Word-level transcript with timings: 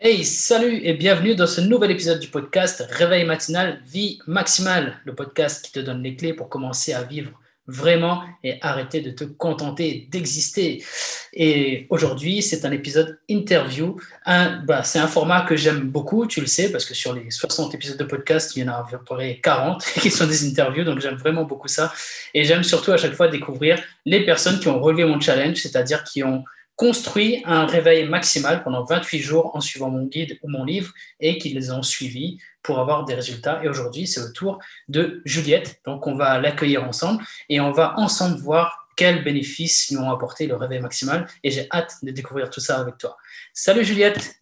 Hey, 0.00 0.24
salut 0.24 0.80
et 0.84 0.92
bienvenue 0.92 1.34
dans 1.34 1.48
ce 1.48 1.60
nouvel 1.60 1.90
épisode 1.90 2.20
du 2.20 2.28
podcast 2.28 2.86
Réveil 2.88 3.24
matinal, 3.24 3.82
vie 3.84 4.20
maximale, 4.28 5.00
le 5.04 5.12
podcast 5.12 5.64
qui 5.64 5.72
te 5.72 5.80
donne 5.80 6.04
les 6.04 6.14
clés 6.14 6.34
pour 6.34 6.48
commencer 6.48 6.92
à 6.92 7.02
vivre 7.02 7.32
vraiment 7.66 8.22
et 8.44 8.58
arrêter 8.60 9.00
de 9.00 9.10
te 9.10 9.24
contenter 9.24 10.06
d'exister. 10.08 10.84
Et 11.32 11.88
aujourd'hui, 11.90 12.42
c'est 12.42 12.64
un 12.64 12.70
épisode 12.70 13.18
interview. 13.28 13.96
Bah, 14.24 14.84
c'est 14.84 15.00
un 15.00 15.08
format 15.08 15.40
que 15.40 15.56
j'aime 15.56 15.80
beaucoup, 15.80 16.28
tu 16.28 16.40
le 16.40 16.46
sais, 16.46 16.70
parce 16.70 16.84
que 16.84 16.94
sur 16.94 17.12
les 17.12 17.28
60 17.32 17.74
épisodes 17.74 17.98
de 17.98 18.04
podcast, 18.04 18.54
il 18.54 18.62
y 18.62 18.68
en 18.68 18.72
a 18.72 18.76
à 18.76 18.86
peu 18.88 18.98
près 18.98 19.40
40 19.42 19.84
qui 20.00 20.12
sont 20.12 20.28
des 20.28 20.48
interviews, 20.48 20.84
donc 20.84 21.00
j'aime 21.00 21.16
vraiment 21.16 21.42
beaucoup 21.42 21.68
ça. 21.68 21.92
Et 22.34 22.44
j'aime 22.44 22.62
surtout 22.62 22.92
à 22.92 22.98
chaque 22.98 23.14
fois 23.14 23.26
découvrir 23.26 23.82
les 24.06 24.24
personnes 24.24 24.60
qui 24.60 24.68
ont 24.68 24.80
relevé 24.80 25.04
mon 25.04 25.18
challenge, 25.18 25.56
c'est-à-dire 25.56 26.04
qui 26.04 26.22
ont 26.22 26.44
construit 26.78 27.42
un 27.44 27.66
réveil 27.66 28.08
maximal 28.08 28.62
pendant 28.62 28.84
28 28.84 29.18
jours 29.18 29.50
en 29.56 29.60
suivant 29.60 29.90
mon 29.90 30.04
guide 30.04 30.38
ou 30.42 30.48
mon 30.48 30.64
livre 30.64 30.92
et 31.18 31.36
qui 31.36 31.48
les 31.48 31.72
ont 31.72 31.82
suivis 31.82 32.38
pour 32.62 32.78
avoir 32.78 33.04
des 33.04 33.14
résultats. 33.14 33.60
Et 33.64 33.68
aujourd'hui, 33.68 34.06
c'est 34.06 34.20
au 34.20 34.30
tour 34.30 34.60
de 34.86 35.20
Juliette. 35.24 35.80
Donc, 35.84 36.06
on 36.06 36.14
va 36.14 36.38
l'accueillir 36.38 36.84
ensemble 36.84 37.24
et 37.48 37.60
on 37.60 37.72
va 37.72 37.98
ensemble 37.98 38.38
voir 38.38 38.88
quels 38.96 39.24
bénéfices 39.24 39.88
lui 39.90 39.96
ont 39.96 40.08
apporté 40.12 40.46
le 40.46 40.54
réveil 40.54 40.78
maximal. 40.78 41.26
Et 41.42 41.50
j'ai 41.50 41.66
hâte 41.72 41.96
de 42.04 42.12
découvrir 42.12 42.48
tout 42.48 42.60
ça 42.60 42.78
avec 42.78 42.96
toi. 42.96 43.16
Salut 43.52 43.84
Juliette. 43.84 44.36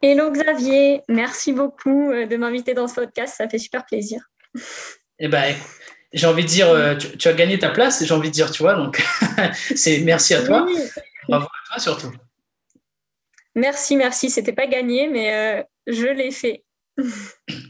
Hello 0.00 0.30
Xavier, 0.30 1.02
merci 1.08 1.52
beaucoup 1.52 2.10
euh, 2.10 2.26
de 2.26 2.36
m'inviter 2.38 2.72
dans 2.72 2.88
ce 2.88 2.94
podcast, 2.94 3.34
ça 3.36 3.48
fait 3.48 3.58
super 3.58 3.84
plaisir. 3.84 4.20
Eh 5.20 5.28
ben, 5.28 5.54
j'ai 6.12 6.26
envie 6.26 6.42
de 6.42 6.48
dire, 6.48 6.68
euh, 6.68 6.96
tu, 6.96 7.28
as 7.28 7.32
gagné 7.34 7.56
ta 7.56 7.70
place, 7.70 8.04
j'ai 8.04 8.12
envie 8.12 8.30
de 8.30 8.34
dire, 8.34 8.50
tu 8.50 8.64
vois, 8.64 8.74
donc 8.74 9.00
c'est 9.76 10.00
merci 10.00 10.34
à 10.34 10.42
toi. 10.42 10.66
Bravo 11.28 11.46
à 11.46 11.68
toi 11.68 11.78
surtout. 11.78 12.12
Merci, 13.54 13.96
merci. 13.96 14.30
C'était 14.30 14.52
pas 14.52 14.66
gagné, 14.66 15.08
mais 15.08 15.34
euh, 15.34 15.62
je 15.86 16.06
l'ai 16.06 16.30
fait. 16.30 16.64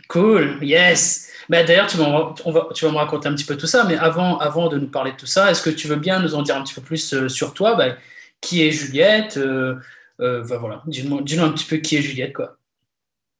cool, 0.08 0.58
yes. 0.62 1.30
Bah, 1.48 1.62
D'ailleurs, 1.62 1.86
tu, 1.86 1.96
vas, 1.96 2.34
tu 2.74 2.84
vas 2.84 2.90
me 2.90 2.96
raconter 2.96 3.28
un 3.28 3.34
petit 3.34 3.44
peu 3.44 3.56
tout 3.56 3.66
ça, 3.66 3.84
mais 3.84 3.96
avant, 3.96 4.38
avant 4.38 4.68
de 4.68 4.78
nous 4.78 4.90
parler 4.90 5.12
de 5.12 5.16
tout 5.16 5.26
ça, 5.26 5.50
est-ce 5.50 5.62
que 5.62 5.70
tu 5.70 5.88
veux 5.88 5.96
bien 5.96 6.20
nous 6.20 6.34
en 6.34 6.42
dire 6.42 6.56
un 6.56 6.62
petit 6.62 6.74
peu 6.74 6.80
plus 6.80 7.12
euh, 7.12 7.28
sur 7.28 7.52
toi? 7.54 7.74
Bah, 7.74 7.96
Qui 8.40 8.66
est 8.66 8.70
Juliette 8.70 9.36
euh, 9.36 9.76
bah, 10.18 10.58
voilà. 10.58 10.82
Dis-nous 10.86 11.16
un 11.16 11.52
petit 11.52 11.66
peu 11.66 11.76
qui 11.78 11.96
est 11.96 12.02
Juliette. 12.02 12.34
Quoi. 12.34 12.56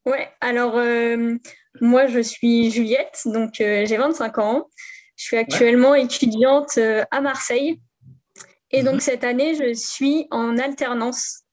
Ouais, 0.05 0.29
alors 0.39 0.75
moi 1.81 2.05
je 2.05 2.19
suis 2.19 2.69
Juliette, 2.69 3.21
donc 3.25 3.53
j'ai 3.57 3.97
25 3.97 4.37
ans. 4.37 4.69
Je 5.15 5.23
suis 5.23 5.37
actuellement 5.37 5.95
étudiante 5.95 6.77
à 6.77 7.21
Marseille 7.21 7.79
et 8.71 8.83
donc, 8.83 8.95
mhm. 8.95 8.99
cette 8.99 9.23
année, 9.23 9.55
je 9.55 9.73
suis 9.73 10.27
en 10.31 10.57
alternance. 10.57 11.43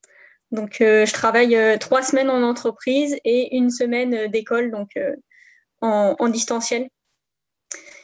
Donc, 0.50 0.80
euh, 0.80 1.06
je 1.06 1.12
travaille 1.12 1.56
euh, 1.56 1.78
trois 1.78 2.02
semaines 2.02 2.30
en 2.30 2.42
entreprise 2.42 3.16
et 3.24 3.56
une 3.56 3.70
semaine 3.70 4.14
euh, 4.14 4.28
d'école, 4.28 4.70
donc 4.70 4.90
en, 5.80 6.28
distanciel. 6.28 6.88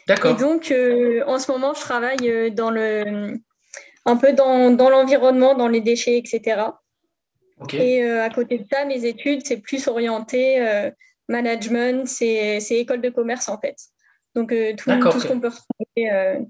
D'accord. 0.09 0.33
Et 0.33 0.41
donc, 0.41 0.75
en 1.27 1.39
ce 1.39 1.53
moment, 1.53 1.75
je 1.75 1.81
travaille 1.81 2.53
dans 2.53 2.71
le, 2.71 3.39
un 4.05 4.17
peu 4.17 4.33
dans, 4.33 4.71
dans 4.71 4.91
l'environnement, 4.91 5.55
dans 5.55 5.69
les 5.69 5.81
déchets, 5.81 6.19
etc. 6.19 6.63
Et 7.73 8.03
à 8.03 8.29
côté 8.31 8.59
de 8.59 8.65
ça, 8.73 8.85
mes 8.85 9.05
études, 9.05 9.47
c'est 9.47 9.59
plus 9.59 9.87
orienté 9.87 10.91
management, 11.29 12.09
c'est, 12.09 12.59
école 12.71 13.01
de 13.01 13.11
commerce, 13.11 13.49
en 13.49 13.61
fait. 13.61 13.77
Donc, 14.35 14.49
tout, 14.49 14.91
tout, 14.91 15.21
ce 15.21 15.29
qu'on 15.29 15.39
peut 15.39 15.51
retrouver 15.51 16.49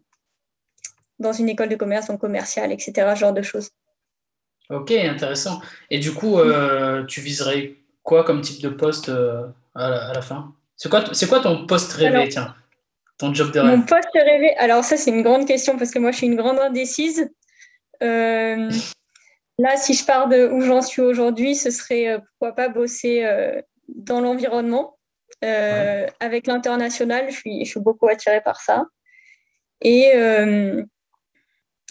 dans 1.19 1.33
une 1.33 1.49
école 1.49 1.69
de 1.69 1.77
commerce, 1.77 2.07
donc 2.07 2.21
commerciale, 2.21 2.73
etc., 2.73 2.93
ce 3.15 3.21
genre 3.21 3.33
de 3.33 3.43
choses. 3.43 3.71
Ok, 4.71 4.91
intéressant. 4.91 5.61
Et 5.91 5.99
du 5.99 6.13
coup, 6.13 6.39
euh, 6.39 7.05
tu 7.07 7.21
viserais 7.21 7.77
quoi 8.03 8.25
comme 8.25 8.43
type 8.43 8.63
de 8.63 8.69
poste 8.69 9.09
euh, 9.09 9.47
à, 9.75 10.13
la, 10.15 10.23
fin? 10.23 10.55
C'est 10.77 10.91
quoi, 10.91 11.03
quoi 11.29 11.41
ton 11.41 11.67
poste 11.67 11.93
rêvé, 11.93 12.29
tiens? 12.29 12.55
Ton 13.17 13.33
job 13.33 13.51
de 13.53 13.61
rêve? 13.61 13.71
Mon 13.71 13.83
poste 13.83 14.11
rêvé, 14.15 14.55
alors 14.57 14.84
ça, 14.84 14.97
c'est 14.97 15.11
une 15.11 15.23
grande 15.23 15.47
question 15.47 15.78
parce 15.78 15.91
que 15.91 15.99
moi, 15.99 16.11
je 16.11 16.19
suis 16.19 16.27
une 16.27 16.37
grande 16.37 16.59
indécise. 16.59 17.31
Euh, 18.03 18.71
là, 19.59 19.77
si 19.77 19.95
je 19.95 20.05
pars 20.05 20.28
de 20.28 20.49
où 20.49 20.61
j'en 20.61 20.83
suis 20.83 21.03
aujourd'hui, 21.03 21.57
ce 21.57 21.71
serait 21.71 22.21
pourquoi 22.21 22.55
pas 22.55 22.69
bosser 22.69 23.27
dans 23.89 24.21
l'environnement. 24.21 24.99
Avec 25.41 26.47
l'international, 26.47 27.27
je 27.31 27.37
suis, 27.37 27.65
je 27.65 27.71
suis 27.71 27.81
beaucoup 27.81 28.09
attirée 28.09 28.43
par 28.43 28.61
ça. 28.61 28.84
Et 29.81 30.12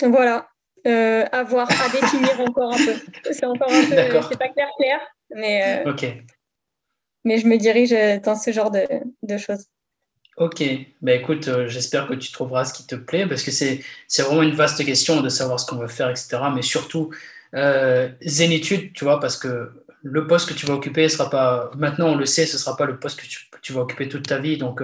voilà, 0.04 0.48
euh, 0.86 1.26
à 1.32 1.44
voir, 1.44 1.70
à 1.70 1.90
définir 1.90 2.40
encore 2.40 2.74
un 2.74 2.78
peu. 2.78 2.94
C'est 3.32 3.46
encore 3.46 3.72
un 3.72 3.86
peu, 3.86 4.22
c'est 4.30 4.38
pas 4.38 4.50
clair 4.50 4.70
clair, 4.78 5.00
mais, 5.36 5.84
euh, 5.86 5.94
mais 7.26 7.38
je 7.40 7.48
me 7.48 7.58
dirige 7.58 7.94
dans 8.22 8.36
ce 8.36 8.52
genre 8.52 8.72
de, 8.72 8.86
de 9.24 9.38
choses. 9.38 9.66
Ok, 10.38 10.64
bah 11.02 11.14
écoute, 11.14 11.48
euh, 11.48 11.68
j'espère 11.68 12.08
que 12.08 12.14
tu 12.14 12.32
trouveras 12.32 12.66
ce 12.66 12.74
qui 12.74 12.86
te 12.86 12.94
plaît 12.94 13.26
parce 13.26 13.42
que 13.42 13.50
c'est 13.50 13.82
vraiment 14.20 14.44
une 14.44 14.54
vaste 14.54 14.86
question 14.86 15.22
de 15.22 15.30
savoir 15.30 15.60
ce 15.60 15.66
qu'on 15.66 15.78
veut 15.78 15.88
faire, 15.88 16.12
etc. 16.12 16.38
Mais 16.54 16.62
surtout, 16.62 17.10
euh, 17.56 18.10
zénitude, 18.22 18.94
tu 18.94 19.04
vois, 19.04 19.20
parce 19.20 19.36
que 19.36 19.72
le 20.04 20.28
poste 20.28 20.48
que 20.48 20.54
tu 20.54 20.68
vas 20.68 20.76
occuper 20.76 21.10
sera 21.10 21.32
pas, 21.32 21.72
maintenant 21.76 22.10
on 22.10 22.16
le 22.16 22.28
sait, 22.28 22.46
ce 22.46 22.60
sera 22.60 22.78
pas 22.78 22.86
le 22.86 23.00
poste 23.00 23.20
que 23.20 23.26
tu, 23.26 23.50
tu 23.64 23.74
vas 23.74 23.82
occuper 23.82 24.08
toute 24.10 24.28
ta 24.28 24.38
vie. 24.38 24.58
Donc, 24.58 24.82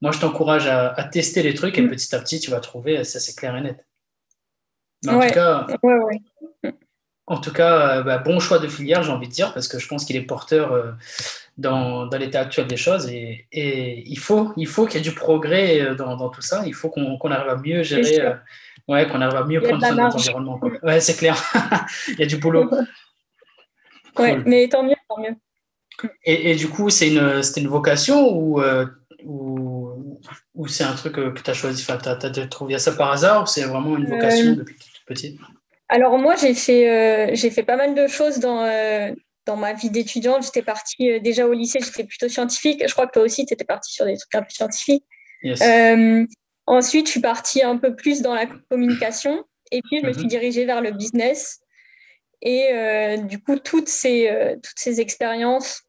moi, 0.00 0.12
je 0.12 0.18
t'encourage 0.18 0.66
à, 0.66 0.94
à, 0.94 1.04
tester 1.04 1.42
les 1.42 1.52
trucs 1.52 1.76
et 1.76 1.82
mm. 1.82 1.90
petit 1.90 2.14
à 2.14 2.18
petit, 2.18 2.40
tu 2.40 2.50
vas 2.50 2.60
trouver, 2.60 3.04
ça 3.04 3.20
c'est 3.20 3.36
clair 3.36 3.54
et 3.54 3.60
net 3.60 3.86
en, 5.06 5.20
tout 5.20 5.34
cas, 5.34 5.66
en 7.28 7.38
tout 7.38 7.52
cas, 7.52 8.02
bah, 8.02 8.18
bon 8.18 8.38
choix 8.38 8.58
de 8.58 8.68
filière, 8.68 9.02
j'ai 9.02 9.10
envie 9.10 9.26
de 9.26 9.32
dire, 9.32 9.52
parce 9.52 9.66
que 9.66 9.78
je 9.78 9.88
pense 9.88 10.04
qu'il 10.04 10.14
est 10.16 10.22
porteur 10.22 10.72
euh, 10.72 10.92
dans, 11.58 12.06
dans 12.06 12.18
l'état 12.18 12.40
actuel 12.40 12.68
des 12.68 12.76
choses. 12.76 13.08
Et, 13.08 13.46
et 13.50 14.04
il 14.08 14.18
faut 14.18 14.50
qu'il 14.50 14.66
faut 14.68 14.86
qu'il 14.86 14.96
y 14.96 14.98
ait 14.98 15.08
du 15.08 15.14
progrès 15.14 15.80
euh, 15.80 15.94
dans, 15.96 16.16
dans, 16.16 16.28
tout 16.28 16.42
ça. 16.42 16.62
Il 16.66 16.74
faut 16.74 16.88
qu'on 16.88 17.30
arrive 17.30 17.48
à 17.48 17.56
mieux 17.56 17.82
gérer, 17.82 18.20
euh, 18.20 18.34
ouais, 18.86 19.08
qu'on 19.08 19.20
arrive 19.20 19.36
à 19.36 19.44
mieux 19.44 19.60
prendre 19.60 19.84
soin 19.84 19.96
de 19.96 20.00
notre 20.00 20.16
environnement. 20.16 20.60
Ouais, 20.82 21.00
c'est 21.00 21.16
clair. 21.16 21.36
il 22.08 22.20
y 22.20 22.22
a 22.22 22.26
du 22.26 22.36
boulot. 22.36 22.70
Ouais, 24.18 24.38
mais 24.46 24.68
tant 24.68 24.84
mieux, 24.84 24.94
tant 25.08 25.20
mieux. 25.20 25.34
Et, 26.24 26.52
et 26.52 26.54
du 26.54 26.68
coup, 26.68 26.90
c'est 26.90 27.08
une, 27.08 27.42
une 27.56 27.68
vocation 27.68 28.30
ou, 28.32 28.62
ou, 29.24 30.20
ou 30.54 30.68
c'est 30.68 30.84
un 30.84 30.92
truc 30.92 31.14
que 31.14 31.40
tu 31.40 31.50
as 31.50 31.54
choisi, 31.54 31.84
enfin, 31.88 31.98
tu 31.98 32.08
as, 32.08 32.46
trouvé 32.46 32.78
ça 32.78 32.92
par 32.92 33.10
hasard 33.10 33.42
ou 33.42 33.46
c'est 33.46 33.64
vraiment 33.64 33.96
une 33.96 34.06
vocation 34.06 34.52
depuis 34.54 34.76
petite 35.06 35.40
Alors 35.88 36.18
moi, 36.18 36.34
j'ai 36.36 36.54
fait, 36.54 36.90
euh, 36.90 37.30
j'ai 37.32 37.50
fait 37.50 37.62
pas 37.62 37.76
mal 37.76 37.94
de 37.94 38.06
choses 38.06 38.38
dans, 38.38 38.62
euh, 38.64 39.12
dans 39.46 39.56
ma 39.56 39.72
vie 39.72 39.90
d'étudiante. 39.90 40.44
J'étais 40.44 40.62
partie 40.62 41.10
euh, 41.10 41.20
déjà 41.20 41.46
au 41.46 41.52
lycée, 41.52 41.78
j'étais 41.82 42.04
plutôt 42.04 42.28
scientifique. 42.28 42.82
Je 42.86 42.92
crois 42.92 43.06
que 43.06 43.12
toi 43.12 43.22
aussi, 43.22 43.46
tu 43.46 43.54
étais 43.54 43.64
partie 43.64 43.92
sur 43.92 44.04
des 44.04 44.16
trucs 44.16 44.34
un 44.34 44.42
peu 44.42 44.50
scientifiques. 44.50 45.04
ensuite, 46.66 47.06
je 47.06 47.10
suis 47.12 47.20
partie 47.20 47.62
un 47.62 47.78
peu 47.78 47.94
plus 47.94 48.20
dans 48.20 48.34
la 48.34 48.46
communication. 48.70 49.44
Et 49.72 49.80
puis, 49.82 50.00
je 50.00 50.06
me 50.06 50.12
suis 50.12 50.22
mhm. 50.22 50.28
dirigée 50.28 50.64
vers 50.64 50.82
le 50.82 50.90
business. 50.90 51.60
Et 52.42 53.16
du 53.24 53.42
coup, 53.42 53.58
toutes 53.58 53.88
ces, 53.88 54.30
toutes 54.62 54.78
ces 54.78 55.00
expériences 55.00 55.82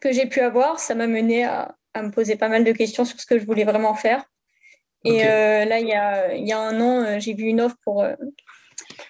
que 0.00 0.12
j'ai 0.12 0.26
pu 0.26 0.40
avoir, 0.40 0.78
ça 0.78 0.94
m'a 0.94 1.06
mené 1.06 1.44
à, 1.44 1.74
à, 1.94 2.02
me 2.02 2.10
poser 2.10 2.36
pas 2.36 2.48
mal 2.48 2.64
de 2.64 2.72
questions 2.72 3.04
sur 3.04 3.18
ce 3.18 3.26
que 3.26 3.38
je 3.38 3.46
voulais 3.46 3.64
vraiment 3.64 3.94
faire. 3.94 4.24
Et 5.04 5.24
là, 5.24 5.80
il 5.80 5.88
y, 5.88 5.94
a, 5.94 6.34
il 6.34 6.46
y 6.46 6.52
a 6.52 6.60
un 6.60 6.80
an, 6.80 7.18
j'ai 7.18 7.34
vu 7.34 7.44
une 7.44 7.60
offre 7.60 7.76
pour, 7.82 8.04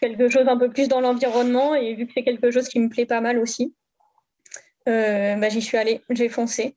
quelque 0.00 0.28
chose 0.28 0.46
un 0.48 0.56
peu 0.56 0.70
plus 0.70 0.88
dans 0.88 1.00
l'environnement 1.00 1.74
et 1.74 1.94
vu 1.94 2.06
que 2.06 2.12
c'est 2.14 2.24
quelque 2.24 2.50
chose 2.50 2.68
qui 2.68 2.80
me 2.80 2.88
plaît 2.88 3.06
pas 3.06 3.20
mal 3.20 3.38
aussi, 3.38 3.74
euh, 4.88 5.34
bah, 5.36 5.48
j'y 5.48 5.62
suis 5.62 5.76
allée, 5.76 6.00
j'ai 6.10 6.28
foncé. 6.28 6.76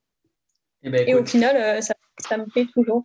Eh 0.83 0.89
ben, 0.89 1.07
et, 1.07 1.13
au 1.13 1.25
final, 1.25 1.55
euh, 1.55 1.81
ça, 1.81 1.93
ça, 2.27 2.37
me 2.37 2.45
plaît 2.45 2.65
toujours. 2.73 3.03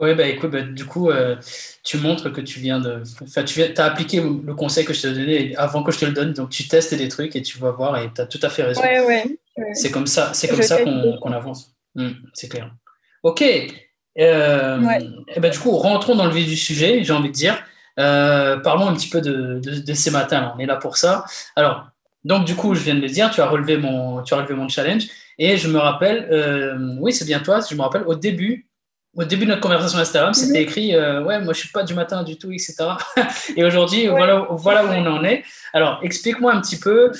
Oui, 0.00 0.14
bah, 0.14 0.26
écoute, 0.26 0.50
bah, 0.50 0.62
du 0.62 0.84
coup, 0.84 1.10
euh, 1.10 1.36
tu 1.82 1.98
montres 1.98 2.32
que 2.32 2.40
tu 2.40 2.58
viens 2.58 2.80
de. 2.80 3.02
Enfin, 3.22 3.44
tu 3.44 3.62
as 3.62 3.84
appliqué 3.84 4.20
le 4.20 4.54
conseil 4.54 4.84
que 4.84 4.92
je 4.92 5.02
te 5.02 5.06
donnais 5.06 5.54
avant 5.56 5.82
que 5.82 5.92
je 5.92 6.00
te 6.00 6.04
le 6.04 6.12
donne, 6.12 6.32
donc 6.32 6.50
tu 6.50 6.68
testes 6.68 6.94
des 6.94 7.08
trucs 7.08 7.34
et 7.36 7.42
tu 7.42 7.58
vas 7.58 7.70
voir 7.70 7.96
et 7.98 8.12
tu 8.12 8.20
as 8.20 8.26
tout 8.26 8.40
à 8.42 8.50
fait 8.50 8.64
raison. 8.64 8.82
Ouais, 8.82 9.00
ouais, 9.06 9.36
C'est 9.72 9.90
comme 9.90 10.06
ça, 10.06 10.34
c'est 10.34 10.48
comme 10.48 10.62
ça 10.62 10.82
qu'on 10.82 11.32
avance. 11.32 11.74
Hmm, 11.94 12.10
c'est 12.34 12.48
clair. 12.48 12.74
Ok. 13.22 13.40
et 13.40 13.70
eh 14.16 15.40
ben, 15.40 15.50
du 15.50 15.58
coup, 15.58 15.70
rentrons 15.70 16.16
dans 16.16 16.26
le 16.26 16.32
vif 16.32 16.48
du 16.48 16.56
sujet, 16.56 17.02
j'ai 17.04 17.12
envie 17.12 17.30
de 17.30 17.34
dire. 17.34 17.64
Euh, 17.98 18.56
parlons 18.58 18.88
un 18.88 18.94
petit 18.94 19.08
peu 19.08 19.20
de, 19.20 19.60
de, 19.60 19.94
ces 19.94 20.10
matins. 20.10 20.52
On 20.56 20.58
est 20.58 20.66
là 20.66 20.76
pour 20.76 20.96
ça. 20.96 21.24
Alors, 21.56 21.86
donc 22.24 22.44
du 22.44 22.56
coup, 22.56 22.74
je 22.74 22.80
viens 22.80 22.94
de 22.94 23.00
le 23.00 23.08
dire, 23.08 23.30
tu 23.30 23.40
as 23.40 23.46
relevé 23.46 23.76
mon, 23.76 24.22
tu 24.22 24.34
as 24.34 24.38
relevé 24.38 24.54
mon 24.54 24.68
challenge. 24.68 25.06
Et 25.38 25.56
je 25.56 25.68
me 25.68 25.78
rappelle, 25.78 26.28
euh, 26.30 26.96
oui, 26.98 27.12
c'est 27.12 27.24
bien 27.24 27.40
toi, 27.40 27.60
je 27.68 27.74
me 27.74 27.82
rappelle 27.82 28.04
au 28.06 28.14
début, 28.14 28.68
au 29.16 29.24
début 29.24 29.44
de 29.44 29.50
notre 29.50 29.60
conversation 29.60 29.98
Instagram, 29.98 30.30
mhm. 30.30 30.34
c'était 30.34 30.62
écrit 30.62 30.94
euh, 30.94 31.22
Ouais, 31.22 31.40
moi 31.40 31.52
je 31.52 31.60
suis 31.60 31.68
pas 31.68 31.82
du 31.82 31.94
matin 31.94 32.22
du 32.22 32.36
tout, 32.36 32.50
etc. 32.50 32.74
et 33.56 33.64
aujourd'hui, 33.64 34.06
voilà, 34.08 34.46
voilà 34.50 34.84
où 34.84 34.88
on 34.88 35.06
en 35.06 35.24
est. 35.24 35.44
Alors, 35.72 36.00
explique-moi 36.02 36.52
un 36.52 36.60
petit 36.60 36.78
peu, 36.78 37.12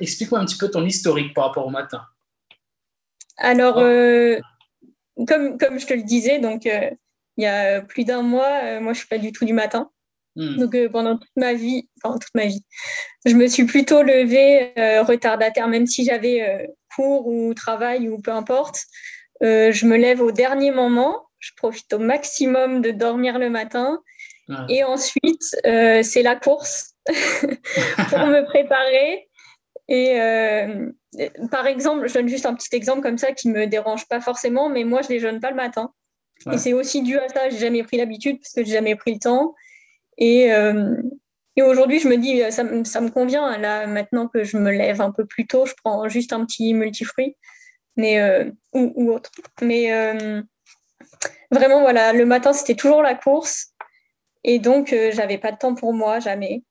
explique-moi 0.00 0.40
un 0.40 0.44
petit 0.44 0.58
peu 0.58 0.70
ton 0.70 0.84
historique 0.84 1.34
par 1.34 1.46
rapport 1.46 1.66
au 1.66 1.70
matin. 1.70 2.02
Alors, 3.38 3.76
comme, 3.76 5.58
comme 5.58 5.78
je 5.78 5.86
te 5.86 5.94
le 5.94 6.02
disais, 6.02 6.38
donc 6.38 6.66
il 7.36 7.44
y 7.44 7.46
a 7.46 7.82
plus 7.82 8.04
d'un 8.04 8.22
mois, 8.22 8.60
euh, 8.64 8.80
moi, 8.80 8.92
je 8.92 8.98
suis 8.98 9.08
pas 9.08 9.18
du 9.18 9.32
tout 9.32 9.44
du 9.44 9.52
matin. 9.52 9.90
Hmm. 10.36 10.56
Donc 10.58 10.76
pendant 10.92 11.16
toute 11.16 11.36
ma 11.36 11.54
vie, 11.54 11.88
enfin 12.02 12.16
toute 12.16 12.34
ma 12.34 12.46
vie, 12.46 12.64
je 13.26 13.34
me 13.34 13.48
suis 13.48 13.64
plutôt 13.64 14.02
levée 14.02 14.72
retardataire, 15.02 15.66
même 15.66 15.86
si 15.86 16.04
j'avais 16.04 16.68
cours 16.94 17.26
ou 17.26 17.52
travail 17.52 18.08
ou 18.08 18.20
peu 18.20 18.30
importe. 18.30 18.78
je 19.40 19.86
me 19.86 19.96
lève 19.96 20.20
au 20.20 20.30
dernier 20.30 20.70
moment, 20.70 21.26
je 21.40 21.50
profite 21.56 21.92
au 21.92 21.98
maximum 21.98 22.80
de 22.80 22.92
dormir 22.92 23.40
le 23.40 23.50
matin. 23.50 24.00
Et 24.68 24.84
ensuite, 24.84 25.42
c'est 25.64 26.22
la 26.22 26.36
course 26.36 26.94
pour 27.06 28.18
me 28.26 28.44
préparer. 28.44 29.28
Et 29.88 30.14
par 31.50 31.66
exemple, 31.66 32.08
je 32.08 32.14
donne 32.14 32.28
juste 32.28 32.46
un 32.46 32.54
petit 32.54 32.74
exemple 32.74 33.02
comme 33.02 33.18
ça 33.18 33.32
qui 33.32 33.48
ne 33.48 33.54
me 33.54 33.66
dérange 33.66 34.06
pas 34.06 34.20
forcément, 34.20 34.68
mais 34.68 34.84
moi, 34.84 35.02
je 35.02 35.08
ne 35.08 35.14
déjeune 35.14 35.40
pas 35.40 35.50
le 35.50 35.56
matin. 35.56 35.92
Et 36.52 36.58
c'est 36.58 36.72
aussi 36.72 37.02
dû 37.02 37.18
à 37.18 37.28
ça, 37.28 37.50
j'ai 37.50 37.58
jamais 37.58 37.82
pris 37.82 37.96
l'habitude 37.96 38.38
parce 38.38 38.54
que 38.54 38.64
j'ai 38.64 38.72
jamais 38.72 38.96
pris 38.96 39.14
le 39.14 39.18
temps. 39.18 39.54
Et, 40.16 40.52
euh, 40.52 40.96
et 41.56 41.62
aujourd'hui, 41.62 42.00
je 42.00 42.08
me 42.08 42.16
dis, 42.16 42.40
ça, 42.50 42.64
ça, 42.84 43.00
me 43.00 43.10
convient. 43.10 43.58
Là, 43.58 43.86
maintenant 43.86 44.28
que 44.28 44.44
je 44.44 44.56
me 44.56 44.70
lève 44.70 45.00
un 45.00 45.10
peu 45.10 45.26
plus 45.26 45.46
tôt, 45.46 45.66
je 45.66 45.74
prends 45.82 46.08
juste 46.08 46.32
un 46.32 46.44
petit 46.44 46.72
multifruit 46.74 47.36
mais, 47.96 48.20
euh, 48.20 48.50
ou, 48.72 48.92
ou, 48.94 49.12
autre. 49.12 49.30
Mais 49.60 49.92
euh, 49.92 50.40
vraiment, 51.50 51.80
voilà, 51.80 52.12
le 52.12 52.24
matin, 52.24 52.52
c'était 52.52 52.76
toujours 52.76 53.02
la 53.02 53.14
course. 53.14 53.74
Et 54.42 54.58
donc, 54.58 54.94
j'avais 55.12 55.36
pas 55.36 55.52
de 55.52 55.58
temps 55.58 55.74
pour 55.74 55.92
moi, 55.92 56.18
jamais. 56.20 56.62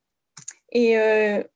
Et 0.71 0.95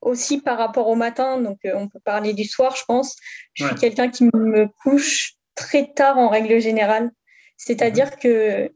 aussi 0.01 0.41
par 0.41 0.59
rapport 0.59 0.87
au 0.87 0.95
matin, 0.95 1.41
donc 1.41 1.57
on 1.63 1.87
peut 1.87 1.99
parler 2.03 2.33
du 2.33 2.45
soir, 2.45 2.75
je 2.75 2.83
pense. 2.87 3.15
Je 3.53 3.65
suis 3.65 3.75
quelqu'un 3.75 4.09
qui 4.09 4.25
me 4.25 4.67
couche 4.83 5.33
très 5.55 5.91
tard 5.91 6.19
en 6.19 6.29
règle 6.29 6.59
générale. 6.59 7.09
C'est-à-dire 7.57 8.07
mhm. 8.07 8.19
que 8.21 8.71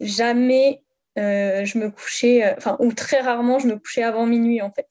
jamais 0.00 0.82
euh, 1.18 1.64
je 1.64 1.78
me 1.78 1.90
couchais, 1.90 2.44
euh, 2.44 2.54
enfin, 2.56 2.76
ou 2.80 2.92
très 2.92 3.20
rarement 3.20 3.60
je 3.60 3.68
me 3.68 3.76
couchais 3.76 4.02
avant 4.02 4.26
minuit 4.26 4.60
en 4.62 4.72
fait. 4.72 4.88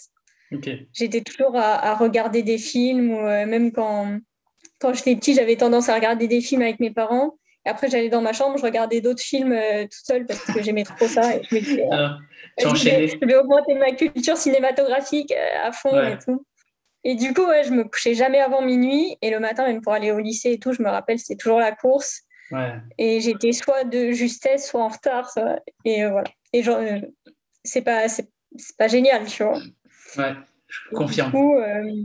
J'étais 0.94 1.22
toujours 1.22 1.56
à, 1.56 1.96
regarder 1.96 2.44
des 2.44 2.60
films, 2.60 3.12
ou 3.12 3.20
euh, 3.20 3.48
même 3.48 3.72
quand, 3.72 4.20
quand 4.80 4.94
j'étais 4.94 5.16
petit, 5.16 5.34
j'avais 5.34 5.56
tendance 5.56 5.90
à 5.90 5.96
regarder 5.96 6.28
des 6.28 6.42
films 6.42 6.62
avec 6.62 6.80
mes 6.80 6.92
parents. 6.92 7.40
Et 7.66 7.70
après, 7.70 7.90
j'allais 7.90 8.10
dans 8.10 8.22
ma 8.22 8.34
chambre, 8.34 8.58
je 8.58 8.64
regardais 8.64 9.02
d'autres 9.02 9.24
films 9.24 9.58
toute 9.82 10.06
seule 10.06 10.26
parce 10.28 10.42
que 10.42 10.62
j'aimais 10.62 10.84
trop 10.84 11.08
ça. 11.08 11.38
Et 11.38 11.42
je 11.50 11.56
me 11.56 11.60
disais, 11.60 11.86
ah, 11.92 12.20
je, 12.60 13.26
vais, 13.26 13.36
augmenter 13.36 13.74
ma 13.74 13.94
culture 13.94 14.38
cinématographique 14.38 15.34
à 15.64 15.72
fond 15.72 16.00
et 16.00 16.20
tout. 16.20 16.46
Et 17.04 17.16
du 17.16 17.34
coup, 17.34 17.48
ouais, 17.48 17.64
je 17.64 17.72
me 17.72 17.84
couchais 17.86 18.14
jamais 18.14 18.40
avant 18.40 18.62
minuit. 18.62 19.18
Et 19.24 19.32
le 19.32 19.40
matin, 19.40 19.66
même 19.66 19.82
pour 19.82 19.94
aller 19.94 20.12
au 20.12 20.20
lycée 20.20 20.52
et 20.52 20.60
tout, 20.60 20.74
je 20.74 20.84
me 20.84 20.90
rappelle, 20.90 21.18
c'était 21.18 21.36
toujours 21.36 21.60
la 21.60 21.72
course. 21.72 22.22
Et 22.98 23.22
j'étais 23.22 23.52
soit 23.52 23.84
de 23.84 24.12
justesse, 24.12 24.70
soit 24.70 24.84
en 24.84 24.90
retard. 24.90 25.32
Et 25.86 26.04
euh, 26.04 26.12
voilà. 26.12 26.30
Et 26.52 26.64
genre, 26.64 26.78
euh, 26.78 27.00
c'est 27.64 27.82
pas, 27.82 28.08
c'est, 28.08 28.30
pas 28.78 28.88
génial, 28.88 29.26
tu 29.26 29.44
vois. 29.44 29.60
Ouais, 30.18 30.34
je 30.68 30.96
confirme. 30.96 31.32
Du 31.32 31.38
coup, 31.38 31.56
euh, 31.56 32.04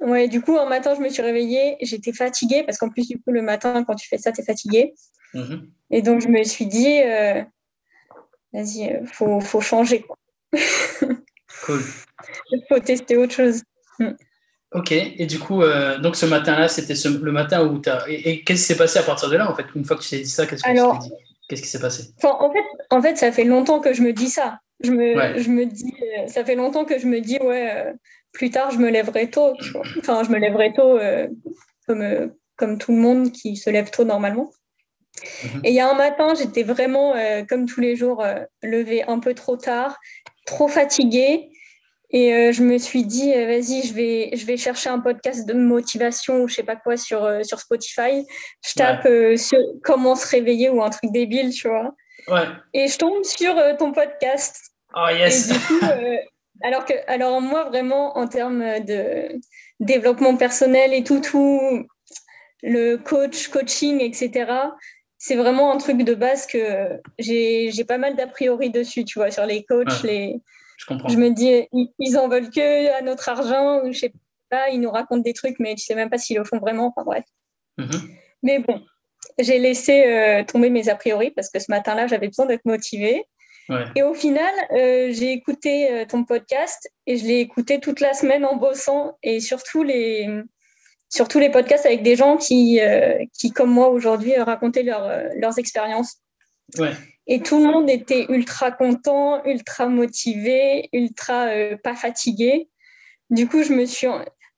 ouais, 0.00 0.28
du 0.28 0.40
coup, 0.40 0.56
un 0.58 0.68
matin, 0.68 0.94
je 0.94 1.00
me 1.00 1.08
suis 1.08 1.22
réveillée, 1.22 1.76
j'étais 1.80 2.12
fatiguée, 2.12 2.62
parce 2.62 2.78
qu'en 2.78 2.90
plus, 2.90 3.08
du 3.08 3.18
coup, 3.18 3.32
le 3.32 3.42
matin, 3.42 3.84
quand 3.84 3.94
tu 3.94 4.08
fais 4.08 4.18
ça, 4.18 4.32
tu 4.32 4.40
es 4.40 4.44
fatiguée. 4.44 4.94
Mm-hmm. 5.34 5.68
Et 5.90 6.02
donc, 6.02 6.20
je 6.20 6.28
me 6.28 6.42
suis 6.44 6.66
dit, 6.66 7.00
vas-y, 8.52 9.04
faut, 9.06 9.40
faut 9.40 9.60
changer. 9.60 10.04
cool. 11.64 11.80
Il 12.50 12.64
faut 12.68 12.78
tester 12.78 13.16
autre 13.16 13.34
chose. 13.34 13.62
Mm. 13.98 14.12
Ok, 14.74 14.90
et 14.90 15.26
du 15.26 15.38
coup, 15.38 15.62
euh, 15.62 15.98
donc 15.98 16.16
ce 16.16 16.26
matin-là, 16.26 16.66
c'était 16.66 16.94
le 17.08 17.30
matin 17.30 17.64
où 17.64 17.80
tu 17.80 17.88
as. 17.88 18.04
Et, 18.08 18.42
qu'est-ce 18.42 18.62
qui 18.62 18.66
s'est 18.66 18.76
passé 18.76 18.98
à 18.98 19.04
partir 19.04 19.30
de 19.30 19.36
là, 19.36 19.48
en 19.48 19.54
fait 19.54 19.66
Une 19.76 19.84
fois 19.84 19.96
que 19.96 20.02
tu 20.02 20.10
t'es 20.10 20.18
dit 20.18 20.28
ça, 20.28 20.46
qu'est-ce 20.46 20.64
que 20.64 21.14
Qu'est-ce 21.48 21.62
qui 21.62 21.68
s'est 21.68 21.80
passé? 21.80 22.04
en 22.24 22.50
fait, 22.50 22.64
en 22.90 23.00
fait, 23.00 23.16
ça 23.16 23.30
fait 23.30 23.44
longtemps 23.44 23.78
que 23.78 23.92
je 23.92 24.02
me 24.02 24.12
dis 24.12 24.28
ça. 24.28 24.58
Je 24.82 24.90
me, 24.90 25.38
je 25.38 25.48
me 25.48 25.66
dis, 25.66 25.94
euh, 26.18 26.26
ça 26.26 26.44
fait 26.44 26.56
longtemps 26.56 26.84
que 26.84 26.98
je 26.98 27.06
me 27.06 27.20
dis, 27.20 27.38
ouais, 27.38 27.70
euh, 27.70 27.92
plus 28.32 28.50
tard, 28.50 28.72
je 28.72 28.78
me 28.78 28.90
lèverai 28.90 29.30
tôt. 29.30 29.54
Enfin, 29.98 30.24
je 30.24 30.30
me 30.30 30.38
lèverai 30.38 30.72
tôt 30.72 30.98
comme, 31.86 32.32
comme 32.56 32.78
tout 32.78 32.92
le 32.92 32.98
monde 32.98 33.30
qui 33.30 33.56
se 33.56 33.70
lève 33.70 33.90
tôt 33.90 34.04
normalement. 34.04 34.50
Mhm. 35.44 35.60
Et 35.62 35.68
il 35.68 35.74
y 35.74 35.80
a 35.80 35.88
un 35.88 35.94
matin, 35.94 36.34
j'étais 36.34 36.64
vraiment, 36.64 37.14
comme 37.48 37.66
tous 37.66 37.80
les 37.80 37.94
jours, 37.94 38.24
levée 38.60 39.04
un 39.04 39.20
peu 39.20 39.34
trop 39.34 39.56
tard, 39.56 40.00
trop 40.46 40.66
fatiguée. 40.66 41.50
Et 42.14 42.32
euh, 42.32 42.52
je 42.52 42.62
me 42.62 42.78
suis 42.78 43.04
dit, 43.04 43.34
euh, 43.34 43.44
vas-y, 43.44 43.82
je 43.82 43.92
vais, 43.92 44.30
je 44.34 44.46
vais 44.46 44.56
chercher 44.56 44.88
un 44.88 45.00
podcast 45.00 45.48
de 45.48 45.52
motivation 45.52 46.42
ou 46.42 46.48
je 46.48 46.54
sais 46.54 46.62
pas 46.62 46.76
quoi 46.76 46.96
sur, 46.96 47.24
euh, 47.24 47.42
sur 47.42 47.58
Spotify. 47.58 48.24
Je 48.64 48.74
tape 48.74 49.08
sur 49.36 49.58
comment 49.82 50.14
se 50.14 50.28
réveiller 50.28 50.68
ou 50.68 50.80
un 50.80 50.90
truc 50.90 51.10
débile, 51.10 51.52
tu 51.52 51.66
vois. 51.66 51.92
Ouais. 52.28 52.46
Et 52.72 52.86
je 52.86 52.96
tombe 52.98 53.24
sur 53.24 53.56
ton 53.78 53.90
podcast. 53.90 54.60
Oh 54.94 55.08
yes. 55.10 55.50
Et 55.50 55.54
du 55.54 55.58
coup, 55.58 55.80
alors, 56.62 56.84
que, 56.84 56.94
alors 57.08 57.40
moi, 57.40 57.64
vraiment, 57.64 58.16
en 58.16 58.28
termes 58.28 58.78
de 58.84 59.40
développement 59.80 60.36
personnel 60.36 60.94
et 60.94 61.02
tout, 61.02 61.20
tout 61.20 61.60
le 62.62 62.94
coach, 62.94 63.48
coaching, 63.48 64.00
etc., 64.00 64.52
c'est 65.18 65.34
vraiment 65.34 65.72
un 65.72 65.78
truc 65.78 66.04
de 66.04 66.14
base 66.14 66.46
que 66.46 67.00
j'ai 67.18 67.84
pas 67.88 67.98
mal 67.98 68.14
d'a 68.14 68.28
priori 68.28 68.70
dessus, 68.70 69.04
tu 69.04 69.18
vois, 69.18 69.32
sur 69.32 69.46
les 69.46 69.64
coachs, 69.64 70.04
les 70.04 70.36
je 70.88 71.16
me 71.16 71.30
dis, 71.30 71.66
ils 71.98 72.18
en 72.18 72.28
veulent 72.28 72.50
que 72.50 72.96
à 72.96 73.02
notre 73.02 73.28
argent, 73.28 73.82
ou 73.84 73.92
je 73.92 73.98
sais 73.98 74.12
pas, 74.50 74.68
ils 74.70 74.80
nous 74.80 74.90
racontent 74.90 75.22
des 75.22 75.32
trucs, 75.32 75.58
mais 75.58 75.74
tu 75.74 75.84
sais 75.84 75.94
même 75.94 76.10
pas 76.10 76.18
s'ils 76.18 76.36
le 76.36 76.44
font 76.44 76.58
vraiment. 76.58 76.92
Enfin 76.94 77.04
bref. 77.04 77.24
Mhm. 77.78 78.08
Mais 78.42 78.58
bon, 78.58 78.82
j'ai 79.38 79.58
laissé 79.58 80.06
euh, 80.06 80.44
tomber 80.44 80.70
mes 80.70 80.88
a 80.88 80.94
priori 80.94 81.30
parce 81.30 81.50
que 81.50 81.58
ce 81.58 81.70
matin-là, 81.70 82.06
j'avais 82.06 82.28
besoin 82.28 82.46
d'être 82.46 82.64
motivée. 82.64 83.24
Et 83.96 84.02
au 84.02 84.12
final, 84.12 84.52
euh, 84.72 85.08
j'ai 85.10 85.32
écouté 85.32 85.90
euh, 85.90 86.04
ton 86.04 86.24
podcast 86.24 86.86
et 87.06 87.16
je 87.16 87.24
l'ai 87.24 87.40
écouté 87.40 87.80
toute 87.80 88.00
la 88.00 88.12
semaine 88.12 88.44
en 88.44 88.56
bossant 88.56 89.16
et 89.22 89.40
surtout 89.40 89.82
les, 89.82 90.28
surtout 91.08 91.38
les 91.38 91.48
podcasts 91.48 91.86
avec 91.86 92.02
des 92.02 92.14
gens 92.14 92.36
qui, 92.36 92.78
qui 93.32 93.52
comme 93.52 93.70
moi 93.70 93.88
aujourd'hui, 93.88 94.36
racontaient 94.36 94.82
leurs 94.82 95.58
expériences. 95.58 96.18
Ouais. 96.76 96.92
Et 97.26 97.40
tout 97.40 97.58
le 97.58 97.72
monde 97.72 97.88
était 97.88 98.26
ultra 98.28 98.70
content, 98.70 99.42
ultra 99.44 99.86
motivé, 99.86 100.88
ultra 100.92 101.46
euh, 101.46 101.76
pas 101.82 101.94
fatigué. 101.94 102.68
Du 103.30 103.48
coup, 103.48 103.62
je 103.62 103.72
me 103.72 103.86
suis. 103.86 104.06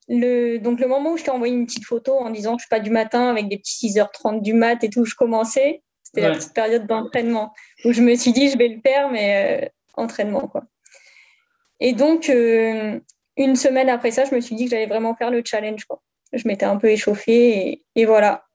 Le, 0.08 0.58
donc, 0.58 0.80
le 0.80 0.86
moment 0.86 1.12
où 1.12 1.16
je 1.16 1.24
t'ai 1.24 1.30
envoyé 1.30 1.54
une 1.54 1.66
petite 1.66 1.84
photo 1.84 2.14
en 2.14 2.30
disant 2.30 2.56
que 2.56 2.60
je 2.60 2.64
suis 2.64 2.68
pas 2.68 2.80
du 2.80 2.90
matin 2.90 3.28
avec 3.28 3.48
des 3.48 3.58
petits 3.58 3.88
6h30 3.88 4.42
du 4.42 4.52
mat 4.52 4.82
et 4.82 4.90
tout, 4.90 5.04
je 5.04 5.14
commençais. 5.14 5.82
C'était 6.02 6.28
la 6.28 6.34
petite 6.34 6.54
période 6.54 6.86
d'entraînement 6.86 7.52
où 7.84 7.92
je 7.92 8.00
me 8.00 8.14
suis 8.14 8.32
dit, 8.32 8.48
je 8.50 8.56
vais 8.56 8.68
le 8.68 8.80
faire, 8.80 9.10
mais 9.10 9.64
euh, 9.64 9.68
entraînement, 9.94 10.46
quoi. 10.46 10.64
Et 11.80 11.92
donc, 11.92 12.30
euh, 12.30 12.98
une 13.36 13.56
semaine 13.56 13.88
après 13.88 14.12
ça, 14.12 14.24
je 14.24 14.34
me 14.34 14.40
suis 14.40 14.54
dit 14.54 14.64
que 14.64 14.70
j'allais 14.70 14.86
vraiment 14.86 15.14
faire 15.14 15.30
le 15.30 15.42
challenge, 15.44 15.84
quoi. 15.84 16.02
Je 16.32 16.46
m'étais 16.46 16.64
un 16.64 16.76
peu 16.76 16.88
échauffée 16.88 17.68
et, 17.68 17.84
et 17.94 18.06
voilà. 18.06 18.46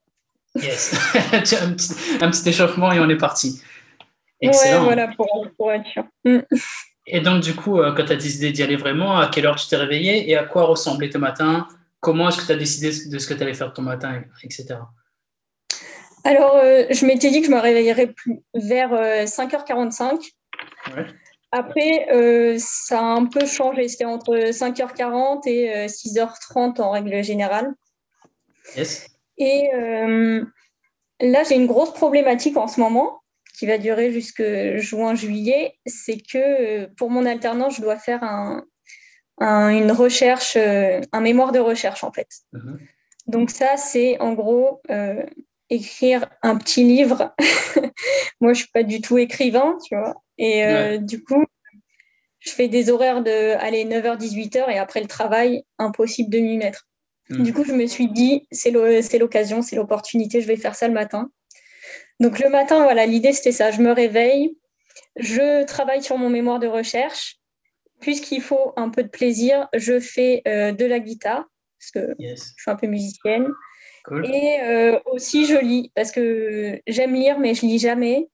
Yes, 0.56 0.94
un, 1.32 1.72
petit, 1.74 1.94
un 2.20 2.30
petit 2.30 2.50
échauffement 2.50 2.92
et 2.92 3.00
on 3.00 3.10
est 3.10 3.18
parti. 3.18 3.62
Excellent. 4.42 4.84
voilà, 4.84 5.10
pour, 5.58 5.72
être 5.72 5.88
sûr. 5.88 6.04
Mm. 6.26 6.40
Et 7.08 7.22
donc, 7.22 7.42
du 7.42 7.56
coup, 7.56 7.80
euh, 7.80 7.94
quand 7.94 8.06
tu 8.06 8.14
as 8.14 8.16
décidé 8.16 8.52
d'y 8.52 8.64
aller 8.64 8.76
vraiment, 8.76 9.18
à 9.18 9.28
quelle 9.28 9.46
heure 9.46 9.56
tu 9.56 9.68
t'es 9.68 9.76
réveillé 9.76 10.30
et 10.30 10.38
à 10.38 10.44
quoi 10.44 10.64
ressemblaient 10.64 11.10
ton 11.10 11.20
matin? 11.20 11.68
Comment 12.00 12.30
est-ce 12.30 12.38
que 12.42 12.46
tu 12.46 12.52
as 12.52 12.58
décidé 12.58 12.88
de 13.10 13.20
ce 13.20 13.28
que 13.28 13.34
tu 13.34 13.44
allais 13.44 13.54
faire 13.54 13.74
ton 13.74 13.84
matin, 13.84 14.22
etc. 14.44 14.76
Alors, 16.24 16.56
euh, 16.56 16.86
je 16.90 17.06
m'étais 17.06 17.30
dit 17.30 17.42
que 17.42 17.48
je 17.48 17.52
me 17.52 17.60
réveillerais 17.60 18.14
vers 18.54 18.92
5h45. 19.26 20.32
Euh, 20.96 21.04
Après, 21.52 22.58
ça 22.58 23.00
a 23.00 23.04
un 23.04 23.26
peu 23.26 23.46
changé. 23.46 23.88
C'était 23.88 24.06
entre 24.06 24.36
5h40 24.52 25.48
et 25.48 25.88
6h30 25.88 26.82
en 26.82 26.92
règle 26.92 27.24
générale. 27.24 27.74
Yes. 28.76 29.08
Et 29.38 29.70
là, 31.20 31.44
j'ai 31.48 31.56
une 31.56 31.68
grosse 31.68 31.94
problématique 31.94 32.58
en 32.58 32.68
ce 32.68 32.80
moment 32.80 33.21
qui 33.62 33.68
va 33.68 33.78
durer 33.78 34.12
jusque 34.12 34.42
juin-juillet, 34.78 35.76
c'est 35.86 36.18
que 36.18 36.40
euh, 36.40 36.88
pour 36.98 37.12
mon 37.12 37.28
alternance, 37.28 37.76
je 37.76 37.82
dois 37.84 37.96
faire 37.96 38.24
un, 38.24 38.66
une 39.40 39.92
recherche, 39.92 40.56
euh, 40.58 41.00
un 41.12 41.22
mémoire 41.22 41.52
de 41.52 41.60
recherche 41.60 42.04
en 42.04 42.12
fait. 42.12 42.28
Mhm. 42.54 42.80
Donc 43.28 43.52
ça, 43.52 43.78
c'est 43.78 44.20
en 44.20 44.34
gros 44.34 44.82
euh, 44.90 45.24
écrire 45.70 46.28
un 46.42 46.58
petit 46.58 46.84
livre. 46.84 47.36
Moi, 48.42 48.54
je 48.54 48.62
suis 48.62 48.72
pas 48.74 48.82
du 48.82 49.00
tout 49.00 49.20
écrivain, 49.20 49.78
tu 49.86 49.96
vois. 49.96 50.16
Et 50.40 50.98
du 50.98 51.24
coup, 51.24 51.46
je 52.40 52.50
fais 52.50 52.68
des 52.68 52.90
horaires 52.90 53.22
de 53.22 53.56
aller 53.60 53.86
9h, 53.86 54.18
18h 54.18 54.72
et 54.72 54.80
après 54.80 55.02
le 55.02 55.08
travail, 55.08 55.66
impossible 55.78 56.32
de 56.32 56.40
m'y 56.40 56.58
mettre. 56.58 56.88
Mhm. 57.30 57.44
Du 57.44 57.54
coup, 57.54 57.64
je 57.64 57.74
me 57.74 57.86
suis 57.86 58.08
dit, 58.08 58.48
c'est 58.52 58.72
l'occasion, 58.72 59.62
c'est 59.62 59.76
l'opportunité, 59.76 60.42
je 60.42 60.48
vais 60.48 60.58
faire 60.58 60.74
ça 60.74 60.88
le 60.88 60.96
matin. 60.96 61.30
Donc 62.22 62.40
le 62.40 62.50
matin, 62.50 62.84
voilà, 62.84 63.06
l'idée 63.06 63.34
c'était 63.34 63.52
ça. 63.52 63.72
Je 63.72 63.82
me 63.82 63.92
réveille, 63.92 64.56
je 65.18 65.66
travaille 65.66 66.04
sur 66.04 66.18
mon 66.18 66.30
mémoire 66.30 66.60
de 66.60 66.68
recherche. 66.68 67.38
Puisqu'il 68.00 68.42
faut 68.42 68.74
un 68.78 68.90
peu 68.90 69.04
de 69.04 69.10
plaisir, 69.10 69.68
je 69.76 70.00
fais 70.00 70.42
euh, 70.48 70.72
de 70.72 70.86
la 70.86 71.00
guitare, 71.00 71.46
parce 71.78 71.92
que 71.92 72.16
je 72.20 72.36
suis 72.36 72.72
un 72.72 72.76
peu 72.76 72.88
musicienne. 72.88 73.48
Et 74.24 74.60
euh, 74.64 75.00
aussi, 75.06 75.46
je 75.46 75.56
lis, 75.56 75.92
parce 75.94 76.12
que 76.12 76.82
j'aime 76.88 77.14
lire, 77.14 77.38
mais 77.38 77.54
je 77.54 77.62
lis 77.62 77.78
jamais. 77.78 78.28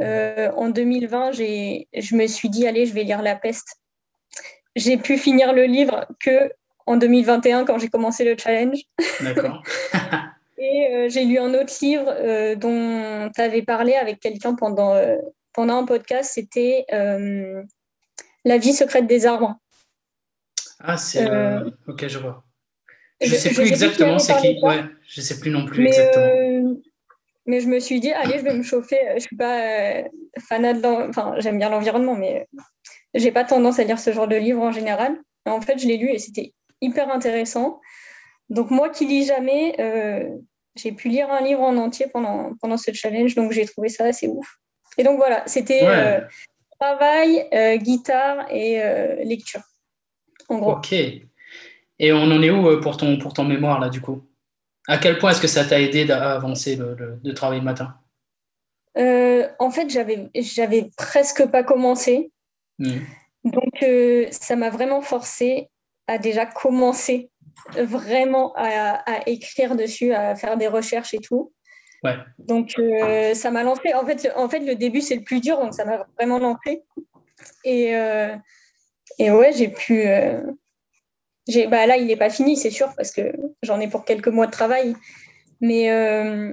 en 0.00 0.68
2020, 0.68 1.32
je 1.32 2.14
me 2.14 2.26
suis 2.28 2.48
dit, 2.48 2.68
allez, 2.68 2.86
je 2.86 2.94
vais 2.94 3.02
lire 3.02 3.22
La 3.22 3.34
Peste. 3.34 3.78
J'ai 4.76 4.96
pu 4.96 5.18
finir 5.18 5.52
le 5.52 5.64
livre 5.64 6.06
que 6.20 6.52
en 6.86 6.96
2021 6.96 7.64
quand 7.64 7.78
j'ai 7.78 7.88
commencé 7.88 8.24
le 8.24 8.36
challenge. 8.36 8.78
D'accord. 9.20 9.62
Et 10.60 11.06
j'ai 11.08 11.24
lu 11.24 11.38
un 11.38 11.54
autre 11.54 11.72
livre 11.82 12.54
dont 12.56 13.30
tu 13.34 13.40
avais 13.40 13.62
parlé 13.62 13.94
avec 13.94 14.18
quelqu'un 14.18 14.54
pendant, 14.54 15.00
pendant 15.52 15.76
un 15.76 15.84
podcast, 15.84 16.32
c'était 16.34 16.84
La 18.44 18.58
vie 18.58 18.72
secrète 18.72 19.06
des 19.06 19.26
arbres. 19.26 19.56
Ah, 20.80 20.96
c'est. 20.96 21.26
ok, 21.86 22.08
je 22.08 22.18
vois. 22.18 22.44
Je 23.20 23.32
ne 23.32 23.38
sais 23.38 23.50
plus 23.50 23.66
exactement 23.68 24.18
c'est 24.18 24.36
qui. 24.36 24.58
Ouais, 24.62 24.84
je 25.06 25.20
ne 25.20 25.24
sais 25.24 25.40
plus 25.40 25.50
non 25.50 25.66
plus 25.66 25.82
mais, 25.82 25.88
exactement. 25.88 26.26
Euh, 26.26 26.74
mais 27.46 27.60
je 27.60 27.68
me 27.68 27.80
suis 27.80 28.00
dit, 28.00 28.12
allez, 28.12 28.38
je 28.38 28.44
vais 28.44 28.54
me 28.54 28.62
chauffer. 28.62 28.98
Je 29.10 29.14
ne 29.14 29.20
suis 29.20 29.36
pas 29.36 29.60
euh, 29.60 30.02
fanat 30.48 30.74
de. 30.74 31.08
Enfin, 31.08 31.34
j'aime 31.38 31.58
bien 31.58 31.68
l'environnement, 31.68 32.14
mais 32.14 32.46
je 33.14 33.24
n'ai 33.24 33.32
pas 33.32 33.44
tendance 33.44 33.78
à 33.78 33.84
lire 33.84 33.98
ce 33.98 34.12
genre 34.12 34.28
de 34.28 34.36
livre 34.36 34.62
en 34.62 34.72
général. 34.72 35.18
En 35.46 35.60
fait, 35.60 35.78
je 35.78 35.86
l'ai 35.88 35.96
lu 35.96 36.10
et 36.10 36.18
c'était 36.18 36.52
hyper 36.80 37.10
intéressant. 37.10 37.80
Donc, 38.50 38.70
moi 38.70 38.88
qui 38.88 39.06
lis 39.06 39.24
jamais, 39.24 39.74
euh, 39.78 40.28
j'ai 40.76 40.92
pu 40.92 41.08
lire 41.08 41.30
un 41.30 41.42
livre 41.42 41.62
en 41.62 41.76
entier 41.76 42.06
pendant, 42.12 42.52
pendant 42.60 42.76
ce 42.76 42.92
challenge, 42.92 43.34
donc 43.34 43.52
j'ai 43.52 43.66
trouvé 43.66 43.88
ça 43.88 44.04
assez 44.04 44.28
ouf. 44.28 44.58
Et 44.96 45.04
donc 45.04 45.16
voilà, 45.16 45.42
c'était 45.46 45.86
travail, 46.80 47.48
guitare 47.78 48.46
et 48.50 48.80
lecture. 49.24 49.62
En 50.48 50.58
gros. 50.58 50.72
Ok. 50.72 50.94
Et 51.98 52.12
on 52.12 52.22
en 52.22 52.42
est 52.42 52.50
où 52.50 52.68
euh, 52.68 52.80
pour 52.80 52.96
ton, 52.96 53.18
pour 53.18 53.32
ton 53.32 53.44
mémoire, 53.44 53.80
là, 53.80 53.88
du 53.88 54.00
coup? 54.00 54.24
À 54.86 54.98
quel 54.98 55.18
point 55.18 55.32
est-ce 55.32 55.40
que 55.40 55.48
ça 55.48 55.64
t'a 55.64 55.80
aidé 55.80 56.10
à 56.10 56.32
avancer 56.32 56.76
le, 56.76 57.18
de 57.22 57.32
travailler 57.32 57.60
le 57.60 57.64
matin? 57.64 57.96
Euh, 58.96 59.48
En 59.58 59.70
fait, 59.70 59.90
j'avais, 59.90 60.30
j'avais 60.34 60.90
presque 60.96 61.46
pas 61.46 61.62
commencé. 61.62 62.30
Hmm. 62.78 63.00
Donc, 63.44 63.82
euh, 63.82 64.26
ça 64.30 64.56
m'a 64.56 64.70
vraiment 64.70 65.02
forcé 65.02 65.68
à 66.06 66.18
déjà 66.18 66.46
commencer 66.46 67.30
vraiment 67.76 68.52
à, 68.56 69.02
écrire 69.26 69.76
dessus, 69.76 70.12
à 70.12 70.34
faire 70.34 70.56
des 70.56 70.68
recherches 70.68 71.14
et 71.14 71.18
tout. 71.18 71.52
Ouais. 72.04 72.16
Donc, 72.38 72.74
ça 73.34 73.50
m'a 73.50 73.62
lancé. 73.62 73.92
En 73.94 74.06
fait, 74.06 74.30
en 74.36 74.48
fait, 74.48 74.60
le 74.60 74.74
début, 74.74 75.00
c'est 75.00 75.16
le 75.16 75.22
plus 75.22 75.40
dur, 75.40 75.58
donc 75.58 75.74
ça 75.74 75.84
m'a 75.84 76.06
vraiment 76.18 76.38
lancé. 76.38 76.82
Et, 77.64 77.92
et 79.18 79.30
ouais, 79.30 79.52
j'ai 79.52 79.68
pu, 79.68 80.06
bah 81.68 81.86
là, 81.86 81.96
il 81.96 82.06
n'est 82.06 82.16
pas 82.16 82.30
fini, 82.30 82.56
c'est 82.56 82.70
sûr, 82.70 82.88
parce 82.96 83.10
que 83.10 83.32
j'en 83.62 83.80
ai 83.80 83.88
pour 83.88 84.04
quelques 84.04 84.28
mois 84.28 84.46
de 84.46 84.52
travail. 84.52 84.94
Mais, 85.60 85.90
euh, 85.90 86.52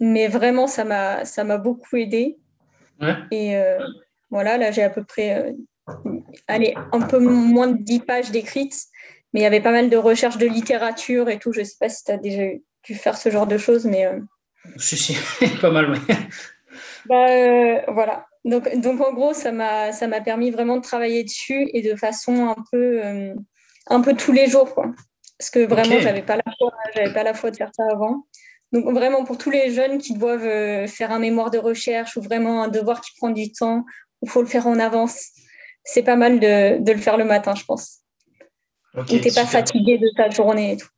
mais 0.00 0.28
vraiment, 0.28 0.66
ça 0.66 0.84
m'a 0.84 1.58
beaucoup 1.58 1.96
aidé. 1.96 2.38
Et 3.30 3.56
euh, 3.56 3.78
voilà, 4.30 4.58
là, 4.58 4.70
j'ai 4.70 4.82
à 4.82 4.90
peu 4.90 5.04
près 5.04 5.38
euh, 5.38 5.52
allez, 6.46 6.74
un 6.92 7.00
peu 7.00 7.18
moins 7.18 7.68
de 7.68 7.82
10 7.82 8.00
pages 8.00 8.30
décrites, 8.30 8.76
mais 9.32 9.40
il 9.40 9.42
y 9.42 9.46
avait 9.46 9.60
pas 9.60 9.72
mal 9.72 9.90
de 9.90 9.96
recherches 9.96 10.38
de 10.38 10.46
littérature 10.46 11.28
et 11.28 11.38
tout. 11.38 11.52
Je 11.52 11.60
ne 11.60 11.64
sais 11.64 11.76
pas 11.78 11.88
si 11.88 12.04
tu 12.04 12.12
as 12.12 12.16
déjà 12.16 12.44
dû 12.84 12.94
faire 12.94 13.16
ce 13.16 13.30
genre 13.30 13.46
de 13.46 13.58
choses, 13.58 13.84
mais. 13.84 14.06
Si, 14.76 14.96
si, 14.96 15.16
pas 15.60 15.70
mal, 15.70 15.90
oui. 15.90 16.14
Bah, 17.06 17.92
voilà. 17.92 18.26
Donc, 18.44 18.74
donc, 18.80 19.00
en 19.00 19.12
gros, 19.12 19.34
ça 19.34 19.52
m'a 19.52 20.20
permis 20.24 20.50
vraiment 20.50 20.76
de 20.76 20.82
travailler 20.82 21.24
dessus 21.24 21.68
et 21.72 21.82
de 21.82 21.96
façon 21.96 22.48
un 22.48 22.64
peu 22.70 23.02
un 23.88 24.00
peu 24.00 24.14
tous 24.14 24.32
les 24.32 24.48
jours, 24.48 24.74
quoi. 24.74 24.92
Parce 25.38 25.50
que 25.50 25.60
vraiment, 25.60 26.00
j'avais 26.00 26.22
pas 26.22 26.36
la 26.36 26.52
foi, 26.58 26.72
j'avais 26.94 27.12
pas 27.12 27.22
la 27.22 27.34
foi 27.34 27.50
de 27.50 27.56
faire 27.56 27.70
ça 27.74 27.84
avant. 27.90 28.26
Donc 28.72 28.92
vraiment 28.92 29.24
pour 29.24 29.38
tous 29.38 29.50
les 29.50 29.70
jeunes 29.70 29.98
qui 29.98 30.14
doivent 30.14 30.44
euh, 30.44 30.86
faire 30.86 31.10
un 31.10 31.18
mémoire 31.18 31.50
de 31.50 31.58
recherche 31.58 32.16
ou 32.16 32.20
vraiment 32.20 32.62
un 32.62 32.68
devoir 32.68 33.00
qui 33.00 33.12
prend 33.16 33.30
du 33.30 33.50
temps, 33.50 33.84
il 34.20 34.28
faut 34.28 34.42
le 34.42 34.48
faire 34.48 34.66
en 34.66 34.78
avance. 34.78 35.30
C'est 35.84 36.02
pas 36.02 36.16
mal 36.16 36.38
de, 36.38 36.82
de, 36.82 36.92
le 36.92 36.98
faire 36.98 37.16
le 37.16 37.24
matin, 37.24 37.54
je 37.54 37.64
pense. 37.64 38.00
Okay, 38.98 39.16
et 39.16 39.20
t'es 39.20 39.32
pas 39.32 39.46
fatigué 39.46 39.98
de 39.98 40.08
ta 40.16 40.30
journée 40.30 40.72
et 40.72 40.76
tout. 40.76 40.88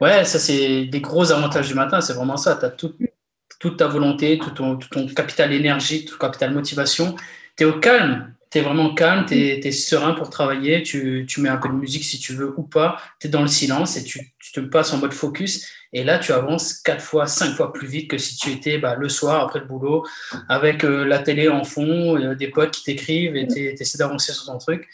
Ouais, 0.00 0.24
ça 0.24 0.38
c'est 0.38 0.86
des 0.86 1.00
gros 1.00 1.30
avantages 1.32 1.68
du 1.68 1.74
matin, 1.74 2.00
c'est 2.00 2.12
vraiment 2.12 2.36
ça. 2.36 2.56
Tu 2.56 2.64
as 2.64 2.70
toute 2.70 3.76
ta 3.76 3.86
volonté, 3.86 4.38
tout 4.38 4.50
ton, 4.50 4.76
tout 4.76 4.88
ton 4.88 5.06
capital 5.06 5.52
énergie, 5.52 6.04
tout 6.04 6.16
ton 6.16 6.26
capital 6.26 6.52
motivation. 6.52 7.14
Tu 7.56 7.64
es 7.64 7.66
au 7.66 7.78
calme, 7.78 8.34
tu 8.50 8.58
es 8.58 8.60
vraiment 8.60 8.94
calme, 8.94 9.24
tu 9.26 9.34
es, 9.34 9.72
serein 9.72 10.12
pour 10.12 10.30
travailler, 10.30 10.82
tu, 10.82 11.24
tu, 11.28 11.40
mets 11.40 11.48
un 11.48 11.56
peu 11.56 11.68
de 11.68 11.74
musique 11.74 12.04
si 12.04 12.18
tu 12.18 12.34
veux 12.34 12.52
ou 12.56 12.62
pas, 12.62 13.00
tu 13.20 13.26
es 13.26 13.30
dans 13.30 13.42
le 13.42 13.48
silence 13.48 13.96
et 13.96 14.04
tu, 14.04 14.32
tu, 14.38 14.52
te 14.52 14.60
passes 14.60 14.92
en 14.92 14.98
mode 14.98 15.12
focus. 15.12 15.66
Et 15.92 16.04
là, 16.04 16.18
tu 16.18 16.32
avances 16.32 16.74
quatre 16.74 17.02
fois, 17.02 17.26
cinq 17.26 17.54
fois 17.54 17.72
plus 17.72 17.86
vite 17.86 18.10
que 18.10 18.18
si 18.18 18.36
tu 18.36 18.50
étais 18.50 18.78
bah, 18.78 18.96
le 18.96 19.08
soir 19.08 19.42
après 19.42 19.60
le 19.60 19.66
boulot 19.66 20.04
avec 20.48 20.84
euh, 20.84 21.04
la 21.04 21.18
télé 21.18 21.48
en 21.48 21.64
fond, 21.64 22.16
euh, 22.16 22.34
des 22.34 22.48
potes 22.48 22.70
qui 22.70 22.82
t'écrivent 22.82 23.36
et 23.36 23.46
tu 23.46 23.60
essaies 23.60 23.98
d'avancer 23.98 24.32
sur 24.32 24.46
ton 24.46 24.58
truc. 24.58 24.88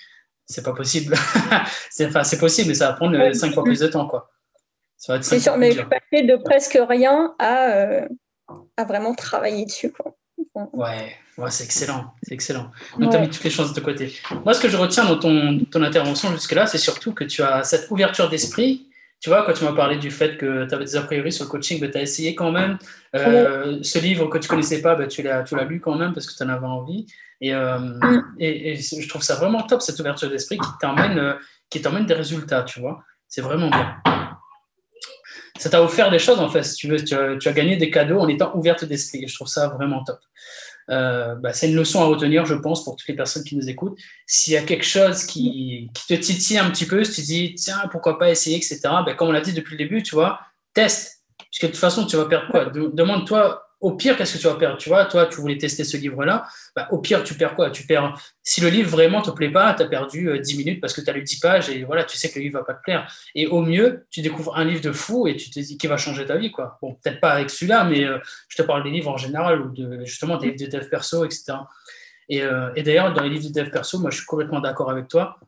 C'est 0.49 0.65
pas 0.65 0.73
possible. 0.73 1.15
enfin, 2.01 2.25
c'est 2.25 2.39
possible, 2.39 2.69
mais 2.69 2.75
ça 2.75 2.89
va 2.89 2.93
prendre 2.95 3.19
euh, 3.19 3.33
cinq 3.35 3.53
fois 3.53 3.63
plus 3.63 3.81
de 3.81 3.87
temps. 3.87 4.09
quoi. 4.09 4.31
C'est 4.97 5.39
sûr, 5.39 5.57
mais 5.57 5.73
je 5.73 5.83
suis 6.13 6.27
de 6.27 6.37
presque 6.37 6.79
rien 6.89 7.35
à, 7.39 8.07
à 8.77 8.85
vraiment 8.85 9.15
travailler 9.15 9.65
dessus. 9.67 9.93
Quoi. 9.93 10.17
Ouais, 10.73 11.15
ouais 11.37 11.51
c'est 11.51 11.65
excellent, 11.65 12.13
c'est 12.23 12.35
excellent. 12.35 12.71
Donc, 12.99 13.11
tu 13.11 13.17
as 13.17 13.21
mis 13.21 13.29
toutes 13.29 13.45
les 13.45 13.51
chances 13.51 13.73
de 13.73 13.81
côté. 13.81 14.13
Moi, 14.45 14.55
ce 14.55 14.61
que 14.61 14.69
je 14.69 14.77
retiens 14.77 15.05
dans 15.05 15.19
ton, 15.19 15.61
ton 15.71 15.83
intervention 15.83 16.33
jusque-là, 16.33 16.67
c'est 16.67 16.79
surtout 16.79 17.13
que 17.13 17.25
tu 17.25 17.43
as 17.43 17.63
cette 17.63 17.91
ouverture 17.91 18.29
d'esprit. 18.29 18.88
Tu 19.21 19.31
vois, 19.31 19.45
quand 19.45 19.53
tu 19.53 19.65
m'as 19.65 19.73
parlé 19.73 19.97
du 19.97 20.11
fait 20.11 20.37
que 20.37 20.67
tu 20.67 20.75
avais 20.75 20.85
des 20.85 20.97
a 20.97 21.03
priori 21.03 21.33
sur 21.33 21.45
le 21.45 21.51
coaching, 21.51 21.81
ben, 21.81 21.91
tu 21.91 21.99
as 21.99 22.03
essayé 22.03 22.35
quand 22.35 22.53
même. 22.53 22.79
Euh, 23.17 23.79
ce 23.83 23.99
livre 23.99 24.29
que 24.29 24.39
tu 24.39 24.49
connaissais 24.49 24.81
pas, 24.81 24.95
ben, 24.95 25.09
tu 25.09 25.23
l'as 25.23 25.45
lu 25.65 25.81
quand 25.81 25.97
même 25.97 26.13
parce 26.13 26.27
que 26.27 26.37
tu 26.37 26.43
en 26.45 26.49
avais 26.49 26.67
envie. 26.67 27.07
Et, 27.41 27.55
euh, 27.55 27.79
mm. 27.79 28.37
et, 28.39 28.77
je 28.77 29.09
trouve 29.09 29.23
ça 29.23 29.35
vraiment 29.35 29.63
top, 29.63 29.83
cette 29.83 29.99
ouverture 29.99 30.31
d'esprit 30.31 30.59
qui 30.59 30.71
t'emmène 30.81 31.19
euh, 31.19 31.35
qui 31.71 31.83
t'emmène 31.83 32.07
des 32.07 32.15
résultats, 32.15 32.63
tu 32.63 32.81
vois. 32.81 33.03
C'est 33.27 33.43
vraiment 33.43 33.69
bien 33.69 33.97
ça 35.59 35.69
t'a 35.71 35.83
offert 35.83 36.11
des 36.11 36.19
choses 36.19 36.39
en 36.39 36.49
fait, 36.49 36.63
si 36.63 36.77
tu 36.77 36.89
veux. 36.89 37.05
Tu 37.05 37.15
as, 37.15 37.53
gagné 37.53 37.77
des 37.77 37.91
cadeaux 37.91 38.21
en 38.21 38.29
étant 38.29 38.55
ouverte 38.57 38.85
d'esprit. 38.85 39.27
Je 39.27 39.35
trouve 39.35 39.49
ça 39.49 39.69
vraiment 39.69 40.05
top. 40.05 40.21
Euh, 40.91 41.35
bah, 41.35 41.53
c'est 41.53 41.69
une 41.69 41.77
leçon 41.77 42.01
à 42.01 42.05
retenir, 42.05 42.47
je 42.47 42.55
pense, 42.55 42.85
pour 42.85 42.97
toutes 42.97 43.09
les 43.09 43.17
personnes 43.17 43.45
qui 43.45 43.57
nous 43.57 43.69
écoutent. 43.69 43.99
S'il 44.27 44.55
y 44.55 44.57
a 44.57 44.63
quelque 44.63 44.85
chose 44.85 45.25
qui, 45.25 45.91
te 46.09 46.15
titille 46.15 46.59
un 46.59 46.71
petit 46.71 46.87
peu, 46.87 47.05
si 47.05 47.15
tu 47.15 47.21
dis, 47.23 47.55
tiens, 47.55 47.83
pourquoi 47.91 48.19
pas 48.19 48.31
essayer, 48.31 48.57
etc., 48.57 48.81
bah, 48.83 49.15
comme 49.15 49.29
on 49.29 49.33
l'a 49.33 49.41
dit 49.41 49.53
depuis 49.53 49.73
le 49.73 49.79
début, 49.79 50.03
tu 50.03 50.15
vois, 50.15 50.41
teste. 50.75 51.25
Parce 51.39 51.59
que 51.61 51.67
de 51.67 51.73
toute 51.73 51.81
façon, 51.81 52.07
tu 52.07 52.17
vas 52.17 52.25
perdre 52.27 52.51
quoi? 52.51 52.67
Demande-toi 52.67 53.68
au 53.81 53.93
pire, 53.93 54.17
qu'est-ce 54.17 54.35
que 54.35 54.39
tu 54.39 54.47
vas 54.49 54.55
perdre 54.55 54.77
Tu 54.77 54.89
vois, 54.89 55.05
toi, 55.05 55.27
tu 55.27 55.41
voulais 55.41 55.57
tester 55.57 55.85
ce 55.85 55.97
livre-là. 55.97 56.47
Bah, 56.75 56.89
au 56.91 56.99
pire, 56.99 57.23
tu 57.23 57.35
perds 57.35 57.55
quoi? 57.55 57.71
Tu 57.71 57.87
perds. 57.87 58.21
Si 58.43 58.61
le 58.61 58.69
livre 58.69 58.91
vraiment 58.91 59.23
te 59.23 59.31
plaît 59.31 59.51
pas, 59.51 59.73
tu 59.75 59.83
as 59.83 59.87
perdu 59.87 60.41
10 60.41 60.55
euh, 60.55 60.59
minutes 60.59 60.81
parce 60.81 60.93
que 60.93 61.01
tu 61.01 61.09
as 61.09 61.13
lu 61.13 61.23
10 61.23 61.39
pages 61.39 61.71
et 61.71 61.85
voilà, 61.85 62.05
tu 62.05 62.17
sais 62.17 62.31
que 62.31 62.39
le 62.39 62.45
livre 62.45 62.59
va 62.59 62.65
pas 62.65 62.75
te 62.75 62.83
plaire. 62.83 63.13
Et 63.37 63.47
au 63.47 63.63
mieux, 63.63 64.07
tu 64.11 64.21
découvres 64.21 64.57
un 64.57 64.65
livre 64.65 64.81
de 64.81 64.91
fou 64.91 65.29
et 65.29 65.37
tu 65.37 65.51
te 65.51 65.61
dis 65.61 65.79
qu'il 65.79 65.89
va 65.89 65.97
changer 65.97 66.27
ta 66.27 66.37
vie, 66.37 66.51
quoi. 66.51 66.79
Bon, 66.83 66.95
peut-être 66.95 67.21
pas 67.21 67.33
avec 67.33 67.51
celui-là, 67.51 67.85
mais 67.85 68.05
euh, 68.05 68.19
je 68.49 68.57
te 68.57 68.63
parle 68.63 68.83
des 68.83 68.91
livres 68.91 69.11
en 69.11 69.17
général 69.17 69.61
ou 69.61 69.71
de, 69.71 70.05
justement 70.05 70.39
des 70.39 70.51
livres 70.51 70.71
de 70.71 70.77
dev 70.77 70.89
perso, 70.89 71.25
etc. 71.25 71.59
Et, 72.29 72.43
euh, 72.43 72.71
et 72.75 72.83
d'ailleurs, 72.83 73.13
dans 73.13 73.23
les 73.23 73.31
livres 73.31 73.49
de 73.49 73.61
dev 73.61 73.71
perso, 73.71 74.01
moi, 74.01 74.11
je 74.11 74.17
suis 74.17 74.27
complètement 74.27 74.61
d'accord 74.61 74.91
avec 74.91 75.07
toi. 75.07 75.39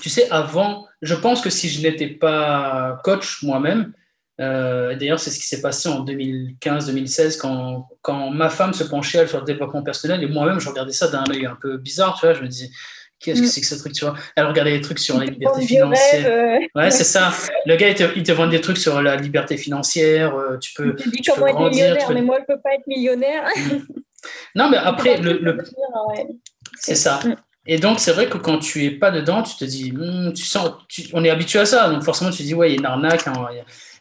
Tu 0.00 0.08
sais, 0.08 0.30
avant, 0.30 0.86
je 1.02 1.14
pense 1.14 1.42
que 1.42 1.50
si 1.50 1.68
je 1.68 1.82
n'étais 1.82 2.08
pas 2.08 2.98
coach 3.04 3.42
moi-même, 3.42 3.92
euh, 4.40 4.96
d'ailleurs, 4.96 5.20
c'est 5.20 5.30
ce 5.30 5.38
qui 5.38 5.46
s'est 5.46 5.60
passé 5.60 5.88
en 5.88 6.04
2015-2016 6.04 7.38
quand, 7.38 7.88
quand, 8.00 8.30
ma 8.30 8.48
femme 8.48 8.72
se 8.72 8.84
penchait 8.84 9.26
sur 9.26 9.38
le 9.38 9.44
développement 9.44 9.82
personnel 9.82 10.22
et 10.22 10.26
moi-même, 10.26 10.58
je 10.58 10.68
regardais 10.68 10.92
ça 10.92 11.08
d'un 11.08 11.24
œil 11.30 11.46
un 11.46 11.56
peu 11.60 11.76
bizarre, 11.76 12.18
tu 12.18 12.26
vois. 12.26 12.34
Je 12.34 12.42
me 12.42 12.48
disais, 12.48 12.70
qu'est-ce 13.20 13.40
que 13.40 13.46
mm. 13.46 13.50
c'est 13.50 13.60
que 13.60 13.66
ce 13.66 13.74
truc, 13.74 13.92
tu 13.92 14.04
vois 14.04 14.14
Elle 14.34 14.46
regardait 14.46 14.72
des 14.72 14.80
trucs 14.80 14.98
sur 14.98 15.18
la 15.18 15.26
liberté 15.26 15.66
financière. 15.66 16.26
Euh. 16.26 16.58
Ouais, 16.74 16.90
c'est 16.90 17.04
ça. 17.04 17.30
Le 17.66 17.76
gars, 17.76 17.88
il 17.88 17.94
te, 17.94 18.04
il 18.16 18.22
te, 18.22 18.32
vend 18.32 18.46
des 18.46 18.60
trucs 18.60 18.78
sur 18.78 19.02
la 19.02 19.16
liberté 19.16 19.58
financière. 19.58 20.34
Euh, 20.34 20.56
tu 20.58 20.72
peux, 20.74 20.96
tu 20.96 21.10
dis 21.10 21.20
comment 21.22 21.46
être 21.46 21.70
millionnaire, 21.70 22.10
mais 22.10 22.22
moi, 22.22 22.38
je 22.40 22.54
peux 22.54 22.60
pas 22.60 22.74
être 22.74 22.86
millionnaire. 22.86 23.44
Mm. 23.56 23.78
non, 24.54 24.70
mais 24.70 24.78
après, 24.78 25.18
le, 25.18 25.58
c'est 26.78 26.94
ça. 26.94 27.20
Mm. 27.24 27.36
Et 27.64 27.78
donc, 27.78 28.00
c'est 28.00 28.12
vrai 28.12 28.28
que 28.28 28.38
quand 28.38 28.58
tu 28.58 28.84
es 28.86 28.90
pas 28.90 29.10
dedans, 29.12 29.42
tu 29.42 29.56
te 29.56 29.64
dis, 29.64 29.94
tu 30.34 30.42
sens, 30.42 30.72
on 31.12 31.22
est 31.22 31.30
habitué 31.30 31.60
à 31.60 31.66
ça. 31.66 31.88
Donc, 31.90 32.02
forcément, 32.02 32.30
tu 32.30 32.38
te 32.38 32.42
dis, 32.42 32.54
ouais, 32.54 32.70
il 32.70 32.72
y 32.72 32.76
a 32.76 32.80
une 32.80 32.86
arnaque. 32.86 33.28
Hein, 33.28 33.46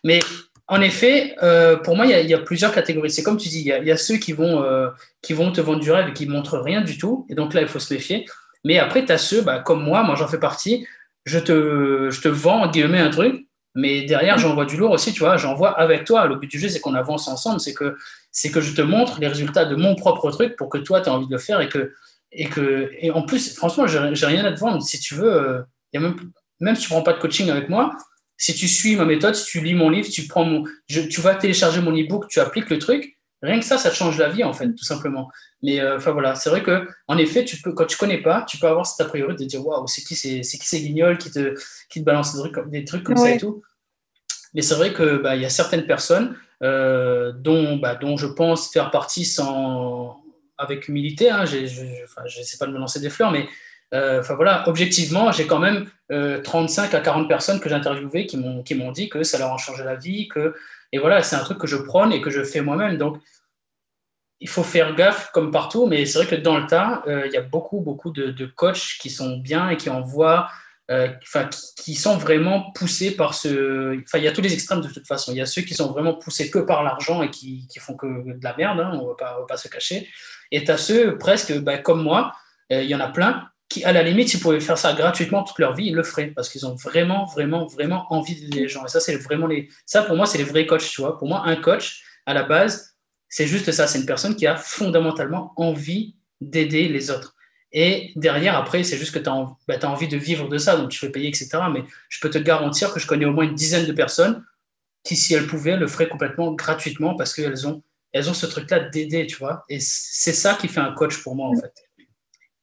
mais 0.04 0.20
en 0.68 0.80
effet, 0.80 1.36
euh, 1.44 1.76
pour 1.76 1.98
moi, 1.98 2.06
il 2.06 2.30
y, 2.30 2.34
a 2.34 2.38
plusieurs 2.38 2.72
catégories. 2.72 3.12
C'est 3.12 3.24
comme 3.24 3.36
tu 3.36 3.50
dis, 3.50 3.60
il 3.60 3.86
y, 3.86 3.92
a 3.92 3.98
ceux 3.98 4.16
qui 4.16 4.32
vont, 4.32 4.64
euh, 4.64 4.88
qui 5.22 5.34
vont 5.34 5.52
te 5.52 5.60
vendre 5.60 5.82
du 5.82 5.92
rêve 5.92 6.08
et 6.08 6.14
qui 6.14 6.26
ne 6.26 6.32
montrent 6.32 6.60
rien 6.60 6.80
du 6.80 6.98
tout. 6.98 7.26
Et 7.30 7.36
donc 7.36 7.54
là, 7.54 7.62
il 7.62 7.68
faut 7.68 7.80
se 7.80 7.94
méfier. 7.94 8.26
Mais 8.64 8.80
après, 8.80 9.06
tu 9.06 9.12
as 9.12 9.18
ceux, 9.18 9.42
bah, 9.42 9.60
comme 9.60 9.84
moi, 9.84 10.02
moi 10.04 10.16
j'en 10.16 10.30
fais 10.30 10.40
partie, 10.40 10.88
je 11.26 11.40
te, 11.40 12.10
je 12.10 12.22
te 12.22 12.30
vends, 12.30 12.70
guillemets, 12.70 13.00
un 13.00 13.10
truc, 13.10 13.48
mais 13.76 14.04
derrière, 14.04 14.38
j'envoie 14.38 14.66
du 14.66 14.78
lourd 14.78 14.92
aussi, 14.92 15.12
tu 15.12 15.20
vois, 15.20 15.36
j'envoie 15.36 15.72
avec 15.78 16.06
toi. 16.06 16.26
Le 16.26 16.36
but 16.36 16.50
du 16.50 16.58
jeu, 16.58 16.70
c'est 16.70 16.80
qu'on 16.80 16.94
avance 16.94 17.28
ensemble, 17.28 17.60
c'est 17.60 17.74
que, 17.74 17.98
c'est 18.32 18.50
que 18.50 18.62
je 18.62 18.74
te 18.74 18.82
montre 18.82 19.20
les 19.20 19.28
résultats 19.28 19.66
de 19.66 19.76
mon 19.76 19.96
propre 19.96 20.32
truc 20.32 20.56
pour 20.56 20.70
que 20.70 20.78
toi, 20.78 21.02
tu 21.02 21.10
aies 21.10 21.12
envie 21.12 21.28
de 21.28 21.34
le 21.34 21.38
faire 21.38 21.60
et 21.62 21.68
que, 21.68 21.92
et 22.32 22.48
que, 22.48 22.90
et 22.98 23.12
en 23.12 23.24
plus, 23.24 23.56
franchement, 23.56 23.88
j'ai 23.88 24.26
rien 24.26 24.46
à 24.46 24.54
te 24.54 24.60
vendre. 24.60 24.82
Si 24.82 25.00
tu 25.00 25.16
veux, 25.16 25.34
euh, 25.34 25.62
y 25.94 25.98
a 25.98 26.00
même, 26.00 26.16
même 26.62 26.76
si 26.76 26.84
tu 26.84 26.94
ne 26.94 26.96
prends 26.96 27.04
pas 27.04 27.14
de 27.14 27.20
coaching 27.20 27.50
avec 27.50 27.68
moi, 27.68 27.92
si 28.42 28.56
tu 28.56 28.68
suis 28.68 28.96
ma 28.96 29.06
méthode, 29.06 29.36
si 29.36 29.46
tu 29.46 29.62
lis 29.62 29.76
mon 29.76 29.92
livre, 29.92 30.10
tu, 30.10 30.28
prends 30.28 30.44
mon, 30.44 30.64
tu 30.88 31.22
vas 31.22 31.36
télécharger 31.36 31.80
mon 31.80 31.92
e-book, 31.92 32.28
tu 32.28 32.40
appliques 32.40 32.72
le 32.72 32.80
truc, 32.80 33.20
Rien 33.44 33.60
que 33.60 33.66
ça, 33.66 33.80
ça 33.80 33.90
te 33.90 33.96
change 33.96 34.20
la 34.20 34.30
vie, 34.30 34.44
en 34.44 34.54
fait, 34.54 34.72
tout 34.76 34.84
simplement. 34.84 35.32
Mais 35.64 35.80
euh, 35.80 35.98
enfin 35.98 36.12
voilà, 36.12 36.36
c'est 36.36 36.52
vrai 36.52 36.62
que 36.62 36.88
en 37.08 37.18
effet, 37.18 37.44
tu 37.44 37.60
peux, 37.60 37.74
quand 37.74 37.86
tu 37.86 37.98
connais 37.98 38.22
pas, 38.22 38.46
tu 38.48 38.58
peux 38.58 38.68
avoir 38.68 38.86
cette 38.86 39.04
a 39.04 39.10
priori 39.10 39.36
de 39.36 39.46
dire 39.46 39.66
waouh, 39.66 39.88
c'est 39.88 40.04
qui 40.04 40.16
c'est, 40.16 40.42
qui 40.42 40.68
ces 40.68 40.82
guignols 40.82 41.18
qui 41.18 41.32
te, 41.32 41.56
qui 41.90 42.02
te 42.02 42.06
balancent 42.06 42.36
des 42.36 42.52
trucs, 42.52 42.70
des 42.70 42.86
trucs 42.86 43.04
comme 43.04 43.18
ça 43.18 43.32
et 43.32 43.40
tout. 43.40 43.64
Mais 44.54 44.62
c'est 44.62 44.76
vrai 44.76 44.94
que 44.94 45.18
bah, 45.18 45.36
il 45.36 45.42
y 45.42 45.46
a 45.46 45.50
certaines 45.50 45.88
personnes 45.88 46.36
euh, 46.62 47.32
dont, 47.32 47.78
bah, 47.78 47.96
dont 47.96 48.16
je 48.16 48.28
pense 48.28 48.72
faire 48.72 48.92
partie 48.92 49.26
sans, 49.26 50.22
avec 50.60 50.88
humilité. 50.88 51.32
Hein, 51.32 51.46
je 51.46 51.62
ne 51.62 52.44
sais 52.44 52.58
pas 52.60 52.68
de 52.68 52.74
me 52.74 52.78
lancer 52.78 53.00
des 53.00 53.10
fleurs, 53.10 53.32
mais 53.32 53.48
enfin 53.94 54.36
voilà, 54.36 54.68
objectivement, 54.68 55.32
j'ai 55.32 55.48
quand 55.48 55.60
même 55.60 55.90
35 56.10 56.94
à 56.94 57.00
40 57.00 57.28
personnes 57.28 57.60
que 57.60 57.70
j'ai 57.70 57.76
interviewées 57.76 58.26
qui 58.26 58.38
m'ont, 58.38 58.64
qui 58.64 58.76
m'ont 58.76 58.92
dit 58.92 59.10
que 59.10 59.24
ça 59.24 59.38
leur 59.38 59.54
a 59.54 59.58
changé 59.58 59.84
la 59.84 59.96
vie, 59.96 60.28
que 60.28 60.56
et 60.92 61.00
voilà, 61.00 61.24
c'est 61.24 61.36
un 61.36 61.44
truc 61.44 61.58
que 61.58 61.68
je 61.68 61.78
prône 61.78 62.12
et 62.12 62.22
que 62.22 62.30
je 62.30 62.44
fais 62.44 62.62
moi-même. 62.62 62.98
Donc, 62.98 63.18
il 64.40 64.50
faut 64.50 64.64
faire 64.64 64.96
gaffe 64.96 65.32
comme 65.32 65.52
partout, 65.52 65.86
mais 65.86 66.06
c'est 66.06 66.24
vrai 66.24 66.28
que 66.28 66.42
dans 66.42 66.58
le 66.58 66.66
tas, 66.66 67.04
euh, 67.08 67.28
il 67.28 67.32
y 67.32 67.38
a 67.38 67.42
beaucoup, 67.42 67.80
beaucoup 67.80 68.12
de, 68.12 68.32
de, 68.32 68.46
coachs 68.46 68.98
qui 69.00 69.10
sont 69.10 69.38
bien 69.38 69.70
et 69.70 69.78
qui 69.78 69.90
envoient, 69.90 70.50
euh, 70.90 71.10
enfin, 71.22 71.48
qui, 71.78 71.94
sont 71.94 72.18
vraiment 72.18 72.72
poussés 72.72 73.16
par 73.16 73.36
ce. 73.36 74.02
Enfin, 74.02 74.18
il 74.18 74.24
y 74.24 74.28
a 74.28 74.32
tous 74.32 74.42
les 74.42 74.54
extrêmes 74.54 74.82
de 74.82 74.90
toute 74.90 75.08
façon. 75.08 75.32
Il 75.32 75.38
y 75.38 75.42
a 75.42 75.46
ceux 75.46 75.62
qui 75.62 75.76
sont 75.76 75.92
vraiment 75.92 76.16
poussés 76.16 76.50
que 76.50 76.60
par 76.60 76.84
l'argent 76.84 77.22
et 77.22 77.30
qui, 77.30 77.68
qui, 77.68 77.80
font 77.80 77.96
que 77.96 78.08
de 78.08 78.44
la 78.44 78.56
merde, 78.58 78.80
hein, 78.80 78.92
on 78.96 79.04
ne 79.04 79.08
va 79.10 79.46
pas, 79.48 79.58
se 79.58 79.68
cacher. 79.68 80.10
Et 80.50 80.64
tu 80.64 80.72
as 80.72 80.78
ceux, 80.78 81.18
presque 81.20 81.58
bah, 81.60 81.78
comme 81.78 82.02
moi, 82.02 82.34
euh, 82.74 82.82
il 82.82 82.90
y 82.90 82.96
en 82.96 83.00
a 83.00 83.10
plein 83.10 83.48
qui, 83.72 83.86
à 83.86 83.94
la 83.94 84.04
limite, 84.04 84.28
s'ils 84.28 84.42
pouvaient 84.42 84.60
faire 84.60 84.78
ça 84.78 84.92
gratuitement 84.92 85.44
toute 85.44 85.58
leur 85.58 85.74
vie, 85.74 85.86
ils 85.86 85.96
le 85.96 86.04
feraient 86.04 86.28
parce 86.28 86.50
qu'ils 86.50 86.66
ont 86.66 86.76
vraiment, 86.76 87.26
vraiment, 87.26 87.66
vraiment 87.68 88.06
envie 88.10 88.36
d'aider 88.36 88.60
les 88.60 88.68
gens. 88.68 88.86
Et 88.86 88.90
ça, 88.90 89.00
c'est 89.00 89.16
vraiment 89.16 89.48
les. 89.48 89.70
Ça, 89.86 90.04
pour 90.04 90.18
moi, 90.18 90.26
c'est 90.26 90.38
les 90.38 90.44
vrais 90.44 90.66
coachs, 90.66 90.90
tu 90.90 91.02
vois. 91.02 91.18
Pour 91.18 91.30
moi, 91.30 91.44
un 91.46 91.56
coach, 91.56 92.04
à 92.26 92.34
la 92.34 92.44
base, 92.44 92.98
c'est 93.30 93.48
juste 93.48 93.72
ça. 93.72 93.88
C'est 93.88 94.00
une 94.00 94.06
personne 94.06 94.36
qui 94.36 94.46
a 94.46 94.58
fondamentalement 94.58 95.54
envie 95.56 96.16
d'aider 96.42 96.90
les 96.90 97.12
autres. 97.12 97.34
Et 97.72 98.12
derrière, 98.18 98.58
après, 98.58 98.84
c'est 98.84 98.98
juste 98.98 99.14
que 99.14 99.20
tu 99.20 99.30
as, 99.30 99.48
bah, 99.70 99.76
as, 99.82 99.88
envie 99.88 100.10
de 100.10 100.18
vivre 100.18 100.50
de 100.50 100.58
ça, 100.58 100.76
donc 100.76 100.90
tu 100.90 101.00
fais 101.00 101.10
payer, 101.10 101.30
etc. 101.30 101.50
Mais 101.74 101.86
je 102.10 102.20
peux 102.20 102.30
te 102.30 102.40
garantir 102.40 102.94
que 102.94 103.00
je 103.00 103.08
connais 103.08 103.26
au 103.26 103.32
moins 103.32 103.46
une 103.46 103.56
dizaine 103.56 103.86
de 103.86 103.94
personnes 103.94 104.44
qui, 105.06 105.16
si 105.16 105.34
elles 105.34 105.48
pouvaient, 105.48 105.78
le 105.78 105.88
feraient 105.88 106.10
complètement 106.10 106.52
gratuitement 106.52 107.16
parce 107.16 107.34
qu'elles 107.34 107.66
ont, 107.66 107.82
elles 108.12 108.30
ont 108.30 108.34
ce 108.34 108.48
truc-là 108.48 108.82
d'aider, 108.82 109.26
tu 109.28 109.38
vois. 109.38 109.64
Et 109.70 109.80
c'est 109.80 110.34
ça 110.34 110.56
qui 110.56 110.68
fait 110.68 110.82
un 110.82 110.92
coach 110.92 111.24
pour 111.24 111.36
moi, 111.36 111.48
en 111.48 111.56
fait 111.56 111.74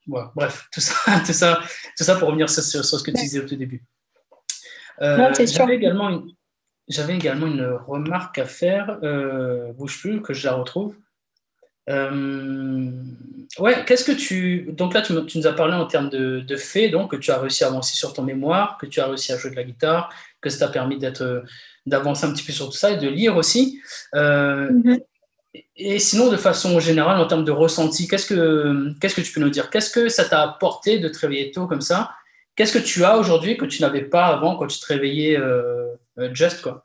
bref, 0.09 0.69
tout 0.73 0.81
ça, 0.81 0.95
tout, 1.27 1.33
ça, 1.33 1.61
tout 1.97 2.05
ça 2.05 2.17
pour 2.17 2.29
revenir 2.29 2.49
sur, 2.49 2.63
ce 2.63 3.03
que 3.03 3.11
tu 3.11 3.19
disais 3.19 3.41
au 3.41 3.47
tout 3.47 3.57
début. 3.57 3.85
Euh, 5.01 5.33
j'avais 5.47 5.77
également, 5.77 6.11
une, 6.11 7.11
également 7.11 7.47
une 7.47 7.65
remarque 7.65 8.39
à 8.39 8.47
faire, 8.47 8.99
euh, 9.03 9.73
bouge 9.73 10.01
plus, 10.01 10.21
que 10.23 10.35
je 10.35 10.47
la 10.47 10.55
retrouve. 10.55 10.97
Euh, 11.89 12.91
ouais, 13.59 13.85
qu'est-ce 13.87 14.05
que 14.05 14.13
tu. 14.13 14.73
Donc 14.73 14.93
là, 14.95 15.03
tu, 15.03 15.13
nous 15.13 15.47
as 15.47 15.53
parlé 15.53 15.75
en 15.75 15.87
termes 15.87 16.11
de, 16.11 16.41
de, 16.41 16.57
faits, 16.57 16.91
donc 16.91 17.13
que 17.13 17.17
tu 17.17 17.31
as 17.31 17.39
réussi 17.39 17.65
à 17.65 17.69
avancer 17.69 17.97
sur 17.97 18.13
ton 18.13 18.23
mémoire, 18.23 18.77
que 18.77 18.87
tu 18.87 19.01
as 19.01 19.07
réussi 19.07 19.33
à 19.33 19.39
jouer 19.39 19.51
de 19.51 19.57
la 19.57 19.65
guitare, 19.65 20.13
que 20.41 20.51
ça 20.51 20.67
t'a 20.67 20.73
permis 20.73 20.99
d'avancer 21.87 22.27
un 22.27 22.33
petit 22.33 22.45
peu 22.45 22.53
sur 22.53 22.67
tout 22.67 22.77
ça 22.77 22.91
et 22.91 22.99
de 22.99 23.09
lire 23.09 23.37
aussi. 23.37 23.81
Mm-hmm. 24.13 25.01
Et 25.77 25.99
sinon, 25.99 26.29
de 26.29 26.37
façon 26.37 26.79
générale, 26.79 27.21
en 27.21 27.27
termes 27.27 27.45
de 27.45 27.53
ressenti, 27.53 28.07
qu'est-ce 28.07 28.27
que, 28.27 28.93
qu'est-ce 29.01 29.15
que 29.15 29.21
tu 29.21 29.33
peux 29.33 29.41
nous 29.41 29.51
dire? 29.51 29.71
Qu'est-ce 29.71 29.91
que 29.91 30.09
ça 30.09 30.25
t'a 30.25 30.43
apporté 30.43 30.99
de 30.99 31.09
te 31.09 31.19
réveiller 31.19 31.51
tôt 31.53 31.67
comme 31.67 31.81
ça? 31.81 32.11
Qu'est-ce 32.55 32.77
que 32.77 32.85
tu 32.85 33.05
as 33.05 33.17
aujourd'hui 33.17 33.57
que 33.57 33.65
tu 33.65 33.81
n'avais 33.83 34.03
pas 34.03 34.27
avant 34.27 34.57
quand 34.57 34.67
tu 34.67 34.79
te 34.79 34.87
réveillais 34.87 35.39
euh, 35.39 35.95
euh, 36.19 36.35
just 36.35 36.61
quoi? 36.61 36.83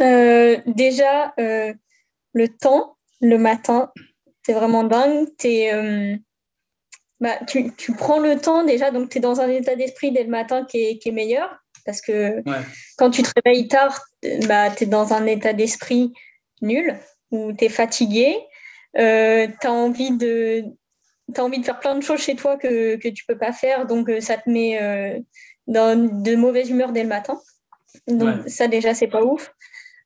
Euh, 0.00 0.58
Déjà, 0.66 1.32
le 1.38 2.48
temps, 2.48 2.96
le 3.20 3.38
matin, 3.38 3.92
c'est 4.44 4.52
vraiment 4.52 4.84
dingue. 4.84 5.28
Es, 5.44 6.18
bah, 7.20 7.38
tu, 7.46 7.72
tu, 7.76 7.94
prends 7.94 8.18
le 8.18 8.38
temps 8.38 8.64
déjà, 8.64 8.90
donc 8.90 9.08
tu 9.08 9.18
es 9.18 9.20
dans 9.20 9.40
un 9.40 9.48
état 9.48 9.76
d'esprit 9.76 10.10
dès 10.12 10.24
le 10.24 10.30
matin 10.30 10.64
qui 10.64 10.84
est, 10.84 10.98
qui 10.98 11.08
est 11.08 11.12
meilleur. 11.12 11.56
Parce 11.86 12.00
que 12.00 12.42
quand 12.98 13.10
tu 13.10 13.22
te 13.22 13.30
réveilles 13.36 13.68
tard, 13.68 13.98
bah, 14.48 14.70
tu 14.70 14.84
es 14.84 14.86
dans 14.86 15.12
un 15.12 15.24
état 15.26 15.52
d'esprit 15.52 16.12
nul, 16.62 16.96
ou 17.30 17.52
tu 17.52 17.64
es 17.64 17.68
fatigué, 17.68 18.36
euh, 18.98 19.46
tu 19.60 19.66
as 19.66 19.72
envie 19.72 20.16
de 20.16 20.64
as 21.36 21.42
envie 21.42 21.58
de 21.58 21.64
faire 21.64 21.80
plein 21.80 21.94
de 21.94 22.02
choses 22.02 22.20
chez 22.20 22.36
toi 22.36 22.56
que, 22.56 22.96
que 22.96 23.08
tu 23.08 23.24
peux 23.26 23.38
pas 23.38 23.52
faire, 23.52 23.86
donc 23.86 24.08
euh, 24.08 24.20
ça 24.20 24.36
te 24.36 24.48
met 24.48 24.80
euh, 24.80 25.18
dans 25.66 25.98
de 26.22 26.36
mauvaise 26.36 26.70
humeur 26.70 26.92
dès 26.92 27.02
le 27.02 27.08
matin. 27.08 27.40
Donc 28.06 28.48
ça 28.48 28.68
déjà, 28.68 28.94
c'est 28.94 29.08
pas 29.08 29.22
ouf. 29.22 29.52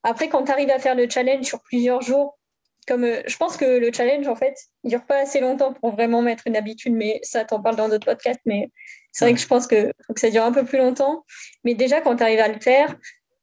Après, 0.02 0.28
quand 0.28 0.44
tu 0.44 0.52
arrives 0.52 0.70
à 0.70 0.78
faire 0.78 0.94
le 0.94 1.08
challenge 1.08 1.44
sur 1.44 1.60
plusieurs 1.62 2.02
jours, 2.02 2.38
comme 2.86 3.04
je 3.26 3.36
pense 3.36 3.56
que 3.56 3.64
le 3.64 3.90
challenge, 3.92 4.28
en 4.28 4.36
fait, 4.36 4.56
il 4.84 4.90
dure 4.90 5.04
pas 5.04 5.18
assez 5.18 5.40
longtemps 5.40 5.74
pour 5.74 5.90
vraiment 5.90 6.22
mettre 6.22 6.44
une 6.46 6.56
habitude, 6.56 6.94
mais 6.94 7.18
ça, 7.22 7.44
t'en 7.44 7.60
parle 7.60 7.76
dans 7.76 7.88
d'autres 7.88 8.06
podcasts, 8.06 8.40
mais 8.46 8.70
c'est 9.12 9.24
vrai 9.24 9.34
que 9.34 9.40
je 9.40 9.46
pense 9.46 9.66
que 9.66 9.92
faut 10.06 10.14
que 10.14 10.20
ça 10.20 10.30
dure 10.30 10.44
un 10.44 10.52
peu 10.52 10.64
plus 10.64 10.78
longtemps. 10.78 11.24
Mais 11.64 11.74
déjà, 11.74 12.00
quand 12.00 12.16
tu 12.16 12.22
arrives 12.22 12.40
à 12.40 12.48
le 12.48 12.60
faire, 12.60 12.96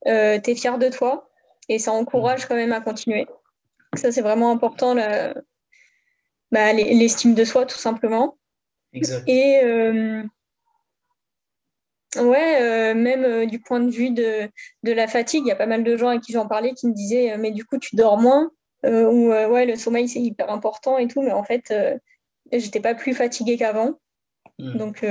tu 0.05 0.11
es 0.11 0.55
fier 0.55 0.77
de 0.77 0.89
toi 0.89 1.29
et 1.69 1.79
ça 1.79 1.91
encourage 1.91 2.45
quand 2.45 2.55
même 2.55 2.73
à 2.73 2.81
continuer. 2.81 3.27
Ça, 3.95 4.11
c'est 4.11 4.21
vraiment 4.21 4.51
important, 4.51 4.95
bah, 6.51 6.73
l'estime 6.73 7.33
de 7.33 7.43
soi, 7.43 7.65
tout 7.65 7.77
simplement. 7.77 8.37
Exact. 8.93 9.27
Et 9.27 9.61
euh, 9.63 10.23
ouais, 12.17 12.61
euh, 12.61 12.93
même 12.95 13.23
euh, 13.23 13.45
du 13.45 13.59
point 13.59 13.79
de 13.79 13.89
vue 13.91 14.11
de, 14.11 14.49
de, 14.83 14.91
la 14.91 15.07
fatigue, 15.07 15.43
il 15.45 15.49
y 15.49 15.51
a 15.51 15.55
pas 15.55 15.65
mal 15.65 15.83
de 15.83 15.97
gens 15.97 16.09
à 16.09 16.19
qui 16.19 16.31
j'en 16.31 16.47
parlais 16.47 16.73
qui 16.73 16.87
me 16.87 16.93
disaient 16.93 17.37
Mais 17.37 17.51
du 17.51 17.65
coup, 17.65 17.77
tu 17.77 17.95
dors 17.95 18.17
moins 18.17 18.51
Ou 18.83 19.29
ouais, 19.29 19.65
le 19.65 19.75
sommeil, 19.75 20.07
c'est 20.07 20.21
hyper 20.21 20.49
important 20.49 20.97
et 20.97 21.07
tout, 21.07 21.21
mais 21.21 21.31
en 21.31 21.43
fait, 21.43 21.73
j'étais 22.51 22.79
pas 22.79 22.95
plus 22.95 23.13
fatiguée 23.13 23.57
qu'avant. 23.57 23.99
Hmm. 24.59 24.77
Donc, 24.77 25.05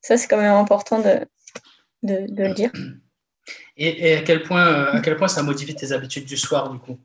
ça, 0.00 0.16
c'est 0.16 0.26
quand 0.26 0.38
même 0.38 0.52
important 0.52 0.98
de, 0.98 1.20
de, 2.02 2.26
de 2.28 2.44
le 2.44 2.54
dire. 2.54 2.72
Et, 3.76 4.14
à, 4.14 4.22
quel 4.22 4.42
point, 4.42 4.66
euh, 4.66 4.92
à 4.92 5.00
quel 5.00 5.16
point 5.16 5.28
ça 5.28 5.42
modifie 5.42 5.74
tes 5.74 5.92
habitudes 5.92 6.26
du 6.26 6.36
soir, 6.36 6.70
du 6.70 6.78
coup? 6.78 6.98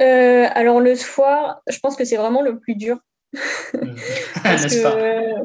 Euh, 0.00 0.46
Alors, 0.54 0.80
le 0.80 0.94
soir, 0.94 1.60
je 1.68 1.78
pense 1.80 1.96
que 1.96 2.04
c'est 2.04 2.16
vraiment 2.16 2.42
le 2.42 2.58
plus 2.58 2.74
dur. 2.74 2.98
Mmh. 3.32 3.38
N'est-ce 4.44 4.82
pas? 4.82 4.96
euh, 4.96 5.44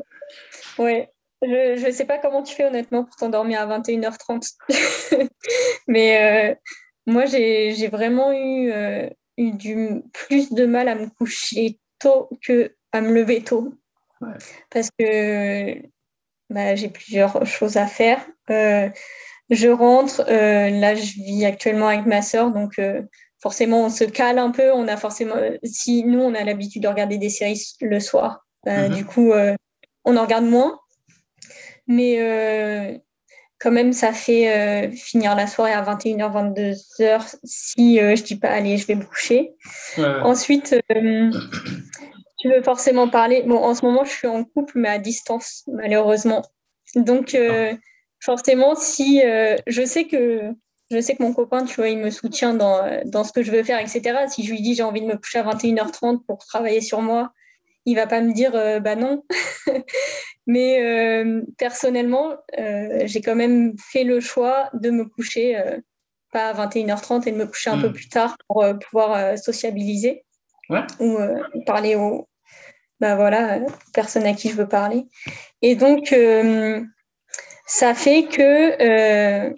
Ouais. 0.77 1.11
Je 1.41 1.85
ne 1.85 1.91
sais 1.91 2.05
pas 2.05 2.17
comment 2.17 2.41
tu 2.41 2.55
fais 2.55 2.65
honnêtement 2.65 3.03
pour 3.03 3.15
t'endormir 3.15 3.61
à 3.61 3.79
21h30. 3.79 4.55
Mais 5.87 6.57
moi, 7.05 7.25
j'ai 7.25 7.87
vraiment 7.89 8.31
eu, 8.31 8.71
eu, 9.37 9.51
du, 9.51 10.01
plus 10.13 10.51
de 10.51 10.65
mal 10.65 10.87
à 10.87 10.95
me 10.95 11.07
coucher 11.07 11.79
tôt 11.99 12.29
que 12.41 12.73
à 12.91 13.01
me 13.01 13.13
lever 13.13 13.43
tôt. 13.43 13.75
Parce 14.71 14.89
que 14.97 15.79
bah, 16.49 16.75
j'ai 16.75 16.89
plusieurs 16.89 17.45
choses 17.45 17.77
à 17.77 17.85
faire. 17.85 18.25
Je 19.49 19.69
rentre, 19.69 20.25
euh, 20.27 20.69
là 20.69 20.93
je 20.95 21.13
vis 21.13 21.45
actuellement 21.45 21.87
avec 21.87 22.05
ma 22.05 22.21
sœur, 22.21 22.51
donc 22.51 22.79
euh, 22.79 23.01
forcément 23.41 23.85
on 23.85 23.89
se 23.89 24.03
cale 24.03 24.39
un 24.39 24.51
peu. 24.51 24.71
On 24.73 24.87
a 24.87 24.97
forcément, 24.97 25.35
si 25.63 26.03
nous 26.03 26.19
on 26.19 26.33
a 26.33 26.43
l'habitude 26.43 26.83
de 26.83 26.87
regarder 26.87 27.17
des 27.17 27.29
séries 27.29 27.61
le 27.79 27.99
soir, 27.99 28.45
bah, 28.65 28.89
mhm. 28.89 28.95
du 28.95 29.05
coup 29.05 29.31
euh, 29.31 29.55
on 30.03 30.17
en 30.17 30.23
regarde 30.23 30.45
moins. 30.45 30.79
Mais 31.89 33.01
quand 33.59 33.71
même, 33.71 33.93
ça 33.93 34.11
fait 34.11 34.91
finir 34.91 35.35
la 35.35 35.47
soirée 35.47 35.71
à 35.71 35.81
21h, 35.81 36.53
22h 36.53 37.35
si 37.45 37.97
je 37.97 38.23
dis 38.23 38.35
pas 38.35 38.49
allez, 38.49 38.75
je 38.75 38.85
vais 38.87 38.95
me 38.95 39.05
coucher. 39.05 39.53
Ensuite, 39.97 40.75
tu 40.89 42.49
veux 42.49 42.61
forcément 42.61 43.07
parler. 43.07 43.43
Bon, 43.43 43.55
en 43.55 43.73
ce 43.73 43.85
moment, 43.85 44.03
je 44.03 44.11
suis 44.11 44.27
en 44.27 44.43
couple, 44.43 44.73
mais 44.79 44.89
à 44.89 44.99
distance, 44.99 45.63
malheureusement. 45.67 46.43
Donc, 46.95 47.37
ah 47.39 47.71
forcément, 48.19 48.75
si 48.75 49.21
euh, 49.23 49.55
je 49.67 49.85
sais 49.85 50.05
que 50.05 50.53
je 50.89 51.01
sais 51.01 51.15
que 51.15 51.23
mon 51.23 51.33
copain, 51.33 51.65
tu 51.65 51.75
vois, 51.75 51.89
il 51.89 51.97
me 51.97 52.09
soutient 52.09 52.53
dans, 52.53 53.01
dans 53.05 53.25
ce 53.25 53.33
que 53.33 53.43
je 53.43 53.51
veux 53.51 53.63
faire, 53.63 53.79
etc. 53.79 54.19
Si 54.29 54.45
je 54.45 54.51
lui 54.51 54.61
dis 54.61 54.73
j'ai 54.73 54.83
envie 54.83 55.01
de 55.01 55.05
me 55.05 55.17
coucher 55.17 55.39
à 55.39 55.43
21h30 55.43 56.23
pour 56.25 56.37
travailler 56.45 56.79
sur 56.79 57.01
moi, 57.01 57.33
il 57.85 57.95
va 57.95 58.07
pas 58.07 58.21
me 58.21 58.31
dire 58.31 58.55
euh, 58.55 58.79
bah 58.79 58.95
non. 58.95 59.23
Mais 60.49 60.81
euh, 60.81 61.41
personnellement, 61.57 62.37
j'ai 63.03 63.19
quand 63.19 63.35
même 63.35 63.75
fait 63.77 64.05
le 64.05 64.21
choix 64.21 64.69
de 64.73 64.91
me 64.91 65.03
coucher 65.03 65.61
pas 66.31 66.51
à 66.51 66.67
21h30 66.67 67.27
et 67.27 67.33
de 67.33 67.37
me 67.37 67.45
coucher 67.45 67.69
un 67.69 67.81
peu 67.81 67.89
hmm. 67.89 67.93
plus 67.93 68.07
tard 68.07 68.37
pour 68.47 68.63
pouvoir 68.79 69.37
sociabiliser 69.37 70.23
ou 71.01 71.17
parler 71.65 71.95
aux 71.95 72.29
bah 73.01 73.15
voilà, 73.15 73.59
personnes 73.93 74.25
à 74.25 74.33
qui 74.33 74.49
je 74.49 74.55
veux 74.55 74.69
parler. 74.69 75.05
Et 75.61 75.75
donc, 75.75 76.13
ça 77.67 77.93
fait 77.93 78.23
que, 78.23 78.81
euh, 78.81 79.53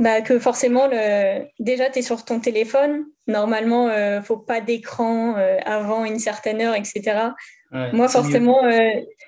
bah, 0.00 0.22
que 0.22 0.38
forcément, 0.38 0.88
le... 0.88 1.44
déjà, 1.60 1.90
tu 1.90 2.00
es 2.00 2.02
sur 2.02 2.24
ton 2.24 2.40
téléphone. 2.40 3.04
Normalement, 3.28 3.88
il 3.88 3.94
euh, 3.94 4.16
ne 4.18 4.24
faut 4.24 4.38
pas 4.38 4.62
d'écran 4.62 5.36
euh, 5.36 5.58
avant 5.64 6.04
une 6.06 6.18
certaine 6.18 6.60
heure, 6.62 6.74
etc. 6.74 7.28
Moi, 7.70 8.08
forcément, 8.08 8.62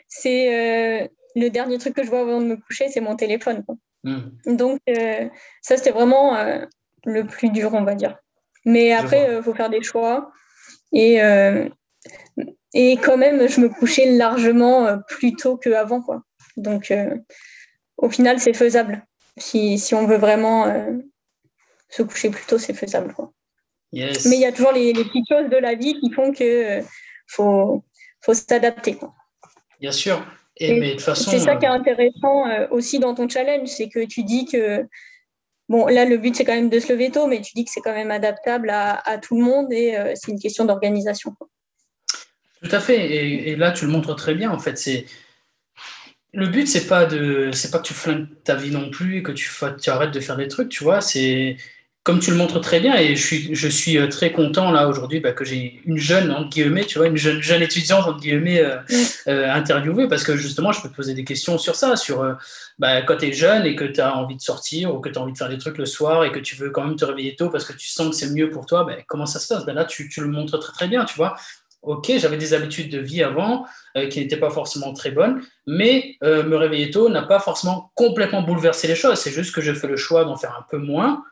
c'est 0.09 1.11
le 1.35 1.49
dernier 1.49 1.79
truc 1.79 1.94
que 1.94 2.05
je 2.05 2.11
vois 2.11 2.20
avant 2.20 2.40
de 2.40 2.47
me 2.47 2.57
coucher, 2.57 2.88
c'est 2.88 3.01
mon 3.01 3.16
téléphone. 3.16 3.64
Hmm. 4.03 4.20
Donc, 4.47 4.81
ça, 5.62 5.77
c'était 5.77 5.92
vraiment 5.92 6.37
le 7.07 7.25
plus 7.25 7.49
dur, 7.51 7.73
on 7.73 7.85
va 7.85 7.94
dire. 7.94 8.18
Mais 8.66 8.92
après, 8.92 9.37
il 9.37 9.42
faut 9.42 9.55
faire 9.55 9.70
des 9.70 9.83
choix. 9.83 10.31
Et, 10.92 11.20
et 12.75 12.97
quand 12.99 13.16
même, 13.16 13.49
je 13.49 13.61
me 13.62 13.70
couchais 13.70 14.12
largement 14.12 14.99
plus 15.09 15.35
tôt 15.37 15.57
qu'avant. 15.57 16.03
Quoi. 16.03 16.23
Donc, 16.59 16.92
au 17.97 18.11
final, 18.11 18.39
c'est 18.41 18.55
faisable. 18.55 19.05
Si, 19.37 19.79
si, 19.79 19.95
on 19.95 20.07
veut 20.07 20.17
vraiment 20.17 20.73
se 21.89 22.03
coucher 22.03 22.31
plus 22.31 22.45
tôt, 22.47 22.59
c'est 22.59 22.75
faisable. 22.75 23.13
Quoi. 23.15 23.33
Mais 23.93 24.13
il 24.25 24.41
y 24.41 24.45
a 24.45 24.53
toujours 24.53 24.73
les, 24.73 24.93
petites 24.93 25.29
choses 25.29 25.51
de 25.51 25.57
la 25.57 25.75
vie 25.75 25.99
qui 26.01 26.13
font 26.13 26.33
que 26.33 26.81
faut, 27.27 27.85
faut 28.21 28.35
s'adapter. 28.35 28.99
Bien 29.81 29.93
sûr. 29.93 30.25
Et, 30.57 30.79
mais 30.79 30.95
de 30.95 31.01
façon. 31.01 31.31
C'est 31.31 31.41
ça 31.41 31.57
qui 31.57 31.65
est 31.65 31.69
intéressant 31.69 32.45
aussi 32.71 33.01
dans 33.01 33.15
ton 33.15 33.29
challenge, 33.29 33.69
c'est 33.69 33.89
que 33.89 34.05
tu 34.05 34.23
dis 34.23 34.47
que 34.47 34.87
Bon, 35.69 35.87
là, 35.87 36.05
le 36.05 36.19
but, 36.19 36.37
c'est 36.37 36.45
quand 36.45 36.55
même 36.55 36.69
de 36.69 36.79
se 36.79 36.93
lever 36.93 37.11
tôt, 37.11 37.27
mais 37.27 37.41
tu 37.41 37.53
dis 37.55 37.65
que 37.65 37.71
c'est 37.71 37.81
quand 37.81 37.95
même 37.95 38.11
adaptable 38.11 38.71
à, 38.71 39.19
tout 39.19 39.37
le 39.37 39.45
monde 39.45 39.73
et 39.73 39.97
euh, 39.97 40.13
c'est 40.15 40.31
une 40.31 40.39
question 40.39 40.65
d'organisation. 40.65 41.35
Tout 42.63 42.71
à 42.71 42.81
fait. 42.81 43.11
Et, 43.49 43.57
là, 43.57 43.73
tu 43.73 43.87
le 43.87 43.91
montres 43.91 44.15
très 44.15 44.35
bien. 44.35 44.51
En 44.51 44.59
fait, 44.59 44.77
c'est 44.77 45.07
le 46.35 46.49
but, 46.49 46.66
c'est 46.66 46.87
pas 46.87 47.07
de, 47.07 47.51
c'est 47.53 47.70
pas 47.70 47.79
que 47.79 47.87
tu 47.87 47.94
flingues 47.94 48.27
ta 48.44 48.55
vie 48.55 48.70
non 48.70 48.90
plus 48.90 49.18
et 49.18 49.23
que 49.23 49.33
tu, 49.33 49.51
tu 49.81 49.90
arrêtes 49.90 50.12
de 50.12 50.20
faire 50.20 50.37
des 50.37 50.49
trucs. 50.49 50.68
Tu 50.68 50.85
vois, 50.85 51.01
c'est 51.01 51.57
comme 52.05 52.20
tu 52.20 52.31
le 52.31 52.37
montres 52.37 52.61
très 52.61 52.81
bien, 52.81 52.97
et 52.97 53.16
je 53.16 53.27
suis, 53.27 53.55
je 53.55 53.66
suis 53.66 53.97
euh, 53.97 54.09
très 54.09 54.31
content 54.31 54.70
là 54.70 54.88
aujourd'hui 54.88 55.20
bah, 55.20 55.33
que 55.33 55.42
j'ai 55.42 55.81
une 55.87 55.97
jeune, 55.97 56.31
entre 56.31 56.51
guillemets, 56.51 56.85
tu 56.85 56.99
vois, 56.99 57.07
une 57.07 57.16
jeune, 57.16 57.40
jeune 57.40 57.62
étudiante, 57.62 58.07
entre 58.07 58.20
guillemets, 58.20 58.61
euh, 58.61 58.77
euh, 59.27 59.51
interviewée, 59.51 60.07
parce 60.07 60.23
que 60.23 60.37
justement, 60.37 60.70
je 60.70 60.83
peux 60.83 60.90
te 60.90 60.94
poser 60.94 61.14
des 61.14 61.25
questions 61.25 61.57
sur 61.57 61.77
ça, 61.77 61.97
sur 61.97 62.37
bah, 62.79 63.01
quand 63.01 63.16
tu 63.16 63.29
es 63.29 63.33
jeune 63.33 63.64
et 63.64 63.75
que 63.75 63.85
tu 63.85 64.03
as 64.03 64.14
envie 64.14 64.37
de 64.37 64.42
sortir 64.42 64.94
ou 64.94 65.01
que 65.01 65.09
tu 65.09 65.18
as 65.18 65.23
envie 65.23 65.33
de 65.33 65.38
faire 65.38 65.49
des 65.49 65.57
trucs 65.57 65.79
le 65.79 65.87
soir 65.87 66.27
et 66.27 66.31
que 66.31 66.40
tu 66.40 66.57
veux 66.57 66.68
quand 66.68 66.85
même 66.85 66.97
te 66.97 67.07
réveiller 67.07 67.37
tôt 67.37 67.49
parce 67.49 67.64
que 67.64 67.73
tu 67.73 67.88
sens 67.88 68.11
que 68.11 68.16
c'est 68.16 68.31
mieux 68.35 68.51
pour 68.51 68.66
toi, 68.66 68.85
bah, 68.85 68.97
comment 69.09 69.25
ça 69.25 69.40
se 69.40 69.49
passe? 69.49 69.64
Là, 69.66 69.87
tu, 69.87 70.11
tu, 70.11 70.20
le 70.20 70.29
montres 70.29 70.59
très 70.59 70.73
très 70.75 70.88
bien, 70.88 71.07
tu 71.07 71.16
vois. 71.16 71.37
Ok, 71.85 72.12
j'avais 72.16 72.37
des 72.37 72.55
habitudes 72.55 72.90
de 72.90 72.99
vie 72.99 73.23
avant 73.23 73.66
qui 74.11 74.20
n'étaient 74.20 74.38
pas 74.38 74.51
forcément 74.51 74.92
très 74.92 75.11
bonnes, 75.11 75.42
mais 75.66 76.16
me 76.23 76.55
réveiller 76.55 76.90
tôt 76.90 77.09
n'a 77.09 77.23
pas 77.23 77.40
forcément 77.40 77.92
complètement 77.94 78.42
bouleversé 78.42 78.88
les 78.88 78.94
choses. 78.94 79.18
C'est 79.18 79.31
juste 79.31 79.55
que 79.55 79.61
je 79.61 79.73
fais 79.73 79.87
le 79.87 79.97
choix 79.97 80.25
d'en 80.25 80.37
faire 80.37 80.57
un 80.59 80.66
peu 80.70 80.79
moins 80.79 81.23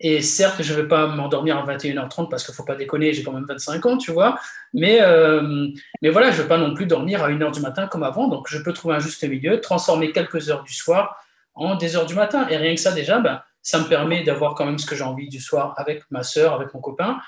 et 0.00 0.22
certes, 0.22 0.60
je 0.60 0.74
ne 0.74 0.82
vais 0.82 0.88
pas 0.88 1.06
m'endormir 1.06 1.56
à 1.56 1.64
21h30 1.64 2.28
parce 2.28 2.44
qu'il 2.44 2.52
ne 2.52 2.56
faut 2.56 2.64
pas 2.64 2.74
déconner, 2.74 3.12
j'ai 3.12 3.22
quand 3.22 3.32
même 3.32 3.46
25 3.46 3.86
ans, 3.86 3.96
tu 3.96 4.10
vois. 4.10 4.38
Mais, 4.72 4.98
euh, 5.00 5.68
voilà, 6.02 6.30
je 6.30 6.38
ne 6.38 6.42
vais 6.42 6.48
pas 6.48 6.58
non 6.58 6.74
plus 6.74 6.86
dormir 6.86 7.22
à 7.22 7.30
1h 7.30 7.52
du 7.52 7.60
matin 7.60 7.86
comme 7.86 8.02
avant. 8.02 8.28
Donc, 8.28 8.48
je 8.48 8.58
peux 8.58 8.72
trouver 8.72 8.96
un 8.96 8.98
juste 8.98 9.22
milieu, 9.24 9.60
transformer 9.60 10.10
quelques 10.10 10.50
heures 10.50 10.64
du 10.64 10.74
soir 10.74 11.16
en 11.54 11.76
des 11.76 11.96
heures 11.96 12.06
du 12.06 12.14
matin. 12.14 12.46
Et 12.48 12.56
rien 12.56 12.74
que 12.74 12.80
ça, 12.80 12.90
déjà, 12.90 13.20
ben, 13.20 13.40
ça 13.62 13.78
me 13.78 13.84
permet 13.84 14.24
d'avoir 14.24 14.54
quand 14.54 14.66
même 14.66 14.78
ce 14.78 14.86
que 14.86 14.96
j'ai 14.96 15.04
envie 15.04 15.28
du 15.28 15.40
soir 15.40 15.74
avec 15.76 16.02
ma 16.10 16.24
soeur, 16.24 16.54
avec 16.54 16.74
mon 16.74 16.80
copain. 16.80 17.18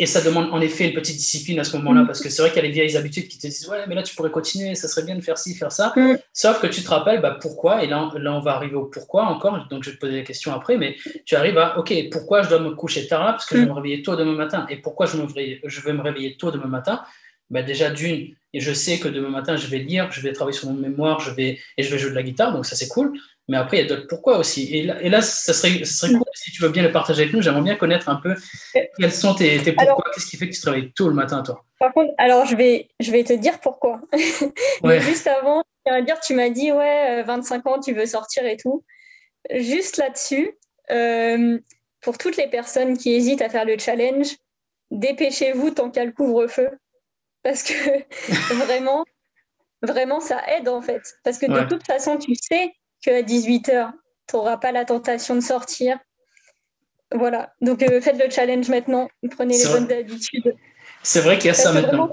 Et 0.00 0.06
ça 0.06 0.20
demande 0.20 0.52
en 0.52 0.60
effet 0.60 0.88
une 0.88 0.94
petite 0.94 1.16
discipline 1.16 1.58
à 1.58 1.64
ce 1.64 1.76
moment-là, 1.76 2.04
parce 2.06 2.20
que 2.20 2.28
c'est 2.28 2.40
vrai 2.40 2.50
qu'il 2.50 2.62
y 2.62 2.64
a 2.64 2.68
les 2.68 2.72
vieilles 2.72 2.96
habitudes 2.96 3.26
qui 3.26 3.36
te 3.36 3.48
disent 3.48 3.68
Ouais, 3.68 3.84
mais 3.88 3.96
là 3.96 4.02
tu 4.04 4.14
pourrais 4.14 4.30
continuer, 4.30 4.76
ça 4.76 4.86
serait 4.86 5.04
bien 5.04 5.16
de 5.16 5.20
faire 5.20 5.38
ci, 5.38 5.56
faire 5.56 5.72
ça. 5.72 5.92
Mm. 5.96 6.18
Sauf 6.32 6.60
que 6.60 6.68
tu 6.68 6.82
te 6.82 6.88
rappelles 6.88 7.20
bah, 7.20 7.36
pourquoi, 7.40 7.82
et 7.82 7.88
là, 7.88 8.08
là 8.16 8.32
on 8.32 8.40
va 8.40 8.54
arriver 8.54 8.76
au 8.76 8.84
pourquoi 8.84 9.24
encore, 9.24 9.66
donc 9.68 9.82
je 9.82 9.90
vais 9.90 9.96
te 9.96 10.00
poser 10.00 10.18
la 10.18 10.22
question 10.22 10.52
après, 10.52 10.76
mais 10.76 10.96
tu 11.24 11.34
arrives 11.34 11.58
à 11.58 11.78
Ok, 11.78 11.92
pourquoi 12.12 12.42
je 12.42 12.48
dois 12.48 12.60
me 12.60 12.70
coucher 12.70 13.08
tard 13.08 13.24
là? 13.24 13.32
Parce 13.32 13.46
que 13.46 13.56
je 13.56 13.62
vais 13.62 13.66
mm. 13.66 13.70
me 13.70 13.74
réveiller 13.74 14.02
tôt 14.02 14.14
demain 14.14 14.34
matin. 14.34 14.66
Et 14.70 14.76
pourquoi 14.76 15.06
je, 15.06 15.16
me 15.16 15.26
je 15.64 15.80
vais 15.80 15.92
me 15.92 16.02
réveiller 16.02 16.36
tôt 16.36 16.52
demain 16.52 16.66
matin? 16.66 17.02
Bah 17.50 17.62
Déjà, 17.62 17.90
d'une, 17.90 18.34
et 18.52 18.60
je 18.60 18.72
sais 18.72 18.98
que 19.00 19.08
demain 19.08 19.30
matin 19.30 19.56
je 19.56 19.66
vais 19.66 19.78
lire, 19.78 20.12
je 20.12 20.20
vais 20.20 20.32
travailler 20.32 20.56
sur 20.56 20.68
mon 20.68 20.74
mémoire, 20.74 21.18
je 21.18 21.32
vais, 21.32 21.58
et 21.76 21.82
je 21.82 21.90
vais 21.90 21.98
jouer 21.98 22.10
de 22.10 22.14
la 22.14 22.22
guitare, 22.22 22.52
donc 22.52 22.66
ça 22.66 22.76
c'est 22.76 22.88
cool. 22.88 23.18
Mais 23.48 23.56
après, 23.56 23.78
il 23.78 23.80
y 23.80 23.84
a 23.84 23.88
d'autres 23.88 24.06
pourquoi 24.06 24.38
aussi. 24.38 24.74
Et 24.76 24.82
là, 24.82 25.00
et 25.00 25.08
là 25.08 25.22
ça, 25.22 25.54
serait, 25.54 25.84
ça 25.84 26.06
serait 26.06 26.12
cool 26.12 26.26
si 26.34 26.52
tu 26.52 26.62
veux 26.62 26.68
bien 26.68 26.82
le 26.82 26.92
partager 26.92 27.22
avec 27.22 27.34
nous. 27.34 27.40
J'aimerais 27.40 27.62
bien 27.62 27.76
connaître 27.76 28.10
un 28.10 28.16
peu 28.16 28.34
quels 28.98 29.12
sont 29.12 29.34
tes, 29.34 29.62
tes 29.62 29.72
pourquoi. 29.72 30.04
Qu'est-ce 30.14 30.26
qui 30.26 30.36
fait 30.36 30.48
que 30.48 30.54
tu 30.54 30.60
travailles 30.60 30.92
tôt 30.92 31.08
le 31.08 31.14
matin, 31.14 31.42
toi? 31.42 31.64
Par 31.78 31.94
contre, 31.94 32.12
alors 32.18 32.44
je 32.44 32.54
vais, 32.56 32.88
je 33.00 33.10
vais 33.10 33.24
te 33.24 33.32
dire 33.32 33.58
pourquoi. 33.60 34.00
Juste 35.00 35.26
avant, 35.26 35.62
je 35.86 36.00
dire, 36.02 36.20
tu 36.20 36.34
m'as 36.34 36.50
dit, 36.50 36.72
ouais, 36.72 37.22
25 37.22 37.66
euh, 37.66 37.70
ans, 37.70 37.80
tu 37.80 37.94
veux 37.94 38.06
sortir 38.06 38.44
et 38.44 38.58
tout. 38.58 38.84
Juste 39.50 39.96
là-dessus, 39.96 40.58
euh, 40.90 41.58
pour 42.02 42.18
toutes 42.18 42.36
les 42.36 42.48
personnes 42.48 42.98
qui 42.98 43.14
hésitent 43.14 43.42
à 43.42 43.48
faire 43.48 43.64
le 43.64 43.78
challenge, 43.78 44.28
dépêchez-vous 44.90 45.70
tant 45.70 45.90
qu'il 45.90 46.00
y 46.00 46.02
a 46.02 46.06
le 46.06 46.12
couvre-feu. 46.12 46.70
Parce 47.42 47.62
que 47.62 47.72
vraiment, 48.64 49.04
vraiment, 49.80 50.20
ça 50.20 50.42
aide 50.48 50.68
en 50.68 50.82
fait. 50.82 51.02
Parce 51.24 51.38
que 51.38 51.46
de 51.46 51.66
toute 51.66 51.86
façon, 51.86 52.18
tu 52.18 52.34
sais 52.34 52.72
qu'à 53.02 53.22
18h, 53.22 53.92
tu 54.28 54.36
n'auras 54.36 54.56
pas 54.56 54.72
la 54.72 54.84
tentation 54.84 55.34
de 55.34 55.40
sortir. 55.40 55.98
Voilà, 57.14 57.52
donc 57.62 57.82
euh, 57.82 58.00
faites 58.00 58.22
le 58.22 58.30
challenge 58.30 58.68
maintenant, 58.68 59.08
prenez 59.30 59.56
les 59.56 59.64
bonnes 59.64 59.90
habitudes. 59.90 60.54
C'est 61.02 61.20
vrai 61.20 61.38
qu'il 61.38 61.46
y 61.46 61.50
a 61.50 61.54
ça 61.54 61.72
maintenant. 61.72 62.10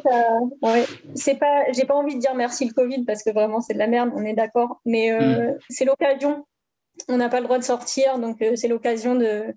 ouais, 0.62 0.86
c'est 1.16 1.36
pas, 1.36 1.64
j'ai 1.74 1.86
pas 1.86 1.96
envie 1.96 2.16
de 2.16 2.20
dire 2.22 2.34
merci 2.34 2.66
le 2.66 2.74
Covid 2.74 3.04
parce 3.04 3.24
que 3.24 3.32
vraiment 3.32 3.60
c'est 3.60 3.74
de 3.74 3.80
la 3.80 3.88
merde, 3.88 4.12
on 4.16 4.24
est 4.24 4.34
d'accord, 4.34 4.80
mais 4.86 5.12
euh, 5.12 5.52
mm. 5.52 5.58
c'est 5.70 5.86
l'occasion. 5.86 6.46
On 7.10 7.18
n'a 7.18 7.28
pas 7.28 7.40
le 7.40 7.46
droit 7.46 7.58
de 7.58 7.64
sortir, 7.64 8.20
donc 8.20 8.42
euh, 8.42 8.56
c'est 8.56 8.70
l'occasion 8.70 9.16
de, 9.16 9.54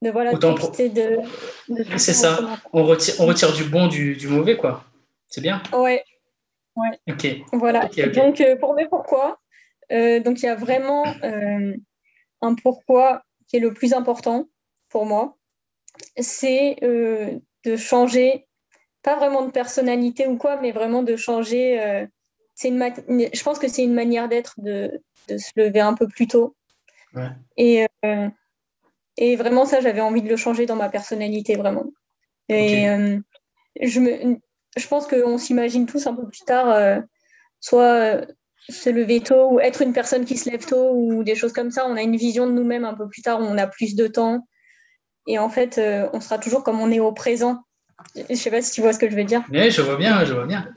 de 0.00 0.10
voilà, 0.10 0.32
de, 0.32 1.18
c'est 1.98 2.14
ça. 2.14 2.38
On 2.72 2.84
retire, 2.84 3.14
on 3.18 3.26
retire 3.26 3.52
du 3.52 3.64
bon 3.64 3.86
du, 3.86 4.16
du 4.16 4.28
mauvais, 4.28 4.56
quoi. 4.56 4.84
C'est 5.26 5.42
bien. 5.42 5.62
Ouais. 5.74 6.02
Ouais. 6.74 6.98
Ok. 7.10 7.26
Voilà. 7.52 7.86
Donc 8.14 8.42
pour 8.60 8.72
mes 8.72 8.86
pourquoi, 8.86 9.37
euh, 9.92 10.20
donc 10.20 10.42
il 10.42 10.46
y 10.46 10.48
a 10.48 10.54
vraiment 10.54 11.04
euh, 11.24 11.74
un 12.42 12.54
pourquoi 12.54 13.22
qui 13.46 13.56
est 13.56 13.60
le 13.60 13.72
plus 13.72 13.92
important 13.92 14.48
pour 14.88 15.06
moi, 15.06 15.36
c'est 16.18 16.76
euh, 16.82 17.38
de 17.64 17.76
changer, 17.76 18.46
pas 19.02 19.16
vraiment 19.16 19.44
de 19.44 19.50
personnalité 19.50 20.26
ou 20.26 20.36
quoi, 20.36 20.60
mais 20.60 20.72
vraiment 20.72 21.02
de 21.02 21.16
changer. 21.16 22.06
c'est 22.54 22.68
une 22.68 22.92
je 23.08 23.42
pense 23.42 23.58
que 23.58 23.68
c'est 23.68 23.84
une 23.84 23.94
manière 23.94 24.28
d'être 24.28 24.54
de, 24.58 25.02
de, 25.28 25.38
se 25.38 25.50
lever 25.56 25.80
un 25.80 25.94
peu 25.94 26.06
plus 26.08 26.26
tôt. 26.26 26.54
Et, 27.56 27.86
et 29.16 29.36
vraiment 29.36 29.64
ça, 29.64 29.80
j'avais 29.80 30.00
envie 30.00 30.22
de 30.22 30.28
le 30.28 30.36
changer 30.36 30.66
dans 30.66 30.76
ma 30.76 30.88
personnalité 30.88 31.56
vraiment. 31.56 31.86
Et 32.48 32.86
je, 33.80 34.00
me, 34.00 34.38
je 34.76 34.88
pense 34.88 35.06
qu'on 35.06 35.38
s'imagine 35.38 35.86
tous 35.86 36.06
un 36.06 36.14
peu 36.14 36.26
plus 36.28 36.44
tard, 36.44 37.02
soit 37.60 38.26
se 38.68 38.90
lever 38.90 39.20
tôt 39.20 39.50
ou 39.50 39.60
être 39.60 39.82
une 39.82 39.92
personne 39.92 40.24
qui 40.24 40.36
se 40.36 40.50
lève 40.50 40.64
tôt 40.64 40.92
ou 40.92 41.24
des 41.24 41.34
choses 41.34 41.52
comme 41.52 41.70
ça. 41.70 41.86
On 41.86 41.96
a 41.96 42.02
une 42.02 42.16
vision 42.16 42.46
de 42.46 42.52
nous-mêmes 42.52 42.84
un 42.84 42.94
peu 42.94 43.08
plus 43.08 43.22
tard 43.22 43.40
où 43.40 43.44
on 43.44 43.56
a 43.58 43.66
plus 43.66 43.94
de 43.94 44.06
temps. 44.06 44.46
Et 45.26 45.38
en 45.38 45.48
fait, 45.48 45.78
euh, 45.78 46.08
on 46.12 46.20
sera 46.20 46.38
toujours 46.38 46.62
comme 46.62 46.80
on 46.80 46.90
est 46.90 47.00
au 47.00 47.12
présent. 47.12 47.62
Je 48.14 48.22
ne 48.28 48.34
sais 48.34 48.50
pas 48.50 48.62
si 48.62 48.72
tu 48.72 48.80
vois 48.80 48.92
ce 48.92 48.98
que 48.98 49.10
je 49.10 49.16
veux 49.16 49.24
dire. 49.24 49.44
Oui, 49.50 49.70
je 49.70 49.82
vois 49.82 49.96
bien, 49.96 50.24
je 50.24 50.34
vois 50.34 50.46
bien. 50.46 50.68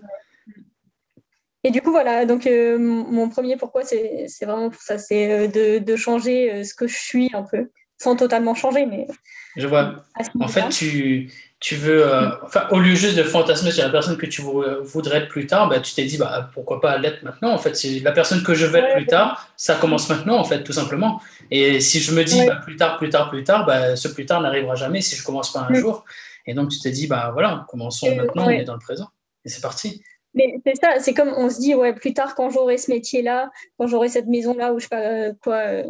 Et 1.63 1.69
du 1.69 1.81
coup, 1.81 1.91
voilà, 1.91 2.25
donc 2.25 2.47
euh, 2.47 2.77
mon 2.79 3.29
premier 3.29 3.55
pourquoi, 3.55 3.83
c'est 3.83 4.27
vraiment 4.41 4.69
pour 4.69 4.81
ça, 4.81 4.97
c'est 4.97 5.31
euh, 5.31 5.47
de, 5.47 5.77
de, 5.77 5.95
changer 5.95 6.63
ce 6.63 6.73
que 6.73 6.87
je 6.87 6.97
suis 6.97 7.29
un 7.33 7.43
peu, 7.43 7.69
sans 8.01 8.15
totalement 8.15 8.55
changer, 8.55 8.85
mais... 8.85 9.07
Je 9.55 9.67
vois. 9.67 10.03
En 10.39 10.47
fait, 10.47 10.69
tu, 10.69 11.29
tu 11.59 11.75
veux, 11.75 12.05
euh, 12.05 12.29
enfin, 12.43 12.67
au 12.71 12.79
lieu 12.79 12.95
juste 12.95 13.17
de 13.17 13.23
fantasmer 13.23 13.71
sur 13.71 13.83
la 13.83 13.89
personne 13.89 14.17
que 14.17 14.25
tu 14.25 14.41
voudrais 14.41 15.17
être 15.17 15.27
plus 15.27 15.45
tard, 15.45 15.69
bah, 15.69 15.79
tu 15.79 15.93
t'es 15.93 16.05
dit, 16.05 16.17
bah, 16.17 16.49
pourquoi 16.53 16.81
pas 16.81 16.97
l'être 16.97 17.21
maintenant 17.23 17.51
En 17.51 17.57
fait, 17.57 17.75
c'est 17.75 17.99
la 17.99 18.11
personne 18.11 18.43
que 18.43 18.53
je 18.53 18.65
veux 18.65 18.77
être 18.77 18.95
plus 18.95 19.05
tard, 19.05 19.49
ça 19.57 19.75
commence 19.75 20.09
maintenant, 20.09 20.37
en 20.37 20.43
fait, 20.43 20.63
tout 20.63 20.73
simplement. 20.73 21.21
Et 21.51 21.79
si 21.79 21.99
je 21.99 22.13
me 22.13 22.23
dis, 22.23 22.45
bah, 22.45 22.55
plus 22.55 22.77
tard, 22.77 22.97
plus 22.97 23.09
tard, 23.09 23.29
plus 23.29 23.43
tard, 23.43 23.65
bah, 23.65 23.95
ce 23.95 24.07
plus 24.07 24.25
tard 24.25 24.41
n'arrivera 24.41 24.75
jamais 24.75 25.01
si 25.01 25.15
je 25.15 25.23
commence 25.23 25.51
pas 25.51 25.67
un 25.69 25.73
jour. 25.73 26.05
Et 26.45 26.53
donc, 26.53 26.69
tu 26.69 26.79
t'es 26.79 26.91
dit, 26.91 27.07
bah 27.07 27.29
voilà, 27.33 27.65
commençons 27.69 28.15
maintenant, 28.15 28.45
on 28.45 28.49
est 28.49 28.63
dans 28.63 28.73
le 28.73 28.79
présent. 28.79 29.09
Et 29.45 29.49
c'est 29.49 29.61
parti. 29.61 30.01
Mais 30.33 30.55
c'est 30.65 30.75
ça, 30.75 30.99
c'est 30.99 31.13
comme 31.13 31.33
on 31.35 31.49
se 31.49 31.59
dit, 31.59 31.75
ouais, 31.75 31.93
plus 31.93 32.13
tard, 32.13 32.35
quand 32.35 32.49
j'aurai 32.49 32.77
ce 32.77 32.89
métier-là, 32.89 33.49
quand 33.77 33.87
j'aurai 33.87 34.07
cette 34.07 34.27
maison-là, 34.27 34.73
ou 34.73 34.79
je 34.79 34.83
sais 34.83 34.89
pas 34.89 35.01
euh, 35.01 35.33
quoi, 35.43 35.55
euh, 35.55 35.83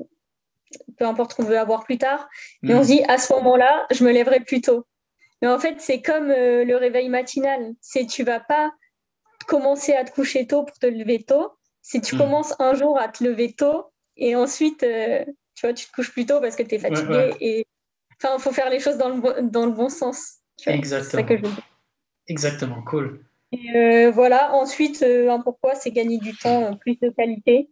peu 0.97 1.05
importe 1.05 1.31
ce 1.31 1.36
qu'on 1.38 1.43
veut 1.43 1.57
avoir 1.57 1.84
plus 1.84 1.97
tard. 1.97 2.29
Mais 2.62 2.73
on 2.73 2.79
hmm. 2.79 2.84
se 2.84 2.88
dit, 2.88 3.03
à 3.07 3.17
ce 3.17 3.34
moment-là, 3.34 3.88
je 3.91 4.03
me 4.03 4.12
lèverai 4.12 4.41
plus 4.41 4.62
tôt. 4.62 4.86
Mais 5.41 5.47
en 5.47 5.60
fait, 5.60 5.75
c'est 5.79 6.01
comme 6.01 6.29
euh, 6.29 6.63
le 6.63 6.75
réveil 6.75 7.10
matinal. 7.10 7.73
C'est 7.81 8.05
tu 8.05 8.23
vas 8.23 8.39
pas 8.39 8.71
commencer 9.47 9.93
à 9.93 10.03
te 10.03 10.12
coucher 10.12 10.45
tôt 10.45 10.63
pour 10.63 10.77
te 10.77 10.86
lever 10.86 11.23
tôt. 11.23 11.51
Si 11.81 11.99
tu 12.01 12.15
hmm. 12.15 12.19
commences 12.19 12.53
un 12.60 12.75
jour 12.75 12.99
à 12.99 13.07
te 13.07 13.23
lever 13.23 13.53
tôt 13.53 13.86
et 14.17 14.36
ensuite, 14.36 14.84
euh, 14.84 15.25
tu 15.55 15.65
vois, 15.65 15.73
tu 15.73 15.88
te 15.88 15.91
couches 15.91 16.12
plus 16.12 16.25
tôt 16.25 16.39
parce 16.39 16.55
que 16.55 16.63
tu 16.63 16.75
es 16.75 16.79
fatigué. 16.79 17.34
Et 17.39 17.65
enfin, 18.21 18.36
il 18.38 18.41
faut 18.41 18.51
faire 18.51 18.69
les 18.69 18.79
choses 18.79 18.97
dans 18.97 19.10
le, 19.10 19.41
dans 19.41 19.65
le 19.65 19.71
bon 19.71 19.89
sens. 19.89 20.39
Exactement. 20.67 21.49
Exactement, 22.27 22.84
cool. 22.84 23.25
Et 23.51 23.75
euh, 23.75 24.12
voilà, 24.12 24.53
ensuite, 24.53 25.03
un 25.03 25.39
pourquoi, 25.41 25.75
c'est 25.75 25.91
gagner 25.91 26.19
du 26.19 26.36
temps, 26.38 26.77
plus 26.77 26.97
de 26.99 27.10
qualité. 27.10 27.69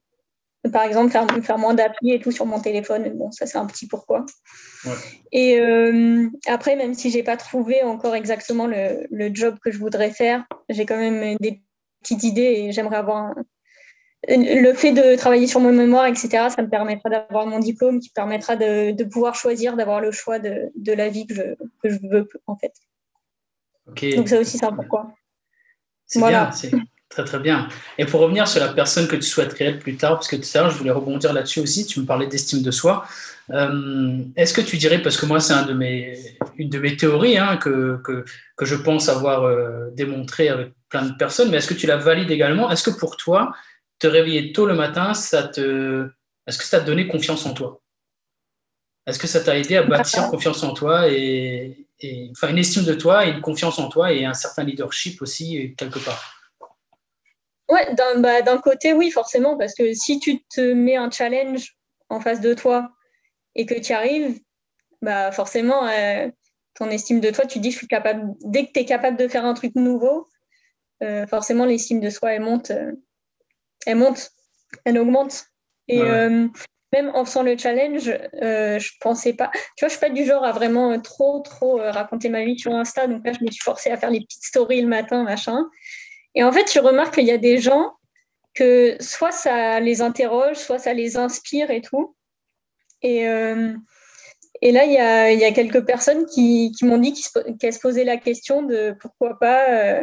Par 0.74 0.84
exemple, 0.84 1.12
faire, 1.12 1.26
faire 1.42 1.58
moins 1.58 1.74
d'appli 1.74 2.12
et 2.12 2.20
tout 2.20 2.32
sur 2.32 2.46
mon 2.46 2.60
téléphone. 2.60 3.10
Bon, 3.16 3.32
ça, 3.32 3.46
c'est 3.46 3.58
un 3.58 3.66
petit 3.66 3.88
pourquoi. 3.88 4.26
Et 5.32 5.60
euh, 5.60 6.28
après, 6.48 6.76
même 6.76 6.94
si 6.94 7.10
j'ai 7.10 7.24
pas 7.24 7.38
trouvé 7.38 7.82
encore 7.84 8.16
exactement 8.16 8.68
le, 8.68 9.08
le, 9.10 9.34
job 9.34 9.58
que 9.64 9.72
je 9.72 9.78
voudrais 9.78 10.12
faire, 10.12 10.46
j'ai 10.68 10.86
quand 10.86 10.98
même 10.98 11.38
des 11.40 11.62
petites 12.02 12.24
idées 12.24 12.42
et 12.42 12.72
j'aimerais 12.74 12.98
avoir 12.98 13.34
le 14.28 14.74
fait 14.74 14.92
de 14.92 15.16
travailler 15.16 15.48
sur 15.48 15.60
mon 15.60 15.72
mémoire, 15.72 16.06
etc., 16.06 16.50
ça 16.50 16.62
me 16.62 16.70
permettra 16.70 17.10
d'avoir 17.10 17.46
mon 17.46 17.60
diplôme, 17.60 18.00
qui 18.00 18.10
permettra 18.10 18.56
de, 18.56 19.04
pouvoir 19.06 19.36
choisir, 19.36 19.78
d'avoir 19.78 20.02
le 20.02 20.12
choix 20.12 20.40
de, 20.40 20.72
la 20.86 21.10
vie 21.10 21.26
que 21.26 21.34
je, 21.34 21.42
que 21.82 21.90
je, 21.90 22.00
veux, 22.04 22.28
en 22.48 22.58
fait. 22.58 22.74
Donc 24.16 24.28
ça 24.28 24.40
aussi, 24.40 24.58
c'est 24.58 24.66
un 24.66 24.74
pourquoi. 24.74 25.14
C'est 26.06 26.20
bien, 26.20 26.52
c'est 26.52 26.72
très 27.10 27.24
très 27.24 27.40
bien. 27.40 27.68
Et 27.98 28.06
pour 28.06 28.22
revenir 28.22 28.48
sur 28.48 28.60
la 28.60 28.70
personne 28.70 29.08
que 29.08 29.16
tu 29.16 29.24
souhaiterais 29.24 29.66
être 29.66 29.80
plus 29.80 29.98
tard, 29.98 30.14
parce 30.14 30.28
que 30.28 30.36
tout 30.36 30.48
à 30.54 30.62
l'heure, 30.62 30.70
je 30.70 30.78
voulais 30.78 30.92
rebondir 30.92 31.34
là-dessus 31.34 31.60
aussi, 31.60 31.86
tu 31.86 32.00
me 32.00 32.06
parlais 32.06 32.28
d'estime 32.28 32.62
de 32.62 32.72
soi. 32.72 33.06
Euh, 33.52 34.24
est-ce 34.36 34.54
que 34.54 34.62
tu 34.62 34.78
dirais, 34.78 35.02
parce 35.02 35.18
que 35.18 35.26
moi, 35.26 35.40
c'est 35.40 35.54
un 35.54 35.66
de 35.66 35.74
mes, 35.74 36.38
une 36.58 36.70
de 36.70 36.78
mes 36.78 36.96
théories 36.96 37.38
hein, 37.38 37.58
que, 37.58 38.00
que, 38.04 38.24
que, 38.56 38.66
je 38.66 38.76
pense 38.76 39.10
avoir 39.10 39.44
euh, 39.44 39.90
démontré 39.94 40.50
avec 40.50 40.72
plein 40.88 41.04
de 41.04 41.14
personnes, 41.14 41.50
mais 41.50 41.58
est-ce 41.58 41.68
que 41.68 41.74
tu 41.74 41.88
la 41.88 41.98
valides 41.98 42.30
également? 42.30 42.70
Est-ce 42.70 42.84
que 42.84 42.96
pour 42.96 43.18
toi, 43.18 43.54
te 43.98 44.06
réveiller 44.06 44.54
tôt 44.54 44.68
le 44.68 44.76
matin, 44.76 45.16
ça 45.16 45.44
te, 45.44 46.08
est-ce 46.46 46.60
que 46.60 46.64
ça 46.64 46.80
t'a 46.80 46.86
donné 46.86 47.08
confiance 47.08 47.46
en 47.48 47.54
toi? 47.54 47.82
Est-ce 49.08 49.18
que 49.18 49.28
ça 49.28 49.40
t'a 49.40 49.58
aidé 49.58 49.78
à 49.78 49.84
bâtir 49.84 50.28
confiance 50.28 50.62
en 50.62 50.74
toi 50.74 51.10
et, 51.10 51.88
enfin 52.32 52.50
une 52.50 52.60
estime 52.60 52.86
de 52.86 52.94
toi 52.94 53.26
et 53.26 53.32
une 53.32 53.42
confiance 53.42 53.80
en 53.80 53.90
toi 53.90 54.14
et 54.14 54.24
un 54.24 54.36
certain 54.36 54.64
leadership 54.64 55.22
aussi 55.24 55.74
quelque 55.76 56.00
part? 56.00 56.39
Ouais, 57.70 57.94
d'un 57.94 58.20
bah, 58.20 58.42
côté, 58.64 58.94
oui, 58.94 59.12
forcément, 59.12 59.56
parce 59.56 59.76
que 59.76 59.94
si 59.94 60.20
tu 60.20 60.44
te 60.44 60.74
mets 60.74 60.96
un 60.96 61.12
challenge 61.12 61.76
en 62.10 62.20
face 62.20 62.42
de 62.42 62.56
toi 62.56 62.90
et 63.56 63.68
que 63.68 63.76
tu 63.76 63.92
y 63.92 63.94
arrives, 63.94 64.40
bah 65.04 65.32
forcément, 65.32 65.88
euh, 65.88 66.28
ton 66.74 66.90
estime 66.90 67.20
de 67.20 67.30
toi, 67.30 67.46
tu 67.46 67.60
dis, 67.60 67.72
je 67.72 67.78
suis 67.78 67.88
capable, 67.88 68.34
dès 68.44 68.66
que 68.66 68.72
tu 68.72 68.80
es 68.80 68.86
capable 68.86 69.18
de 69.18 69.28
faire 69.28 69.46
un 69.46 69.54
truc 69.54 69.76
nouveau, 69.76 70.28
euh, 71.04 71.28
forcément, 71.28 71.66
l'estime 71.66 72.00
de 72.00 72.10
soi, 72.10 72.34
elle 72.34 72.42
monte. 72.42 72.72
Euh, 72.72 72.92
elle 73.86 73.98
monte, 73.98 74.32
elle 74.84 74.98
augmente. 74.98 75.46
Et 75.88 76.02
même 76.92 77.12
en 77.14 77.24
faisant 77.24 77.44
le 77.44 77.56
challenge, 77.56 78.06
je 78.34 78.90
pensais 79.00 79.34
pas. 79.34 79.52
Tu 79.78 79.86
vois, 79.86 79.90
je 79.90 79.94
suis 79.94 80.00
pas 80.00 80.10
du 80.10 80.26
genre 80.26 80.44
à 80.44 80.52
vraiment 80.52 81.00
trop, 81.00 81.40
trop 81.40 81.78
raconter 81.78 82.30
ma 82.30 82.44
vie 82.44 82.58
sur 82.58 82.74
Insta. 82.74 83.08
Donc 83.08 83.26
là, 83.26 83.32
je 83.34 83.44
me 83.44 83.52
suis 83.52 83.64
forcée 83.64 83.92
à 83.92 83.98
faire 83.98 84.10
les 84.10 84.22
petites 84.22 84.44
stories 84.44 84.82
le 84.82 84.88
matin, 84.88 85.24
machin. 85.24 85.70
Et 86.40 86.44
en 86.44 86.54
fait, 86.54 86.64
tu 86.64 86.80
remarques 86.80 87.16
qu'il 87.16 87.26
y 87.26 87.32
a 87.32 87.38
des 87.38 87.58
gens 87.58 87.98
que 88.54 88.96
soit 89.02 89.34
ça 89.34 89.82
les 89.82 90.02
interroge, 90.02 90.56
soit 90.56 90.80
ça 90.80 90.94
les 90.94 91.18
inspire 91.18 91.70
et 91.70 91.82
tout. 91.82 92.16
Et, 93.02 93.24
et 94.62 94.72
là, 94.72 94.86
il 94.86 94.94
y 94.94 94.98
a, 94.98 95.34
y 95.34 95.44
a, 95.44 95.52
quelques 95.52 95.86
personnes 95.86 96.26
qui, 96.28 96.72
qui 96.72 96.86
m'ont 96.86 96.98
dit 96.98 97.14
qu'elles 97.60 97.74
se 97.74 97.80
posaient 97.82 98.06
la 98.06 98.16
question 98.16 98.64
de 98.64 98.96
pourquoi 99.02 99.38
pas 99.38 100.02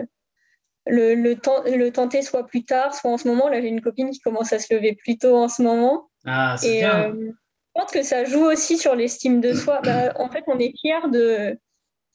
le, 0.86 1.14
le, 1.14 1.90
tenter 1.90 2.20
soit 2.20 2.46
plus 2.46 2.66
tard, 2.66 2.94
soit 2.94 3.10
en 3.10 3.16
ce 3.16 3.28
moment. 3.28 3.48
Là, 3.48 3.62
j'ai 3.62 3.68
une 3.68 3.80
copine 3.80 4.10
qui 4.10 4.20
commence 4.20 4.52
à 4.52 4.58
se 4.58 4.74
lever 4.74 4.94
plus 4.94 5.16
tôt 5.16 5.36
en 5.36 5.48
ce 5.48 5.62
moment. 5.62 6.10
Ah, 6.26 6.56
c'est 6.58 6.80
bien. 6.80 7.14
Euh, 7.14 7.32
je 7.32 7.80
pense 7.80 7.90
que 7.90 8.02
ça 8.02 8.26
joue 8.26 8.44
aussi 8.44 8.76
sur 8.76 8.94
l'estime 8.94 9.40
de 9.40 9.54
soi. 9.54 9.80
Bah, 9.82 10.12
en 10.16 10.28
fait, 10.28 10.44
on 10.48 10.58
est 10.58 10.74
fier 10.78 11.08
de, 11.08 11.58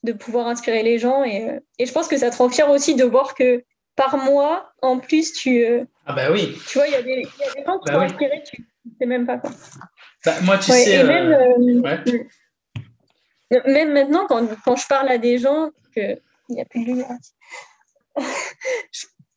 de 0.03 0.13
pouvoir 0.13 0.45
inspirer 0.47 0.83
les 0.83 0.99
gens 0.99 1.23
et, 1.23 1.59
et, 1.79 1.87
je 1.87 1.91
pense 1.91 2.07
que 2.07 2.17
ça 2.17 2.29
te 2.29 2.37
rend 2.37 2.49
fier 2.49 2.69
aussi 2.69 2.93
de 2.93 3.03
voir 3.03 3.33
que 3.33 3.63
par 3.95 4.17
mois, 4.17 4.71
en 4.81 4.99
plus, 4.99 5.33
tu. 5.33 5.63
Euh, 5.63 5.85
ah, 6.05 6.13
bah 6.13 6.31
oui. 6.31 6.57
Tu 6.67 6.77
vois, 6.77 6.87
il 6.87 6.93
y, 6.93 6.95
a 6.95 7.01
des 7.01 7.23
gens 7.23 7.79
qui 7.79 7.85
bah 7.85 7.93
sont 7.93 7.99
inspirés, 7.99 8.43
tu 8.43 8.61
ne 8.85 8.91
sais 8.99 9.05
même 9.05 9.25
pas 9.25 9.37
quoi. 9.37 9.51
Bah, 10.25 10.33
moi, 10.43 10.57
tu 10.57 10.71
sais. 10.71 10.99
Euh, 10.99 11.07
même, 11.07 11.29
même, 13.65 13.93
maintenant, 13.93 14.25
quand, 14.27 14.47
quand, 14.63 14.75
je 14.75 14.87
parle 14.87 15.09
à 15.09 15.17
des 15.17 15.37
gens, 15.37 15.71
que 15.95 16.17
il 16.49 16.55
n'y 16.55 16.61
a 16.61 16.65
plus 16.65 16.81
de 16.81 16.87
lumière 16.87 17.17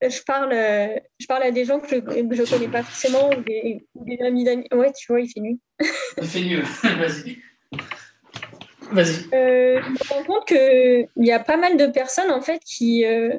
je, 0.02 0.20
parle, 0.26 0.52
je 0.52 1.26
parle 1.26 1.44
à 1.44 1.50
des 1.52 1.64
gens 1.64 1.78
que 1.78 1.88
je 1.88 1.96
ne 1.96 2.50
connais 2.50 2.68
pas 2.68 2.82
forcément 2.82 3.30
ou 3.30 3.40
des, 3.42 3.86
des 3.94 4.18
amis 4.24 4.44
d'amis. 4.44 4.66
Ouais, 4.72 4.92
tu 4.92 5.06
vois, 5.08 5.20
il 5.20 5.28
fait 5.28 5.40
nuit. 5.40 5.60
il 6.18 6.26
fait 6.26 6.40
nuit, 6.40 6.60
vas-y. 6.82 7.38
Vas-y. 8.90 9.34
Euh, 9.34 9.80
je 9.82 9.90
me 9.90 10.08
rends 10.08 10.24
compte 10.24 10.46
qu'il 10.46 11.08
y 11.24 11.32
a 11.32 11.40
pas 11.40 11.56
mal 11.56 11.76
de 11.76 11.86
personnes 11.86 12.30
en 12.30 12.40
fait 12.40 12.60
qui, 12.64 13.04
euh, 13.04 13.38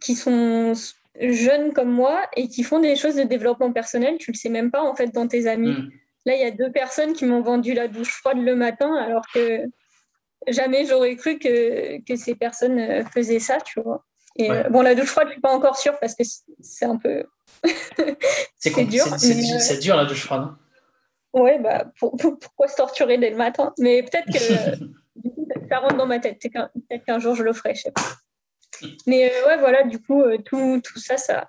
qui 0.00 0.14
sont 0.14 0.72
jeunes 1.20 1.72
comme 1.72 1.90
moi 1.90 2.22
et 2.36 2.48
qui 2.48 2.62
font 2.62 2.80
des 2.80 2.96
choses 2.96 3.16
de 3.16 3.24
développement 3.24 3.72
personnel. 3.72 4.16
Tu 4.18 4.32
le 4.32 4.36
sais 4.36 4.48
même 4.48 4.70
pas 4.70 4.82
en 4.82 4.94
fait 4.94 5.08
dans 5.08 5.26
tes 5.26 5.46
amis. 5.46 5.72
Hmm. 5.72 5.90
Là, 6.26 6.34
il 6.34 6.40
y 6.40 6.44
a 6.44 6.50
deux 6.50 6.70
personnes 6.70 7.12
qui 7.12 7.24
m'ont 7.24 7.40
vendu 7.40 7.74
la 7.74 7.88
douche 7.88 8.12
froide 8.12 8.38
le 8.38 8.54
matin 8.54 8.94
alors 8.94 9.24
que 9.32 9.64
jamais 10.46 10.84
j'aurais 10.86 11.16
cru 11.16 11.38
que, 11.38 12.00
que 12.04 12.16
ces 12.16 12.34
personnes 12.34 12.78
euh, 12.78 13.04
faisaient 13.04 13.38
ça, 13.38 13.58
tu 13.60 13.80
vois. 13.80 14.04
Et 14.36 14.50
euh, 14.50 14.68
bon, 14.70 14.82
la 14.82 14.94
douche 14.94 15.08
froide, 15.08 15.28
je 15.28 15.32
suis 15.32 15.40
pas 15.40 15.52
encore 15.52 15.76
sûre 15.76 15.98
parce 16.00 16.14
que 16.14 16.22
c'est 16.60 16.84
un 16.84 16.96
peu. 16.96 17.24
c'est 18.56 18.70
dur. 18.84 19.04
C'est 19.18 19.78
dur 19.78 19.96
la 19.96 20.04
douche 20.04 20.24
froide. 20.24 20.42
Hein. 20.42 20.58
Ouais, 21.32 21.58
bah, 21.58 21.90
pourquoi 21.98 22.68
se 22.68 22.76
torturer 22.76 23.18
dès 23.18 23.30
le 23.30 23.36
matin? 23.36 23.74
Mais 23.78 24.02
peut-être 24.02 24.26
que 24.26 24.76
du 25.16 25.30
coup, 25.30 25.48
ça 25.68 25.78
rentre 25.78 25.96
dans 25.96 26.06
ma 26.06 26.20
tête. 26.20 26.38
Peut-être 26.40 27.04
qu'un 27.04 27.18
jour 27.18 27.34
je 27.34 27.42
le 27.42 27.52
ferai, 27.52 27.74
je 27.74 27.82
sais 27.82 27.92
pas. 27.92 28.02
Mais 29.06 29.30
euh, 29.30 29.46
ouais, 29.46 29.58
voilà, 29.58 29.84
du 29.84 30.00
coup, 30.00 30.22
euh, 30.22 30.38
tout, 30.44 30.80
tout, 30.84 30.98
ça, 30.98 31.16
ça 31.16 31.48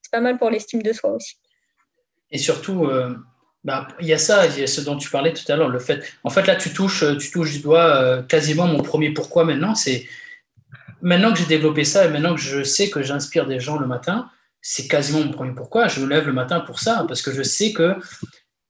c'est 0.00 0.10
pas 0.10 0.20
mal 0.20 0.38
pour 0.38 0.50
l'estime 0.50 0.82
de 0.82 0.92
soi 0.92 1.12
aussi. 1.12 1.36
Et 2.30 2.38
surtout, 2.38 2.88
bah, 3.62 3.88
il 4.00 4.06
y 4.06 4.14
a 4.14 4.18
ça, 4.18 4.46
il 4.46 4.58
y 4.58 4.62
a 4.62 4.66
ce 4.66 4.80
dont 4.80 4.96
tu 4.96 5.10
parlais 5.10 5.34
tout 5.34 5.50
à 5.52 5.56
l'heure, 5.56 5.68
le 5.68 5.78
fait. 5.78 6.02
En 6.24 6.30
fait, 6.30 6.46
là, 6.46 6.56
tu 6.56 6.72
touches, 6.72 7.04
tu 7.18 7.30
touches 7.30 7.52
du 7.52 7.60
doigt 7.60 8.22
quasiment 8.22 8.66
mon 8.66 8.82
premier 8.82 9.10
pourquoi 9.10 9.44
maintenant, 9.44 9.74
c'est 9.74 10.06
maintenant 11.02 11.32
que 11.32 11.38
j'ai 11.38 11.44
développé 11.44 11.84
ça 11.84 12.06
et 12.06 12.08
maintenant 12.08 12.34
que 12.34 12.40
je 12.40 12.62
sais 12.62 12.88
que 12.88 13.02
j'inspire 13.02 13.46
des 13.46 13.60
gens 13.60 13.78
le 13.78 13.86
matin, 13.86 14.30
c'est 14.62 14.86
quasiment 14.88 15.20
mon 15.20 15.32
premier 15.32 15.54
pourquoi. 15.54 15.88
Je 15.88 16.00
me 16.00 16.06
lève 16.06 16.26
le 16.26 16.32
matin 16.32 16.60
pour 16.60 16.78
ça, 16.78 17.04
parce 17.06 17.20
que 17.20 17.32
je 17.32 17.42
sais 17.42 17.72
que, 17.72 17.96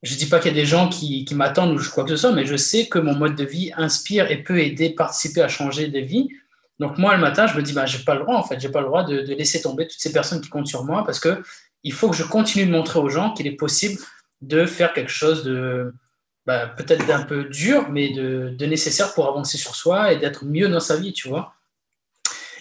je 0.03 0.15
ne 0.15 0.19
dis 0.19 0.27
pas 0.27 0.41
qu'il 0.41 0.51
y 0.51 0.55
a 0.55 0.61
des 0.61 0.67
gens 0.67 0.89
qui, 0.89 1.25
qui 1.25 1.35
m'attendent 1.35 1.79
ou 1.79 1.83
quoi 1.95 2.05
que 2.05 2.11
ce 2.11 2.17
soit, 2.17 2.33
mais 2.33 2.47
je 2.47 2.57
sais 2.57 2.87
que 2.87 2.99
mon 2.99 3.15
mode 3.15 3.37
de 3.37 3.45
vie 3.45 3.73
inspire 3.77 4.31
et 4.31 4.43
peut 4.43 4.59
aider, 4.59 4.91
participer 4.91 5.43
à 5.43 5.49
changer 5.49 5.89
des 5.89 6.03
vies. 6.03 6.29
Donc 6.83 6.99
moi, 6.99 7.15
le 7.15 7.21
matin, 7.21 7.47
je 7.47 7.57
me 7.57 7.63
dis, 7.63 7.73
bah, 7.73 7.87
je 7.87 7.97
n'ai 7.97 8.03
pas 8.03 8.15
le 8.15 8.23
droit, 8.23 8.37
en 8.37 8.43
fait, 8.43 8.59
je 8.59 8.67
n'ai 8.67 8.73
pas 8.73 8.81
le 8.81 8.87
droit 8.87 9.05
de, 9.05 9.21
laisser 9.35 9.63
tomber 9.63 9.87
toutes 9.87 10.01
ces 10.01 10.13
personnes 10.13 10.41
qui 10.41 10.49
comptent 10.49 10.67
sur 10.67 10.83
moi, 10.83 11.05
parce 11.07 11.21
que 11.21 11.41
il 11.85 11.93
faut 11.93 12.11
que 12.11 12.17
je 12.17 12.25
continue 12.25 12.67
de 12.67 12.73
montrer 12.73 12.99
aux 12.99 13.09
gens 13.09 13.33
qu'il 13.35 13.47
est 13.47 13.57
possible 13.57 14.01
de 14.41 14.67
faire 14.67 14.93
quelque 14.93 15.11
chose 15.11 15.45
de 15.45 15.95
bah, 16.45 16.67
peut-être 16.67 17.07
d'un 17.07 17.23
peu 17.23 17.45
dur, 17.45 17.89
mais 17.89 18.13
de, 18.13 18.53
de 18.59 18.67
nécessaire 18.67 19.15
pour 19.15 19.29
avancer 19.29 19.59
sur 19.59 19.77
soi 19.77 20.13
et 20.13 20.17
d'être 20.17 20.45
mieux 20.45 20.69
dans 20.69 20.81
sa 20.81 20.97
vie, 20.97 21.13
tu 21.13 21.29
vois. 21.29 21.55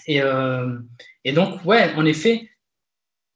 Et, 0.06 0.22
euh, 0.22 0.78
et 1.24 1.34
donc, 1.34 1.66
ouais, 1.66 1.92
en 1.96 2.06
effet, 2.06 2.52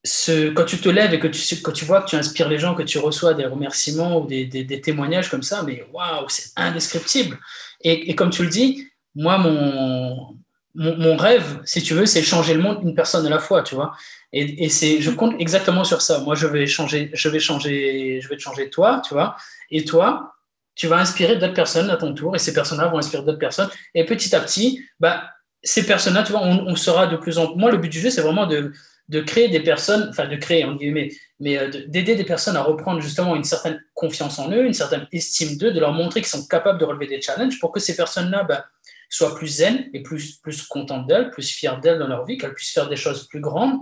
ce, 0.04 0.52
quand 0.52 0.65
tu 0.65 0.78
te 0.78 0.89
lèves 0.89 1.15
et 1.15 1.19
que 1.19 1.28
tu, 1.28 1.62
quand 1.63 1.71
tu 1.71 1.86
vois 1.86 2.04
que 2.04 2.10
tu 2.10 2.15
inspires 2.15 2.48
les 2.48 2.60
gens, 2.60 2.76
que 2.76 2.84
tu 2.84 3.00
reçois 3.00 3.34
des 3.34 3.45
remerciements 3.45 4.21
ou 4.21 4.28
des, 4.28 4.45
des, 4.45 4.82
témoignages 4.82 5.32
comme 5.32 5.41
ça, 5.41 5.63
mais 5.63 5.84
waouh, 5.91 6.30
c'est 6.30 6.52
indescriptible. 6.56 7.39
Et, 7.82 8.12
et, 8.12 8.15
comme 8.15 8.30
tu 8.30 8.43
le 8.43 8.50
dis, 8.50 8.88
moi, 9.15 9.39
mon, 9.39 10.38
mon, 10.76 11.16
rêve, 11.16 11.62
si 11.64 11.82
tu 11.82 11.94
veux, 11.94 12.06
c'est 12.06 12.22
changer 12.22 12.54
le 12.54 12.62
monde 12.62 12.80
une 12.84 12.96
personne 12.96 13.26
à 13.26 13.30
la 13.30 13.40
fois, 13.40 13.64
tu 13.64 13.76
vois. 13.76 13.94
Et, 14.34 14.66
et 14.66 14.70
c'est, 14.70 15.02
je 15.02 15.10
compte 15.12 15.36
exactement 15.40 15.84
sur 15.84 16.02
ça. 16.02 16.20
Moi, 16.20 16.36
je 16.36 16.48
vais 16.48 16.68
changer, 16.68 17.10
je 17.14 17.30
vais 17.30 17.40
changer, 17.40 18.20
je 18.22 18.28
vais 18.28 18.36
te 18.36 18.42
changer 18.42 18.70
toi, 18.70 19.02
tu 19.06 19.14
vois. 19.14 19.36
Et 19.72 19.86
toi, 19.86 20.36
tu 20.76 20.88
vas 20.88 20.98
inspirer 20.98 21.38
d'autres 21.38 21.54
personnes 21.54 21.90
à 21.90 21.96
ton 21.96 22.14
tour, 22.14 22.36
et 22.36 22.40
ces 22.40 22.54
personnes-là 22.54 22.88
vont 22.88 22.98
inspirer 22.98 23.24
d'autres 23.24 23.40
personnes. 23.40 23.70
Et 23.94 24.06
petit 24.06 24.36
à 24.36 24.42
petit, 24.42 24.84
bah, 25.00 25.32
ces 25.64 25.86
personnes-là, 25.86 26.24
tu 26.24 26.32
vois, 26.32 26.42
on, 26.44 26.76
sera 26.76 27.08
de 27.08 27.16
plus 27.16 27.38
en 27.38 27.48
plus. 27.48 27.60
Moi, 27.60 27.72
le 27.72 27.78
but 27.78 27.90
du 27.90 28.00
jeu, 28.00 28.10
c'est 28.10 28.22
vraiment 28.22 28.46
de, 28.46 28.74
de, 29.08 29.22
créer 29.22 29.48
des 29.48 29.62
personnes, 29.62 30.08
enfin 30.10 30.28
de 30.28 30.36
créer, 30.36 30.66
en 30.66 30.76
guillemets, 30.76 31.10
mais 31.40 31.58
euh, 31.58 31.70
d'aider 31.88 32.16
des 32.16 32.24
personnes 32.26 32.58
à 32.58 32.62
reprendre 32.62 33.02
justement 33.02 33.36
une 33.36 33.44
certaine 33.46 33.82
confiance 33.94 34.38
en 34.38 34.52
eux, 34.52 34.66
une 34.66 34.74
certaine 34.74 35.08
estime 35.12 35.58
d'eux, 35.58 35.72
de 35.72 35.80
leur 35.80 35.94
montrer 35.94 36.22
qu'ils 36.22 36.30
sont 36.30 36.46
capables 36.46 36.78
de 36.78 36.86
relever 36.86 37.08
des 37.08 37.22
challenges 37.22 37.60
pour 37.60 37.72
que 37.72 37.80
ces 37.80 37.96
personnes-là 37.96 38.44
bah, 38.44 38.66
soient 39.15 39.36
plus 39.36 39.47
zen 39.47 39.89
et 39.93 40.01
plus, 40.01 40.38
plus 40.38 40.62
contentes 40.63 41.08
d'elles, 41.08 41.30
plus 41.32 41.49
fières 41.49 41.80
d'elles 41.80 41.99
dans 41.99 42.08
leur 42.08 42.25
vie, 42.25 42.38
qu'elles 42.38 42.54
puissent 42.54 42.73
faire 42.73 42.89
des 42.89 42.95
choses 42.95 43.28
plus 43.28 43.41
grandes. 43.41 43.80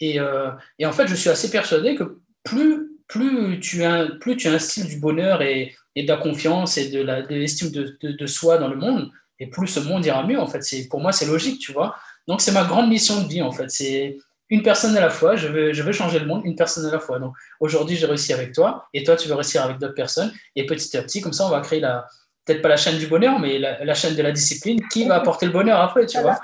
Et, 0.00 0.20
euh, 0.20 0.50
et, 0.78 0.86
en 0.86 0.92
fait, 0.92 1.06
je 1.08 1.14
suis 1.14 1.30
assez 1.30 1.50
persuadé 1.50 1.94
que 1.94 2.20
plus, 2.44 2.88
plus, 3.08 3.58
tu, 3.60 3.82
plus 4.20 4.36
tu 4.36 4.48
instilles 4.48 4.86
du 4.86 4.98
bonheur 4.98 5.42
et, 5.42 5.74
et 5.96 6.04
de 6.04 6.08
la 6.08 6.16
confiance 6.16 6.78
et 6.78 6.90
de 6.90 7.00
l'estime 7.28 7.70
de, 7.70 7.96
de, 8.00 8.12
de 8.12 8.26
soi 8.26 8.58
dans 8.58 8.68
le 8.68 8.76
monde, 8.76 9.10
et 9.40 9.48
plus 9.48 9.66
ce 9.66 9.80
monde 9.80 10.04
ira 10.06 10.24
mieux. 10.24 10.38
En 10.38 10.46
fait, 10.46 10.62
pour 10.88 11.00
moi 11.00 11.12
c'est 11.12 11.26
logique, 11.26 11.60
tu 11.60 11.72
vois. 11.72 11.96
Donc 12.28 12.40
c'est 12.40 12.52
ma 12.52 12.64
grande 12.64 12.88
mission 12.88 13.22
de 13.22 13.28
vie 13.28 13.42
en 13.42 13.50
fait. 13.50 13.70
C'est 13.70 14.16
une 14.50 14.62
personne 14.62 14.96
à 14.96 15.00
la 15.00 15.10
fois. 15.10 15.36
Je 15.36 15.48
veux, 15.48 15.72
je 15.72 15.82
veux 15.82 15.92
changer 15.92 16.18
le 16.20 16.26
monde, 16.26 16.42
une 16.44 16.54
personne 16.54 16.86
à 16.86 16.92
la 16.92 17.00
fois. 17.00 17.18
Donc 17.18 17.34
aujourd'hui 17.58 17.96
j'ai 17.96 18.06
réussi 18.06 18.32
avec 18.32 18.52
toi, 18.52 18.86
et 18.94 19.02
toi 19.02 19.16
tu 19.16 19.28
veux 19.28 19.34
réussir 19.34 19.62
avec 19.62 19.78
d'autres 19.78 19.94
personnes. 19.94 20.32
Et 20.54 20.66
petit 20.66 20.96
à 20.96 21.02
petit, 21.02 21.20
comme 21.20 21.32
ça, 21.32 21.46
on 21.46 21.50
va 21.50 21.60
créer 21.60 21.80
la 21.80 22.06
peut-être 22.48 22.62
pas 22.62 22.68
la 22.68 22.76
chaîne 22.76 22.98
du 22.98 23.06
bonheur, 23.06 23.38
mais 23.38 23.58
la, 23.58 23.94
chaîne 23.94 24.14
de 24.14 24.22
la 24.22 24.32
discipline 24.32 24.80
qui 24.88 25.06
va 25.06 25.16
apporter 25.16 25.46
le 25.46 25.52
bonheur 25.52 25.80
après, 25.80 26.06
tu 26.06 26.18
vois. 26.20 26.40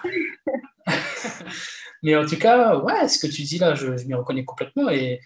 mais 2.03 2.15
en 2.15 2.27
tout 2.27 2.39
cas, 2.39 2.77
ouais, 2.77 3.09
ce 3.09 3.19
que 3.19 3.27
tu 3.27 3.43
dis 3.43 3.59
là, 3.59 3.75
je, 3.75 3.97
je 3.97 4.05
m'y 4.05 4.15
reconnais 4.15 4.45
complètement 4.45 4.91
et 4.91 5.21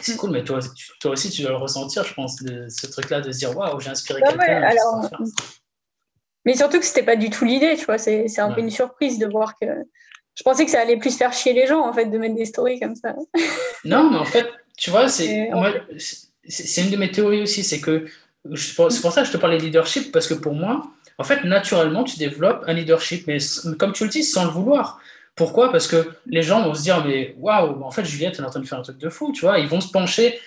c'est 0.00 0.16
cool, 0.16 0.30
mais 0.30 0.44
toi, 0.44 0.60
toi 1.00 1.10
aussi, 1.10 1.30
tu 1.30 1.42
dois 1.42 1.50
le 1.50 1.56
ressentir, 1.56 2.04
je 2.04 2.14
pense, 2.14 2.38
ce 2.38 2.86
truc-là 2.86 3.20
de 3.20 3.32
se 3.32 3.38
dire, 3.38 3.56
waouh, 3.56 3.80
j'ai 3.80 3.90
inspiré 3.90 4.20
quelqu'un. 4.22 4.62
alors, 4.62 5.10
mais 6.46 6.56
surtout 6.56 6.78
que 6.78 6.86
c'était 6.86 7.02
pas 7.02 7.16
du 7.16 7.28
tout 7.28 7.44
l'idée, 7.44 7.76
tu 7.76 7.84
vois. 7.84 7.98
C'est, 7.98 8.38
un 8.38 8.52
peu 8.52 8.60
une 8.60 8.70
surprise 8.70 9.18
de 9.18 9.26
voir 9.26 9.54
que. 9.60 9.66
Je 10.34 10.42
pensais 10.42 10.64
que 10.64 10.70
ça 10.70 10.80
allait 10.80 10.96
plus 10.96 11.18
faire 11.18 11.34
chier 11.34 11.52
les 11.52 11.66
gens, 11.66 11.86
en 11.86 11.92
fait, 11.92 12.06
de 12.06 12.16
mettre 12.16 12.36
des 12.36 12.46
stories 12.46 12.80
comme 12.80 12.94
ça. 12.94 13.14
non, 13.84 14.10
mais 14.10 14.16
en 14.16 14.24
fait, 14.24 14.46
tu 14.78 14.90
vois, 14.90 15.08
c'est 15.08 15.50
c'est 16.48 16.82
une 16.82 16.90
de 16.90 16.96
mes 16.96 17.10
théories 17.10 17.42
aussi, 17.42 17.62
c'est 17.62 17.80
que 17.80 18.06
c'est 18.56 18.74
pour 18.74 19.12
ça 19.12 19.22
que 19.22 19.26
je 19.26 19.32
te 19.32 19.36
parlais 19.36 19.58
de 19.58 19.62
leadership, 19.62 20.12
parce 20.12 20.26
que 20.26 20.34
pour 20.34 20.54
moi, 20.54 20.90
en 21.18 21.24
fait, 21.24 21.44
naturellement, 21.44 22.04
tu 22.04 22.18
développes 22.18 22.64
un 22.66 22.72
leadership, 22.72 23.26
mais 23.26 23.38
comme 23.78 23.92
tu 23.92 24.04
le 24.04 24.10
dis, 24.10 24.24
sans 24.24 24.44
le 24.44 24.50
vouloir. 24.50 24.98
Pourquoi? 25.36 25.70
Parce 25.70 25.86
que 25.86 26.10
les 26.26 26.42
gens 26.42 26.62
vont 26.62 26.74
se 26.74 26.82
dire, 26.82 27.04
mais 27.04 27.34
waouh, 27.38 27.82
en 27.82 27.90
fait, 27.90 28.04
Juliette, 28.04 28.34
elle 28.38 28.44
est 28.44 28.48
en 28.48 28.50
train 28.50 28.60
de 28.60 28.66
faire 28.66 28.78
un 28.78 28.82
truc 28.82 28.98
de 28.98 29.08
fou, 29.08 29.32
tu 29.32 29.42
vois? 29.42 29.58
Ils 29.58 29.68
vont 29.68 29.80
se 29.80 29.90
pencher, 29.90 30.38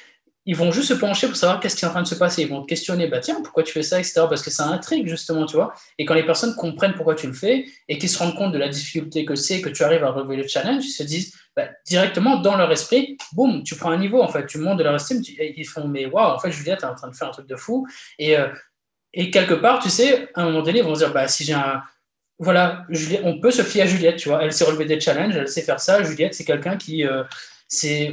ils 0.45 0.56
vont 0.56 0.71
juste 0.71 0.89
se 0.89 0.93
pencher 0.93 1.27
pour 1.27 1.38
savoir 1.38 1.60
qu'est-ce 1.60 1.75
qui 1.75 1.86
est 1.86 1.88
en 1.88 1.91
train 1.91 2.01
de 2.01 2.08
se 2.08 2.15
passer. 2.15 2.41
Ils 2.41 2.49
vont 2.49 2.62
te 2.62 2.67
questionner, 2.67 3.08
bah 3.08 3.19
tiens, 3.19 3.41
pourquoi 3.41 3.63
tu 3.63 3.71
fais 3.71 3.84
ça, 3.84 3.99
etc. 3.99 4.25
Parce 4.27 4.41
que 4.41 4.51
ça 4.51 4.65
intrigue, 4.65 5.08
justement, 5.08 5.45
tu 5.45 5.56
vois. 5.56 5.73
Et 5.97 6.06
quand 6.06 6.13
les 6.13 6.25
personnes 6.25 6.53
comprennent 6.56 6.95
pourquoi 6.95 7.15
tu 7.15 7.27
le 7.27 7.34
fais 7.34 7.65
et 7.88 7.97
qu'ils 7.97 8.10
se 8.10 8.19
rendent 8.19 8.36
compte 8.36 8.51
de 8.51 8.58
la 8.58 8.67
difficulté 8.67 9.23
que 9.23 9.36
c'est, 9.36 9.62
que 9.62 9.69
tu 9.69 9.84
arrives 9.84 10.03
à 10.03 10.10
relever 10.10 10.36
le 10.36 10.45
challenge, 10.45 10.84
ils 10.86 10.91
se 10.91 11.03
disent, 11.03 11.34
bah, 11.56 11.69
directement 11.88 12.41
dans 12.41 12.58
leur 12.58 12.69
esprit, 12.71 13.17
boum, 13.32 13.63
tu 13.63 13.75
prends 13.75 13.91
un 13.91 13.97
niveau, 13.97 14.21
en 14.21 14.27
fait, 14.27 14.45
tu 14.45 14.58
montes 14.58 14.79
de 14.79 14.84
leur 14.84 14.95
estime, 14.95 15.21
ils 15.25 15.67
font, 15.67 15.88
mais 15.88 16.08
waouh, 16.08 16.36
en 16.36 16.39
fait, 16.39 16.51
Juliette 16.51 16.84
est 16.84 16.88
en 16.88 16.95
train 16.95 17.10
de 17.10 17.15
faire 17.15 17.29
un 17.29 17.32
truc 17.32 17.47
de 17.47 17.56
fou. 17.56 17.88
Et, 18.19 18.38
euh, 18.38 18.49
et 19.13 19.32
quelque 19.32 19.53
part, 19.53 19.82
tu 19.82 19.89
sais, 19.89 20.29
à 20.34 20.41
un 20.41 20.45
moment 20.45 20.62
donné, 20.62 20.79
ils 20.79 20.86
vont 20.86 20.95
se 20.95 21.06
dire, 21.06 21.13
bah, 21.13 21.27
si 21.27 21.43
j'ai 21.45 21.53
un. 21.53 21.82
Voilà, 22.39 22.86
on 23.23 23.39
peut 23.39 23.51
se 23.51 23.62
fier 23.62 23.84
à 23.84 23.86
Juliette, 23.86 24.17
tu 24.17 24.27
vois. 24.27 24.43
Elle 24.43 24.51
sait 24.51 24.65
relever 24.65 24.86
des 24.86 24.99
challenges, 24.99 25.36
elle 25.36 25.47
sait 25.47 25.62
faire 25.62 25.79
ça. 25.79 26.03
Juliette, 26.03 26.34
c'est 26.34 26.43
quelqu'un 26.43 26.75
qui. 26.75 27.06
Euh, 27.06 27.23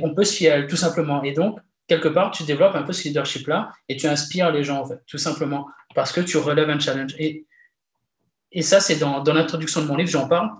on 0.03 0.15
peut 0.15 0.25
se 0.25 0.35
fier 0.35 0.51
à 0.51 0.55
elle, 0.57 0.67
tout 0.67 0.77
simplement. 0.77 1.23
Et 1.25 1.33
donc, 1.33 1.59
quelque 1.91 2.07
part, 2.07 2.31
tu 2.31 2.45
développes 2.45 2.77
un 2.77 2.85
peu 2.85 2.93
ce 2.93 3.03
leadership-là 3.09 3.73
et 3.89 3.97
tu 3.97 4.07
inspires 4.07 4.53
les 4.53 4.63
gens, 4.63 4.79
en 4.81 4.87
fait, 4.87 5.01
tout 5.09 5.19
simplement, 5.19 5.67
parce 5.93 6.13
que 6.13 6.21
tu 6.21 6.37
relèves 6.37 6.71
un 6.71 6.79
challenge. 6.79 7.17
Et, 7.19 7.47
et 8.53 8.63
ça, 8.63 8.79
c'est 8.79 8.95
dans, 8.95 9.25
dans 9.25 9.35
l'introduction 9.35 9.83
de 9.83 9.89
mon 9.89 9.97
livre, 9.97 10.09
j'en 10.09 10.29
parle. 10.29 10.51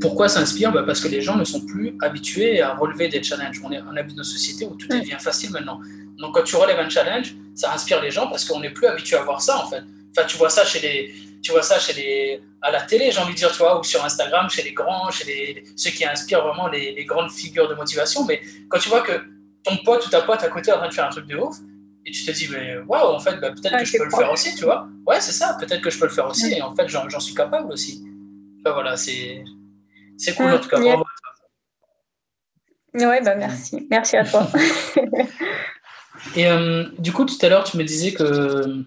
Pourquoi 0.00 0.30
ça 0.30 0.40
inspire? 0.40 0.72
Bah 0.72 0.84
Parce 0.86 1.02
que 1.02 1.08
les 1.08 1.20
gens 1.20 1.36
ne 1.36 1.44
sont 1.44 1.66
plus 1.66 1.94
habitués 2.00 2.62
à 2.62 2.74
relever 2.74 3.08
des 3.08 3.22
challenges. 3.22 3.60
On, 3.62 3.70
est, 3.70 3.82
on 3.82 3.94
habite 3.94 4.16
dans 4.16 4.22
une 4.22 4.32
société 4.38 4.64
où 4.64 4.74
tout 4.74 4.88
devient 4.88 5.18
facile 5.20 5.50
maintenant. 5.50 5.80
Donc, 6.16 6.34
quand 6.34 6.44
tu 6.44 6.56
relèves 6.56 6.80
un 6.80 6.88
challenge, 6.88 7.34
ça 7.54 7.74
inspire 7.74 8.00
les 8.00 8.10
gens 8.10 8.28
parce 8.28 8.46
qu'on 8.46 8.60
n'est 8.60 8.72
plus 8.72 8.86
habitué 8.86 9.16
à 9.16 9.22
voir 9.22 9.42
ça, 9.42 9.62
en 9.62 9.68
fait. 9.68 9.82
Enfin, 10.16 10.26
tu 10.26 10.38
vois 10.38 10.48
ça 10.48 10.64
chez 10.64 10.80
les, 10.80 11.14
tu 11.42 11.52
vois 11.52 11.62
ça 11.62 11.78
chez 11.78 11.92
les, 11.92 12.40
à 12.62 12.70
la 12.70 12.80
télé, 12.80 13.10
j'ai 13.10 13.20
envie 13.20 13.34
de 13.34 13.38
dire, 13.38 13.52
tu 13.52 13.58
vois, 13.58 13.78
ou 13.78 13.84
sur 13.84 14.02
Instagram, 14.02 14.48
chez 14.48 14.62
les 14.62 14.72
grands, 14.72 15.10
chez 15.10 15.26
les, 15.26 15.64
ceux 15.76 15.90
qui 15.90 16.06
inspirent 16.06 16.42
vraiment 16.42 16.68
les, 16.68 16.94
les 16.94 17.04
grandes 17.04 17.30
figures 17.30 17.68
de 17.68 17.74
motivation. 17.74 18.24
Mais 18.24 18.40
quand 18.70 18.78
tu 18.78 18.88
vois 18.88 19.02
que 19.02 19.35
ton 19.66 19.76
pote 19.78 20.06
ou 20.06 20.10
ta 20.10 20.22
pote 20.22 20.42
à 20.42 20.48
côté 20.48 20.70
est 20.70 20.74
en 20.74 20.78
train 20.78 20.88
de 20.88 20.94
faire 20.94 21.06
un 21.06 21.10
truc 21.10 21.26
de 21.26 21.36
ouf, 21.36 21.56
et 22.04 22.10
tu 22.12 22.24
te 22.24 22.30
dis, 22.30 22.48
mais 22.50 22.78
waouh, 22.78 23.14
en 23.14 23.18
fait, 23.18 23.36
bah, 23.40 23.50
peut-être 23.50 23.78
que 23.78 23.84
je 23.84 23.98
peux 23.98 24.04
le 24.04 24.10
faire 24.10 24.32
aussi, 24.32 24.54
tu 24.54 24.64
vois. 24.64 24.88
Ouais, 25.06 25.20
c'est 25.20 25.32
ça, 25.32 25.56
peut-être 25.58 25.80
que 25.80 25.90
je 25.90 25.98
peux 25.98 26.06
le 26.06 26.12
faire 26.12 26.28
aussi, 26.28 26.52
et 26.52 26.62
en 26.62 26.74
fait, 26.74 26.88
j'en 26.88 27.20
suis 27.20 27.34
capable 27.34 27.72
aussi. 27.72 28.06
Enfin, 28.60 28.74
voilà, 28.74 28.96
c'est 28.96 29.44
cool 30.36 30.52
en 30.52 30.58
tout 30.58 30.68
cas. 30.68 30.80
Bravo 30.80 31.04
Ouais, 32.94 33.20
bah 33.22 33.34
merci. 33.34 33.86
Merci 33.90 34.16
à 34.16 34.24
toi. 34.24 34.46
Et 36.34 36.46
euh, 36.46 36.84
du 36.98 37.12
coup, 37.12 37.24
tout 37.24 37.36
à 37.42 37.48
l'heure, 37.48 37.64
tu 37.64 37.76
me 37.76 37.84
disais 37.84 38.12
que. 38.12 38.82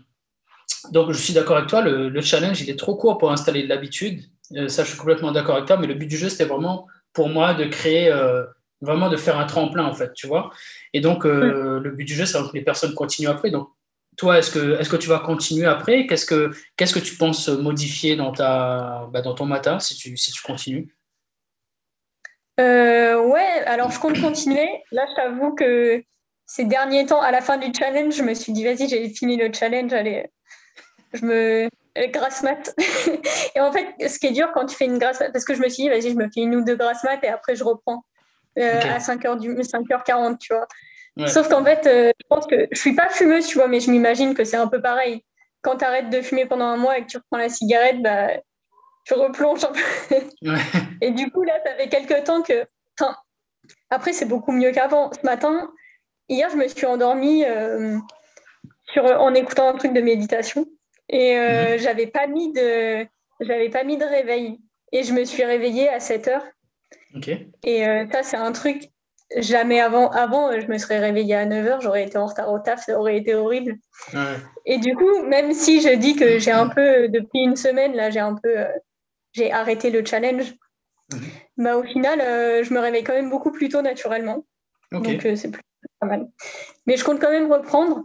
Donc, 0.92 1.12
je 1.12 1.18
suis 1.22 1.34
d'accord 1.34 1.58
avec 1.58 1.70
toi, 1.70 1.82
le, 1.82 2.22
challenge, 2.22 2.62
il 2.62 2.70
est 2.70 2.80
trop 2.80 2.96
court 2.96 3.18
pour 3.18 3.32
installer 3.32 3.64
de 3.64 3.70
l'habitude. 3.70 4.24
Euh, 4.56 4.68
ça, 4.68 4.84
je 4.84 4.90
suis 4.90 4.98
complètement 4.98 5.32
d'accord 5.32 5.56
avec 5.56 5.68
toi, 5.68 5.78
mais 5.78 5.88
le 5.88 5.94
but 5.94 6.08
du 6.08 6.18
jeu, 6.18 6.30
c'était 6.30 6.46
vraiment 6.46 6.88
pour 7.14 7.30
moi 7.30 7.54
de 7.54 7.66
créer, 7.66 8.12
euh, 8.12 8.44
vraiment 8.82 9.10
de 9.10 9.18
faire 9.18 9.38
un 9.38 9.46
tremplin, 9.46 9.86
en 9.86 9.94
fait, 9.94 10.14
tu 10.14 10.28
vois. 10.28 10.52
Et 10.94 11.02
donc, 11.02 11.26
le 11.26 11.90
but 11.92 12.06
du 12.06 12.14
jeu, 12.14 12.26
c'est 12.26 12.40
que 12.40 12.54
les 12.54 12.62
personnes 12.62 12.94
continuent 12.94 13.30
après. 13.30 13.52
Donc, 13.52 13.70
toi, 14.18 14.38
est-ce 14.38 14.52
que, 14.52 14.80
est 14.80 14.90
que 14.90 14.98
tu 14.98 15.08
vas 15.08 15.20
continuer 15.20 15.66
après? 15.66 16.06
Qu'est-ce 16.06 16.26
que, 16.26 16.52
qu'est-ce 16.76 16.94
que 16.94 17.00
tu 17.00 17.16
penses 17.16 17.48
modifier 17.48 18.16
dans, 18.16 18.32
ta, 18.32 19.08
bah, 19.12 19.22
dans 19.22 19.34
ton 19.34 19.46
matin 19.46 19.80
si 19.80 19.96
tu, 19.96 20.18
si 20.18 20.32
tu 20.32 20.42
continues? 20.42 20.94
Ouais, 22.58 23.64
alors 23.66 23.92
je 23.92 24.00
compte 24.00 24.20
continuer. 24.20 24.68
Là, 24.92 25.06
je 25.10 25.16
t'avoue 25.16 25.54
que 25.54 26.04
ces 26.46 26.66
derniers 26.66 27.06
temps, 27.06 27.22
à 27.22 27.32
la 27.32 27.42
fin 27.42 27.58
du 27.58 27.72
challenge, 27.78 28.16
je 28.16 28.24
me 28.24 28.34
suis 28.34 28.52
dit, 28.52 28.64
vas-y, 28.64 28.90
j'ai 28.90 29.08
fini 29.10 29.38
le 29.38 29.52
challenge, 29.54 29.94
allez, 29.94 30.26
je 31.14 31.26
me. 31.26 31.70
Grasse 32.14 32.44
mat. 32.44 32.74
et 33.56 33.60
en 33.60 33.74
fait, 33.74 33.88
ce 34.08 34.20
qui 34.20 34.28
est 34.28 34.32
dur 34.32 34.52
quand 34.54 34.66
tu 34.66 34.76
fais 34.76 34.86
une 34.86 35.00
grasse 35.00 35.20
mat, 35.20 35.32
parce 35.34 35.44
que 35.44 35.54
je 35.54 35.60
me 35.60 35.68
suis 35.68 35.84
dit, 35.84 35.90
vas-y, 35.90 36.12
je 36.12 36.16
me 36.16 36.30
fais 36.34 36.42
une 36.42 36.56
ou 36.56 36.64
deux 36.64 36.78
grasses 36.78 37.04
mat 37.04 37.20
et 37.24 37.28
après 37.28 37.56
je 37.56 37.64
reprends 37.64 38.06
euh, 38.60 38.82
à 38.82 39.00
5h 39.00 39.40
du... 39.40 39.54
5h40, 39.56 40.38
tu 40.38 40.54
vois. 40.54 40.68
Sauf 41.28 41.50
qu'en 41.50 41.66
fait, 41.66 41.86
euh, 41.86 42.12
je 42.18 42.28
pense 42.30 42.48
que 42.48 42.68
je 42.72 42.80
suis 42.80 42.96
pas 42.96 43.10
fumeuse, 43.10 43.46
tu 43.48 43.58
vois, 43.58 43.68
mais 43.68 43.82
je 43.82 43.92
m'imagine 43.92 44.34
que 44.34 44.46
c'est 44.46 44.58
un 44.58 44.68
peu 44.68 44.82
pareil. 44.82 45.26
Quand 45.62 45.76
tu 45.78 45.84
arrêtes 45.84 46.10
de 46.10 46.22
fumer 46.22 46.46
pendant 46.46 46.66
un 46.66 46.78
mois 46.78 46.98
et 46.98 47.02
que 47.02 47.08
tu 47.08 47.18
reprends 47.18 47.38
la 47.38 47.50
cigarette, 47.50 48.02
bah, 48.02 48.30
tu 49.06 49.16
replonges 49.16 49.66
un 49.66 49.74
peu. 49.74 50.56
et 51.02 51.12
du 51.12 51.30
coup, 51.30 51.44
là, 51.44 51.60
ça 51.66 51.76
fait 51.76 51.90
quelques 51.90 52.24
temps 52.24 52.42
que. 52.42 52.66
Enfin, 52.98 53.14
après, 53.90 54.14
c'est 54.14 54.26
beaucoup 54.26 54.54
mieux 54.54 54.72
qu'avant. 54.72 55.12
Ce 55.12 55.26
matin, 55.26 55.70
Hier, 56.30 56.48
je 56.52 56.58
me 56.58 56.68
suis 56.68 56.86
endormie 56.86 57.44
euh, 57.44 57.98
sur, 58.94 59.04
en 59.04 59.34
écoutant 59.34 59.68
un 59.68 59.74
truc 59.74 59.94
de 59.94 60.02
méditation 60.02 60.68
et 61.10 61.40
euh, 61.40 61.74
mhm. 61.74 61.80
j'avais 61.80 62.06
pas 62.06 62.28
mis 62.28 62.54
de 62.54 63.06
j'avais 63.40 63.70
pas 63.70 63.84
mis 63.84 63.98
de 63.98 64.06
réveil 64.06 64.60
et 64.92 65.02
je 65.02 65.12
me 65.12 65.24
suis 65.26 65.44
réveillée 65.44 65.90
à 65.90 66.00
7 66.00 66.28
heures. 66.28 66.46
Et 67.64 67.88
euh, 67.88 68.06
ça, 68.12 68.24
c'est 68.24 68.38
un 68.38 68.52
truc 68.52 68.90
jamais 69.38 69.80
avant. 69.80 70.10
Avant, 70.10 70.60
je 70.60 70.68
me 70.68 70.78
serais 70.78 71.00
réveillée 71.00 71.36
à 71.36 71.46
9 71.46 71.68
heures, 71.68 71.82
j'aurais 71.82 72.06
été 72.06 72.18
en 72.18 72.26
retard 72.26 72.52
au 72.52 72.60
taf, 72.60 72.86
ça 72.86 73.00
aurait 73.00 73.18
été 73.18 73.34
horrible. 73.36 73.78
Et 74.66 74.78
du 74.78 74.96
coup, 74.96 75.24
même 75.24 75.54
si 75.54 75.82
je 75.82 75.96
dis 75.96 76.16
que 76.16 76.40
j'ai 76.40 76.52
un 76.52 76.68
peu, 76.68 77.10
depuis 77.10 77.42
une 77.42 77.56
semaine, 77.56 77.94
là, 77.94 78.10
j'ai 78.10 78.20
un 78.20 78.36
peu, 78.36 78.66
j'ai 79.34 79.52
arrêté 79.52 79.92
le 79.92 80.04
challenge, 80.06 80.56
mhm. 81.14 81.22
bah, 81.58 81.78
au 81.78 81.84
final, 81.84 82.20
je 82.64 82.74
me 82.74 82.80
réveille 82.80 83.04
quand 83.04 83.14
même 83.14 83.30
beaucoup 83.30 83.52
plus 83.52 83.70
tôt 83.70 83.82
naturellement. 83.82 84.46
Donc, 84.92 85.08
c'est 85.22 85.52
pas 86.00 86.08
mal. 86.08 86.28
Mais 86.88 86.98
je 86.98 87.04
compte 87.04 87.20
quand 87.20 87.32
même 87.32 87.52
reprendre. 87.52 88.04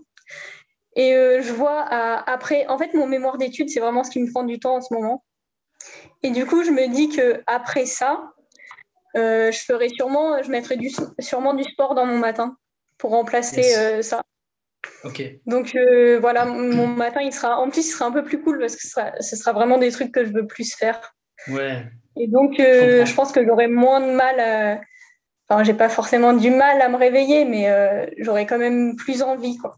Et 0.96 1.14
euh, 1.14 1.42
je 1.42 1.52
vois 1.52 1.82
après, 1.82 2.66
en 2.68 2.78
fait, 2.78 2.94
mon 2.94 3.06
mémoire 3.06 3.38
d'études, 3.38 3.68
c'est 3.68 3.80
vraiment 3.80 4.04
ce 4.04 4.10
qui 4.10 4.20
me 4.20 4.30
prend 4.30 4.44
du 4.44 4.58
temps 4.58 4.76
en 4.76 4.80
ce 4.80 4.94
moment. 4.94 5.24
Et 6.22 6.30
du 6.30 6.46
coup, 6.46 6.62
je 6.62 6.70
me 6.70 6.88
dis 6.88 7.08
que 7.08 7.42
après 7.46 7.86
ça, 7.86 8.32
euh, 9.16 9.52
je 9.52 9.58
ferai 9.58 9.88
sûrement, 9.88 10.42
je 10.42 10.50
mettrai 10.50 10.76
du, 10.76 10.90
sûrement 11.18 11.54
du 11.54 11.64
sport 11.64 11.94
dans 11.94 12.06
mon 12.06 12.18
matin 12.18 12.56
pour 12.98 13.10
remplacer 13.10 13.76
euh, 13.76 14.02
ça. 14.02 14.22
Ok. 15.04 15.22
Donc 15.46 15.76
voilà, 16.20 16.44
mon 16.44 16.86
matin, 16.86 17.20
il 17.22 17.32
sera, 17.32 17.58
en 17.58 17.70
plus, 17.70 17.86
il 17.86 17.90
sera 17.90 18.06
un 18.06 18.12
peu 18.12 18.24
plus 18.24 18.42
cool 18.42 18.58
parce 18.58 18.76
que 18.76 18.82
ce 18.82 18.88
sera, 18.88 19.12
ce 19.20 19.36
sera 19.36 19.52
vraiment 19.52 19.78
des 19.78 19.90
trucs 19.90 20.12
que 20.12 20.24
je 20.24 20.32
veux 20.32 20.46
plus 20.46 20.74
faire. 20.74 21.14
Ouais. 21.48 21.84
Et 22.16 22.28
donc, 22.28 22.54
je, 22.58 23.04
je 23.04 23.14
pense 23.14 23.32
que 23.32 23.44
j'aurai 23.44 23.66
moins 23.66 24.00
de 24.00 24.12
mal 24.12 24.40
à 24.40 24.80
Enfin, 25.48 25.62
j'ai 25.62 25.74
pas 25.74 25.88
forcément 25.88 26.32
du 26.32 26.50
mal 26.50 26.80
à 26.80 26.88
me 26.88 26.96
réveiller, 26.96 27.44
mais 27.44 27.68
euh, 27.68 28.06
j'aurais 28.18 28.46
quand 28.46 28.58
même 28.58 28.96
plus 28.96 29.22
envie. 29.22 29.58
Quoi. 29.58 29.76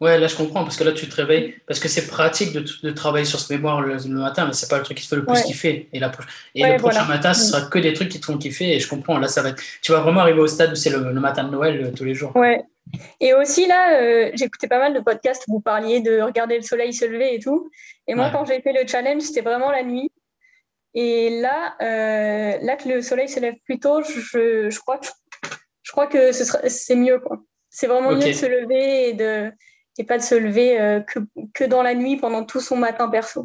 Ouais, 0.00 0.18
là 0.18 0.26
je 0.26 0.36
comprends, 0.36 0.62
parce 0.62 0.76
que 0.76 0.84
là 0.84 0.92
tu 0.92 1.08
te 1.08 1.16
réveilles, 1.16 1.54
parce 1.66 1.80
que 1.80 1.88
c'est 1.88 2.06
pratique 2.06 2.52
de, 2.52 2.64
de, 2.82 2.90
travailler 2.90 3.24
sur 3.24 3.40
ce 3.40 3.52
mémoire 3.52 3.80
le, 3.80 3.96
matin, 4.08 4.46
mais 4.46 4.52
c'est 4.52 4.68
pas 4.68 4.78
le 4.78 4.84
truc 4.84 4.98
qui 4.98 5.04
te 5.04 5.08
fait 5.08 5.16
le 5.16 5.24
plus 5.24 5.42
kiffer. 5.42 5.88
Et, 5.92 5.98
la, 5.98 6.12
et 6.54 6.62
le 6.64 6.76
prochain 6.76 7.04
matin, 7.04 7.34
ce 7.34 7.50
sera 7.50 7.62
que 7.68 7.78
des 7.78 7.92
trucs 7.92 8.08
qui 8.08 8.20
te 8.20 8.26
font 8.26 8.38
kiffer, 8.38 8.76
et 8.76 8.80
je 8.80 8.88
comprends, 8.88 9.18
là 9.18 9.28
ça 9.28 9.42
va 9.42 9.50
être, 9.50 9.62
tu 9.82 9.92
vas 9.92 10.00
vraiment 10.00 10.20
arriver 10.20 10.40
au 10.40 10.46
stade 10.46 10.72
où 10.72 10.74
c'est 10.74 10.90
le, 10.90 11.12
matin 11.14 11.44
de 11.44 11.50
Noël 11.50 11.84
euh, 11.84 11.90
tous 11.90 12.04
les 12.04 12.14
jours. 12.14 12.34
Ouais. 12.36 12.62
Et 13.20 13.34
aussi 13.34 13.66
là, 13.66 14.00
euh, 14.00 14.30
j'écoutais 14.34 14.68
pas 14.68 14.78
mal 14.78 14.94
de 14.94 15.00
podcasts 15.00 15.44
où 15.48 15.54
vous 15.54 15.60
parliez 15.60 16.00
de 16.00 16.20
regarder 16.22 16.56
le 16.56 16.62
soleil 16.62 16.92
se 16.92 17.04
lever 17.04 17.34
et 17.34 17.38
tout. 17.38 17.70
Et 18.06 18.14
moi, 18.14 18.30
quand 18.32 18.46
j'ai 18.46 18.62
fait 18.62 18.72
le 18.72 18.86
challenge, 18.86 19.22
c'était 19.22 19.42
vraiment 19.42 19.70
la 19.70 19.82
nuit. 19.82 20.10
Et 20.94 21.40
là, 21.40 21.76
là 21.80 22.76
que 22.76 22.88
le 22.88 23.02
soleil 23.02 23.28
se 23.28 23.40
lève 23.40 23.56
plus 23.64 23.78
tôt, 23.78 24.02
je, 24.02 24.70
je 24.70 24.78
crois 24.78 24.96
que 24.96 25.06
je 25.88 25.92
crois 25.92 26.06
que 26.06 26.32
ce 26.32 26.44
c'est 26.68 26.96
mieux. 26.96 27.18
Quoi. 27.18 27.38
C'est 27.70 27.86
vraiment 27.86 28.12
mieux 28.12 28.28
de 28.28 28.32
se 28.32 28.44
lever 28.44 29.08
et, 29.08 29.12
de, 29.14 29.50
et 29.98 30.04
pas 30.04 30.16
de 30.16 30.22
se 30.22 30.34
lever 30.34 30.80
euh, 30.80 31.00
que, 31.00 31.18
que, 31.52 31.64
dans 31.64 31.82
la 31.82 31.94
nuit 31.94 32.16
pendant 32.16 32.44
tout 32.44 32.60
son 32.60 32.76
matin 32.76 33.08
perso. 33.08 33.42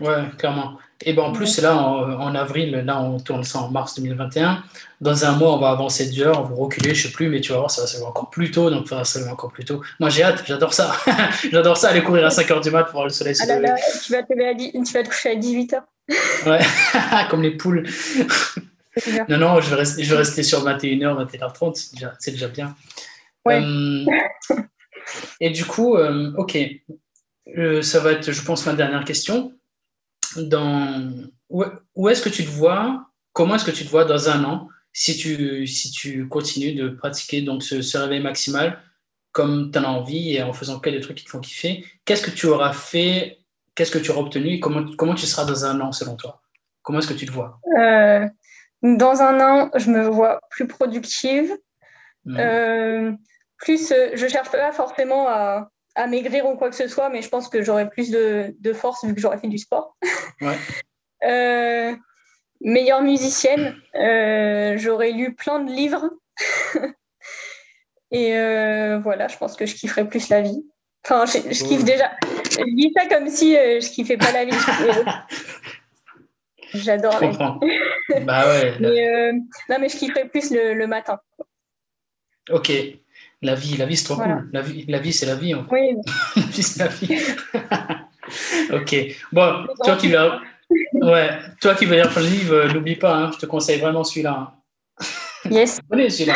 Ouais, 0.00 0.24
clairement. 0.38 0.76
Et 1.02 1.12
ben 1.12 1.22
en 1.22 1.32
plus, 1.32 1.60
là 1.60 1.76
en, 1.76 2.34
avril, 2.34 2.72
là 2.84 3.00
on 3.00 3.20
tourne 3.20 3.44
ça 3.44 3.60
en 3.60 3.70
mars 3.70 3.94
2021. 3.94 4.62
Dans 5.00 5.24
un 5.24 5.32
mois, 5.32 5.54
on 5.54 5.58
va 5.58 5.70
avancer 5.70 6.08
d'une 6.08 6.24
heure, 6.24 6.40
on 6.40 6.44
va 6.44 6.56
reculer, 6.56 6.94
je 6.94 7.06
sais 7.06 7.12
plus, 7.12 7.28
mais 7.28 7.40
tu 7.40 7.52
vas 7.52 7.58
voir, 7.58 7.70
ça 7.70 7.82
va 7.82 7.86
se 7.86 7.96
lever 7.96 8.06
encore 8.06 8.30
plus 8.30 8.50
tôt, 8.50 8.70
donc 8.70 8.88
ça 8.88 8.96
va 8.96 9.04
se 9.04 9.18
lever 9.18 9.30
encore 9.30 9.52
plus 9.52 9.64
tôt. 9.64 9.82
Moi 10.00 10.08
j'ai 10.08 10.24
hâte, 10.24 10.42
j'adore 10.46 10.72
ça. 10.74 10.96
j'adore 11.52 11.76
ça, 11.76 11.90
aller 11.90 12.02
courir 12.02 12.26
à 12.26 12.30
5h 12.30 12.62
du 12.62 12.70
mat 12.70 12.84
pour 12.84 12.92
voir 12.94 13.04
le 13.04 13.10
soleil 13.10 13.36
se 13.36 13.42
ah 13.48 13.56
lever. 13.56 13.72
tu, 14.04 14.12
vas 14.12 14.22
te 14.22 14.84
tu 14.84 14.92
vas 14.92 15.02
te 15.02 15.08
coucher 15.08 15.30
à 15.30 15.34
18h. 15.36 15.80
ouais, 16.46 16.60
comme 17.30 17.42
les 17.42 17.56
poules. 17.56 17.84
Non, 19.28 19.38
non, 19.38 19.60
je 19.60 19.70
vais, 19.70 19.76
rester, 19.76 20.02
je 20.02 20.10
vais 20.10 20.18
rester 20.18 20.42
sur 20.42 20.64
21h, 20.64 21.26
21h30, 21.26 21.74
c'est 21.74 21.94
déjà, 21.94 22.12
déjà, 22.26 22.48
bien. 22.48 22.74
Euh, 23.48 24.04
et 25.40 25.50
du 25.50 25.64
coup, 25.64 25.96
euh, 25.96 26.32
ok, 26.36 26.58
euh, 27.56 27.82
ça 27.82 28.00
va 28.00 28.12
être, 28.12 28.32
je 28.32 28.42
pense, 28.42 28.66
ma 28.66 28.74
dernière 28.74 29.04
question. 29.04 29.52
Dans, 30.36 31.12
où, 31.48 32.08
est-ce 32.08 32.22
que 32.22 32.28
tu 32.28 32.44
te 32.44 32.50
vois, 32.50 33.06
comment 33.32 33.54
est-ce 33.54 33.64
que 33.64 33.70
tu 33.70 33.84
te 33.84 33.90
vois 33.90 34.04
dans 34.04 34.28
un 34.28 34.44
an 34.44 34.68
si 34.92 35.16
tu, 35.16 35.66
si 35.66 35.90
tu 35.90 36.28
continues 36.28 36.74
de 36.74 36.88
pratiquer 36.88 37.42
donc 37.42 37.62
ce, 37.62 37.96
réveil 37.98 38.20
maximal 38.20 38.80
comme 39.32 39.70
tu 39.72 39.78
en 39.78 39.84
as 39.84 39.88
envie 39.88 40.34
et 40.34 40.42
en 40.42 40.52
faisant 40.52 40.78
que 40.78 40.90
des 40.90 41.00
trucs 41.00 41.18
qui 41.18 41.24
te 41.24 41.30
font 41.30 41.40
kiffer? 41.40 41.84
Qu'est-ce 42.04 42.22
que 42.22 42.30
tu 42.30 42.46
auras 42.46 42.72
fait 42.72 43.38
Qu'est-ce 43.74 43.90
que 43.90 43.98
tu 43.98 44.12
auras 44.12 44.20
obtenu 44.20 44.60
comment, 44.60 44.84
comment 44.96 45.14
tu 45.14 45.26
seras 45.26 45.44
dans 45.44 45.64
un 45.64 45.80
an 45.80 45.90
selon 45.90 46.14
toi? 46.14 46.42
Comment 46.82 47.00
est-ce 47.00 47.08
que 47.08 47.14
tu 47.14 47.26
te 47.26 47.32
vois? 47.32 47.60
Dans 48.82 49.22
un 49.22 49.40
an, 49.40 49.70
je 49.76 49.90
me 49.90 50.06
vois 50.06 50.40
plus 50.50 50.66
productive. 50.66 51.50
Hmm. 52.24 53.16
Plus, 53.58 53.92
je 54.14 54.28
cherche 54.28 54.50
pas 54.50 54.72
forcément 54.72 55.28
à, 55.28 55.70
à, 55.94 56.06
maigrir 56.06 56.46
ou 56.46 56.56
quoi 56.56 56.70
que 56.70 56.76
ce 56.76 56.88
soit, 56.88 57.08
mais 57.08 57.22
je 57.22 57.28
pense 57.28 57.48
que 57.48 57.62
j'aurais 57.62 57.88
plus 57.88 58.10
de, 58.10 58.54
de, 58.58 58.72
force 58.72 59.04
vu 59.04 59.14
que 59.14 59.20
j'aurais 59.20 59.38
fait 59.38 59.48
du 59.48 59.58
sport. 59.58 59.96
Ouais. 60.40 60.58
meilleure 62.60 63.02
musicienne, 63.02 63.76
j'aurais 64.78 65.12
lu 65.12 65.34
plein 65.34 65.60
de 65.60 65.70
livres. 65.70 66.10
Et 68.10 68.32
voilà, 69.02 69.28
je 69.28 69.36
pense 69.36 69.56
que 69.56 69.66
je 69.66 69.74
kifferais 69.74 70.08
plus 70.08 70.28
la 70.28 70.42
vie. 70.42 70.64
Enfin, 71.04 71.26
je, 71.26 71.64
kiffe 71.64 71.84
déjà. 71.84 72.12
Je 72.50 72.74
dis 72.74 72.92
ça 72.96 73.06
comme 73.06 73.28
si 73.28 73.56
euh, 73.56 73.78
je 73.78 73.90
kiffais 73.90 74.16
pas 74.16 74.32
la 74.32 74.46
vie. 74.46 74.52
J'adore 76.74 77.20
la 77.20 77.28
vie. 77.28 77.36
bah 78.24 78.48
ouais. 78.48 78.74
Mais, 78.80 79.14
euh, 79.14 79.32
non, 79.68 79.76
mais 79.80 79.90
je 79.90 79.98
kifferais 79.98 80.28
plus 80.28 80.50
le, 80.50 80.86
matin. 80.86 81.20
Ok. 82.50 82.72
La 83.44 83.54
vie, 83.54 83.76
la 83.76 83.84
vie 83.84 83.96
c'est 83.96 84.04
trop 84.04 84.16
cool. 84.16 84.48
La 84.52 84.62
vie, 84.62 84.86
la 84.88 84.98
vie 84.98 85.12
c'est 85.12 85.26
la 85.26 85.34
vie. 85.34 85.54
En 85.54 85.64
fait. 85.64 85.70
Oui. 85.70 85.96
la 86.36 86.42
vie, 86.42 86.62
c'est 86.62 86.78
la 86.82 86.88
vie. 86.88 87.18
ok. 88.72 89.16
Bon, 89.32 89.66
toi 89.84 89.96
qui, 89.96 90.08
veux... 90.08 90.30
ouais. 91.02 91.28
toi 91.60 91.74
qui 91.74 91.84
veux 91.84 91.94
lire 91.94 92.10
le 92.16 92.22
livre, 92.22 92.54
euh, 92.54 92.72
n'oublie 92.72 92.96
pas, 92.96 93.14
hein, 93.14 93.30
je 93.34 93.38
te 93.38 93.46
conseille 93.46 93.80
vraiment 93.80 94.02
celui-là. 94.02 94.54
Yes. 95.50 95.78
Connais 95.90 96.08
celui-là. 96.08 96.34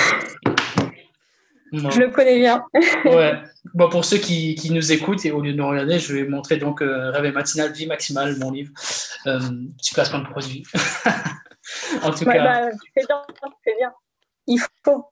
Je 1.73 2.01
le 2.01 2.11
connais 2.11 2.39
bien. 2.39 2.65
ouais. 3.05 3.43
Bon, 3.75 3.91
pour 3.91 4.05
ceux 4.05 4.17
qui, 4.17 4.55
qui, 4.55 4.71
nous 4.73 4.93
écoutent 4.93 5.25
et 5.27 5.33
au 5.33 5.43
lieu 5.43 5.53
de 5.53 5.59
nous 5.59 5.69
regarder, 5.69 5.99
je 5.99 6.15
vais 6.15 6.25
montrer 6.25 6.57
donc 6.57 6.81
euh, 6.81 7.11
Rêve 7.11 7.35
matinal, 7.35 7.73
vie 7.73 7.87
maximale, 7.87 8.39
mon 8.39 8.51
livre. 8.51 8.73
Euh, 9.27 9.39
petit 9.77 9.93
placement 9.93 10.21
de 10.21 10.29
produit. 10.29 10.65
en 12.03 12.11
tout 12.11 12.25
cas. 12.25 12.45
Bah, 12.45 12.71
c'est 12.97 13.07
bien, 13.07 13.23
c'est 13.65 13.77
bien. 13.77 13.93
Il 14.47 14.61
faut. 14.83 15.05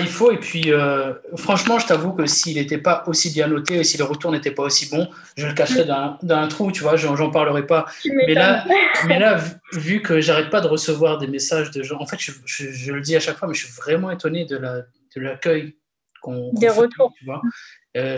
Il 0.00 0.08
faut. 0.08 0.30
Et 0.30 0.38
puis, 0.38 0.72
euh, 0.72 1.12
franchement, 1.36 1.78
je 1.78 1.86
t'avoue 1.86 2.12
que 2.12 2.26
s'il 2.26 2.56
n'était 2.56 2.78
pas 2.78 3.04
aussi 3.06 3.30
bien 3.30 3.46
noté 3.46 3.80
et 3.80 3.84
si 3.84 3.98
le 3.98 4.04
retour 4.04 4.32
n'était 4.32 4.50
pas 4.50 4.62
aussi 4.62 4.88
bon, 4.88 5.08
je 5.36 5.46
le 5.46 5.54
cacherais 5.54 5.84
dans, 5.84 6.18
un 6.28 6.48
trou, 6.48 6.72
tu 6.72 6.82
vois, 6.82 6.96
j'en 6.96 7.30
parlerai 7.30 7.66
pas. 7.66 7.86
Mais 8.04 8.34
là, 8.34 8.64
mais 9.06 9.18
là, 9.18 9.38
vu 9.72 10.02
que 10.02 10.20
j'arrête 10.20 10.50
pas 10.50 10.60
de 10.60 10.68
recevoir 10.68 11.18
des 11.18 11.26
messages 11.26 11.70
de 11.70 11.82
gens, 11.82 12.00
en 12.00 12.06
fait, 12.06 12.18
je, 12.18 12.32
je, 12.46 12.70
je, 12.70 12.92
le 12.92 13.00
dis 13.00 13.16
à 13.16 13.20
chaque 13.20 13.36
fois, 13.36 13.48
mais 13.48 13.54
je 13.54 13.66
suis 13.66 13.74
vraiment 13.74 14.10
étonné 14.10 14.44
de 14.44 14.56
la 14.56 14.82
de 15.14 15.20
l'accueil 15.20 15.76
qu'on 16.22 16.52
Des 16.54 16.68
retours. 16.68 17.12
tu 17.18 17.24
vois. 17.24 17.42
Euh, 17.96 18.16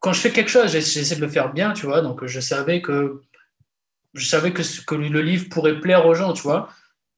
quand 0.00 0.12
je 0.12 0.20
fais 0.20 0.30
quelque 0.30 0.50
chose, 0.50 0.70
j'essaie 0.70 1.16
de 1.16 1.20
le 1.20 1.28
faire 1.28 1.52
bien, 1.52 1.72
tu 1.72 1.86
vois. 1.86 2.02
Donc, 2.02 2.26
je 2.26 2.40
savais 2.40 2.82
que 2.82 3.22
je 4.14 4.26
savais 4.26 4.52
que, 4.52 4.62
que 4.84 4.94
le 4.94 5.22
livre 5.22 5.48
pourrait 5.48 5.80
plaire 5.80 6.04
aux 6.04 6.14
gens, 6.14 6.34
tu 6.34 6.42
vois. 6.42 6.68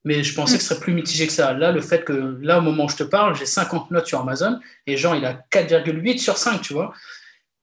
Mais 0.04 0.22
je 0.22 0.34
pensais 0.34 0.56
que 0.56 0.62
ce 0.62 0.68
serait 0.68 0.80
plus 0.80 0.92
mitigé 0.92 1.26
que 1.26 1.32
ça. 1.32 1.54
Là, 1.54 1.72
le 1.72 1.80
fait 1.80 2.04
que, 2.04 2.38
là, 2.42 2.58
au 2.58 2.60
moment 2.60 2.84
où 2.84 2.88
je 2.88 2.96
te 2.96 3.04
parle, 3.04 3.34
j'ai 3.36 3.46
50 3.46 3.90
notes 3.90 4.06
sur 4.06 4.20
Amazon 4.20 4.60
et 4.86 4.96
Jean, 4.96 5.14
il 5.14 5.24
a 5.24 5.44
4,8 5.50 6.18
sur 6.18 6.36
5, 6.36 6.60
tu 6.60 6.74
vois. 6.74 6.92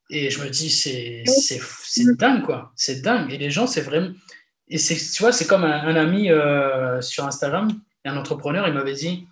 Et 0.09 0.29
je 0.29 0.43
me 0.43 0.49
dis, 0.49 0.69
c'est 0.69 1.23
dingue, 2.17 2.43
quoi. 2.43 2.71
C'est 2.75 3.01
dingue. 3.01 3.31
Et 3.31 3.37
les 3.37 3.51
gens, 3.51 3.67
c'est 3.67 3.81
vraiment. 3.81 4.09
Et 4.69 4.77
tu 4.77 5.21
vois, 5.21 5.31
c'est 5.31 5.47
comme 5.47 5.65
un, 5.65 5.95
ami 5.95 6.31
euh, 6.31 7.01
sur 7.01 7.25
Instagram, 7.25 7.71
un 8.05 8.17
entrepreneur, 8.17 8.67
il 8.67 8.73
m'avait 8.73 8.93
dit 8.93 9.27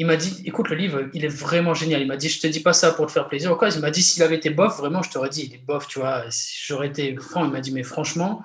il 0.00 0.06
m'a 0.06 0.16
dit, 0.16 0.42
écoute, 0.46 0.70
le 0.70 0.76
livre, 0.76 1.10
il 1.12 1.26
est 1.26 1.28
vraiment 1.28 1.74
génial. 1.74 2.00
Il 2.00 2.08
m'a 2.08 2.16
dit, 2.16 2.30
je 2.30 2.40
te 2.40 2.46
dis 2.46 2.60
pas 2.60 2.72
ça 2.72 2.90
pour 2.92 3.04
te 3.04 3.12
faire 3.12 3.28
plaisir 3.28 3.52
ou 3.52 3.56
quoi. 3.56 3.68
Il 3.68 3.80
m'a 3.80 3.90
dit, 3.90 4.02
s'il 4.02 4.22
avait 4.22 4.36
été 4.36 4.48
bof, 4.48 4.78
vraiment, 4.78 5.02
je 5.02 5.10
t'aurais 5.10 5.28
dit, 5.28 5.44
il 5.44 5.54
est 5.54 5.62
bof, 5.62 5.88
tu 5.88 5.98
vois. 5.98 6.24
J'aurais 6.64 6.86
été 6.86 7.14
franc. 7.16 7.44
Il 7.44 7.50
m'a 7.50 7.60
dit, 7.60 7.70
mais 7.70 7.82
franchement, 7.82 8.42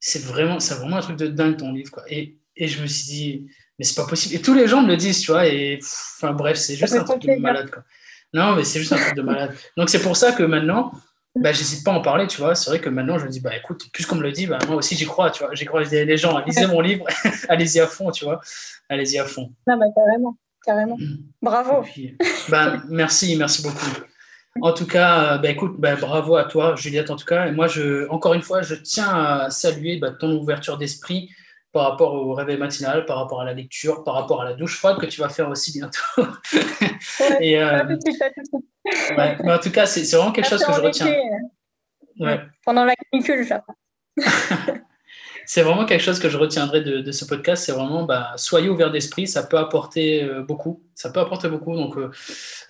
c'est 0.00 0.20
vraiment, 0.24 0.58
c'est 0.58 0.74
vraiment 0.74 0.96
un 0.96 1.00
truc 1.00 1.16
de 1.16 1.28
dingue 1.28 1.56
ton 1.58 1.72
livre, 1.72 1.92
quoi. 1.92 2.02
Et, 2.08 2.39
et 2.60 2.68
je 2.68 2.80
me 2.80 2.86
suis 2.86 3.04
dit, 3.04 3.46
mais 3.78 3.84
c'est 3.84 3.96
pas 3.96 4.06
possible. 4.06 4.36
Et 4.36 4.40
tous 4.40 4.54
les 4.54 4.68
gens 4.68 4.82
me 4.82 4.88
le 4.88 4.96
disent, 4.96 5.20
tu 5.20 5.32
vois. 5.32 5.46
Et 5.46 5.80
enfin, 5.82 6.32
bref, 6.32 6.56
c'est 6.56 6.76
juste 6.76 6.94
un 6.94 7.02
truc 7.02 7.22
de 7.22 7.34
malade, 7.36 7.70
quoi. 7.70 7.82
Non, 8.32 8.54
mais 8.54 8.62
c'est 8.62 8.78
juste 8.78 8.92
un 8.92 8.98
truc 8.98 9.16
de 9.16 9.22
malade. 9.22 9.56
Donc, 9.76 9.90
c'est 9.90 10.02
pour 10.02 10.16
ça 10.16 10.30
que 10.30 10.44
maintenant, 10.44 10.92
bah, 11.34 11.52
j'hésite 11.52 11.84
pas 11.84 11.92
à 11.92 11.94
en 11.94 12.02
parler, 12.02 12.28
tu 12.28 12.40
vois. 12.40 12.54
C'est 12.54 12.70
vrai 12.70 12.80
que 12.80 12.88
maintenant, 12.88 13.18
je 13.18 13.24
me 13.24 13.30
dis, 13.30 13.40
bah 13.40 13.56
écoute, 13.56 13.88
puisqu'on 13.92 14.16
me 14.16 14.22
le 14.22 14.30
dit, 14.30 14.46
bah, 14.46 14.58
moi 14.68 14.76
aussi, 14.76 14.94
j'y 14.94 15.06
crois, 15.06 15.30
tu 15.30 15.42
vois. 15.42 15.52
J'y 15.54 15.64
crois, 15.64 15.82
les 15.82 16.16
gens, 16.16 16.38
lisez 16.44 16.66
mon 16.68 16.80
livre, 16.80 17.04
allez-y 17.48 17.80
à 17.80 17.88
fond, 17.88 18.12
tu 18.12 18.24
vois. 18.24 18.40
Allez-y 18.88 19.18
à 19.18 19.24
fond. 19.24 19.52
Non, 19.66 19.76
bah, 19.76 19.86
carrément 19.94 20.36
carrément. 20.64 20.96
Mm. 20.98 21.16
Bravo. 21.42 21.84
ben, 22.48 22.82
merci, 22.88 23.36
merci 23.36 23.62
beaucoup. 23.62 23.86
En 24.60 24.72
tout 24.72 24.86
cas, 24.86 25.38
ben, 25.38 25.50
écoute, 25.50 25.76
ben, 25.78 25.98
bravo 25.98 26.36
à 26.36 26.44
toi, 26.44 26.74
Juliette, 26.76 27.10
en 27.10 27.16
tout 27.16 27.24
cas. 27.24 27.46
Et 27.46 27.52
moi, 27.52 27.66
je, 27.66 28.08
encore 28.08 28.34
une 28.34 28.42
fois, 28.42 28.62
je 28.62 28.74
tiens 28.74 29.08
à 29.08 29.50
saluer 29.50 29.98
ben, 29.98 30.12
ton 30.12 30.32
ouverture 30.36 30.76
d'esprit 30.76 31.30
par 31.72 31.90
rapport 31.90 32.14
au 32.14 32.34
réveil 32.34 32.56
matinal, 32.56 33.06
par 33.06 33.18
rapport 33.18 33.40
à 33.40 33.44
la 33.44 33.52
lecture, 33.52 34.02
par 34.04 34.14
rapport 34.14 34.42
à 34.42 34.44
la 34.44 34.54
douche 34.54 34.76
froide 34.76 34.98
que 34.98 35.06
tu 35.06 35.20
vas 35.20 35.28
faire 35.28 35.48
aussi 35.48 35.72
bientôt. 35.72 36.00
Et, 37.40 37.58
euh, 37.58 37.82
en 39.44 39.58
tout 39.58 39.70
cas, 39.70 39.86
c'est 39.86 40.16
vraiment 40.16 40.32
quelque 40.32 40.48
chose 40.48 40.64
que 40.64 40.72
je 40.72 40.80
retiens. 40.80 41.14
Pendant 42.64 42.84
la 42.84 42.94
canicule, 42.96 43.46
j'apprends. 43.46 43.76
c'est 45.52 45.62
vraiment 45.62 45.84
quelque 45.84 46.04
chose 46.04 46.20
que 46.20 46.28
je 46.28 46.38
retiendrai 46.38 46.80
de, 46.80 47.10
ce 47.10 47.24
podcast. 47.24 47.64
C'est 47.64 47.72
vraiment, 47.72 48.04
bah, 48.04 48.34
soyez 48.36 48.68
ouverts 48.68 48.92
d'esprit, 48.92 49.26
ça 49.26 49.42
peut 49.42 49.58
apporter 49.58 50.22
euh, 50.22 50.42
beaucoup. 50.44 50.80
Ça 50.94 51.10
peut 51.10 51.18
apporter 51.18 51.48
beaucoup. 51.48 51.74
Donc, 51.74 51.96
euh, 51.96 52.08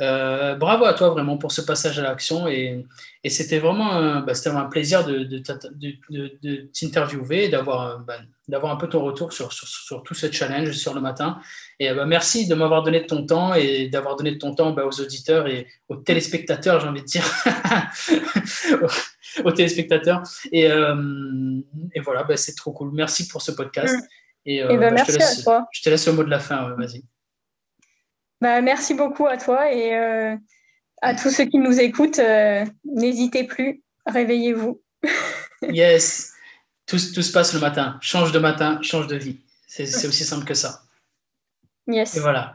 euh, 0.01 0.55
bravo 0.55 0.87
à 0.87 0.95
toi 0.95 1.11
vraiment 1.11 1.37
pour 1.37 1.53
ce 1.53 1.61
passage 1.61 1.99
à 1.99 2.03
l'action. 2.03 2.49
Et, 2.49 2.87
c'était 3.29 3.59
vraiment, 3.59 4.23
bah, 4.23 4.33
un 4.47 4.65
plaisir 4.65 5.05
de, 5.05 5.43
t'interviewer, 6.73 7.51
d'avoir 7.51 7.99
bah, 7.99 8.17
d'avoir 8.49 8.73
un 8.73 8.77
peu 8.77 8.89
ton 8.89 9.05
retour 9.05 9.31
sur, 9.35 9.51
tout 10.03 10.15
ce 10.15 10.33
challenge 10.33 10.73
sur 10.73 10.95
le 10.95 11.03
matin. 11.03 11.39
Et 11.81 11.93
bah, 11.93 12.07
merci 12.07 12.49
de 12.49 12.55
m'avoir 12.55 12.83
donné 12.83 13.01
de 13.01 13.07
ton 13.07 13.27
temps 13.27 13.53
et 13.53 13.89
d'avoir 13.89 14.17
donné 14.17 14.33
de 14.33 14.39
ton 14.39 14.55
temps 14.55 14.75
aux 14.75 15.01
auditeurs 15.03 15.47
et 15.49 15.67
aux 15.91 15.97
téléspectateurs, 15.97 16.81
j'ai 16.81 16.89
envie 16.89 17.03
de 17.03 17.07
dire. 17.07 17.25
aux 19.45 19.53
téléspectateurs. 19.53 20.23
Et, 20.53 20.71
euh, 20.71 21.61
et 21.95 22.01
voilà, 22.01 22.25
bah, 22.25 22.37
c'est 22.37 22.55
trop 22.55 22.73
cool. 22.73 22.91
Merci 22.93 23.29
pour 23.29 23.43
ce 23.43 23.53
podcast. 23.53 23.95
Mm. 23.95 24.07
Et, 24.47 24.63
euh, 24.63 24.77
bah, 24.77 24.91
merci 24.91 25.13
je 25.13 25.17
te 25.17 25.23
laisse, 25.23 25.41
à 25.41 25.43
toi. 25.43 25.69
Je 25.73 25.83
te 25.83 25.91
laisse 25.91 26.07
le 26.07 26.13
mot 26.13 26.25
de 26.25 26.31
la 26.31 26.41
fin. 26.41 26.75
Vas-y. 26.77 27.05
Bah, 28.41 28.61
merci 28.61 28.95
beaucoup 28.95 29.27
à 29.27 29.37
toi 29.37 29.73
et 29.73 29.95
euh, 29.95 30.37
à 31.03 31.15
tous 31.15 31.31
ceux 31.31 31.45
qui 31.45 31.59
nous 31.59 31.79
écoutent. 31.79 32.21
N'hésitez 32.85 33.45
plus, 33.45 33.83
réveillez-vous. 34.07 34.81
yes, 35.63 36.33
tout, 36.87 36.99
tout, 37.15 37.23
se 37.23 37.33
passe 37.33 37.55
le 37.55 37.61
matin. 37.61 37.99
Change 38.01 38.33
de 38.33 38.39
matin, 38.39 38.79
change 38.83 39.07
de 39.07 39.17
vie. 39.17 39.41
C'est 39.67 39.85
aussi 40.07 40.25
simple 40.25 40.45
que 40.45 40.55
ça. 40.55 40.83
Yes. 41.87 42.17
Et 42.17 42.21
voilà. 42.21 42.55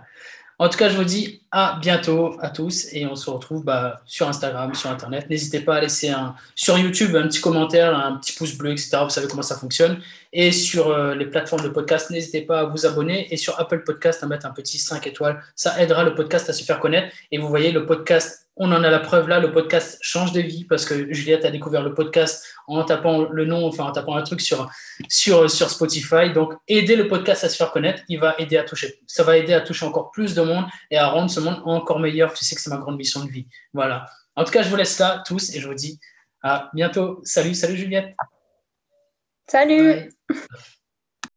En 0.57 0.69
tout 0.69 0.77
cas, 0.77 0.89
je 0.89 0.95
vous 0.95 1.03
dis 1.03 1.44
à 1.57 1.79
bientôt 1.79 2.35
à 2.41 2.49
tous 2.49 2.87
et 2.91 3.05
on 3.05 3.15
se 3.15 3.29
retrouve 3.29 3.63
bah, 3.63 4.01
sur 4.05 4.27
Instagram, 4.27 4.75
sur 4.75 4.89
Internet. 4.89 5.29
N'hésitez 5.29 5.61
pas 5.61 5.77
à 5.77 5.79
laisser 5.79 6.09
un, 6.09 6.35
sur 6.53 6.77
YouTube 6.77 7.15
un 7.15 7.29
petit 7.29 7.39
commentaire, 7.39 7.97
un 7.97 8.17
petit 8.17 8.33
pouce 8.33 8.57
bleu, 8.57 8.73
etc. 8.73 8.97
Vous 9.03 9.09
savez 9.09 9.27
comment 9.29 9.41
ça 9.41 9.55
fonctionne. 9.55 10.01
Et 10.33 10.51
sur 10.51 10.89
euh, 10.89 11.15
les 11.15 11.25
plateformes 11.27 11.63
de 11.63 11.69
podcast, 11.69 12.09
n'hésitez 12.09 12.41
pas 12.41 12.59
à 12.59 12.63
vous 12.65 12.85
abonner 12.85 13.33
et 13.33 13.37
sur 13.37 13.57
Apple 13.57 13.85
Podcast 13.85 14.21
à 14.21 14.27
mettre 14.27 14.45
un 14.45 14.51
petit 14.51 14.77
5 14.77 15.07
étoiles. 15.07 15.41
Ça 15.55 15.81
aidera 15.81 16.03
le 16.03 16.13
podcast 16.13 16.49
à 16.49 16.53
se 16.53 16.61
faire 16.61 16.81
connaître. 16.81 17.15
Et 17.31 17.37
vous 17.37 17.47
voyez, 17.47 17.71
le 17.71 17.85
podcast 17.85 18.45
on 18.57 18.71
en 18.71 18.83
a 18.83 18.89
la 18.89 18.99
preuve 18.99 19.27
là, 19.27 19.39
le 19.39 19.51
podcast 19.51 19.97
change 20.01 20.31
de 20.31 20.39
vie 20.39 20.63
parce 20.63 20.85
que 20.85 21.11
Juliette 21.13 21.43
a 21.43 21.51
découvert 21.51 21.83
le 21.83 21.93
podcast 21.93 22.45
en 22.67 22.83
tapant 22.85 23.27
le 23.29 23.45
nom, 23.45 23.67
enfin 23.67 23.83
en 23.83 23.91
tapant 23.91 24.15
un 24.15 24.21
truc 24.21 24.39
sur, 24.39 24.69
sur, 25.09 25.49
sur 25.49 25.69
Spotify. 25.69 26.31
Donc, 26.33 26.53
aider 26.67 26.95
le 26.95 27.07
podcast 27.07 27.43
à 27.43 27.49
se 27.49 27.57
faire 27.57 27.71
connaître, 27.71 28.03
il 28.07 28.17
va 28.19 28.35
aider 28.39 28.57
à 28.57 28.63
toucher. 28.63 28.99
Ça 29.07 29.23
va 29.23 29.37
aider 29.37 29.53
à 29.53 29.59
toucher 29.59 29.85
encore 29.85 30.09
plus 30.11 30.35
de 30.35 30.41
monde 30.41 30.65
et 30.89 30.97
à 30.97 31.07
rendre 31.07 31.29
ce 31.29 31.41
monde 31.45 31.61
encore 31.65 31.99
meilleur. 31.99 32.33
Tu 32.33 32.43
sais 32.43 32.55
que 32.55 32.61
c'est 32.61 32.69
ma 32.69 32.77
grande 32.77 32.97
mission 32.97 33.23
de 33.23 33.29
vie. 33.29 33.47
Voilà. 33.73 34.05
En 34.35 34.43
tout 34.43 34.51
cas, 34.51 34.63
je 34.63 34.69
vous 34.69 34.75
laisse 34.75 34.99
là 34.99 35.23
tous 35.25 35.53
et 35.55 35.59
je 35.59 35.67
vous 35.67 35.73
dis 35.73 35.99
à 36.41 36.69
bientôt. 36.73 37.21
Salut, 37.23 37.55
salut 37.55 37.77
Juliette. 37.77 38.15
Salut. 39.47 40.11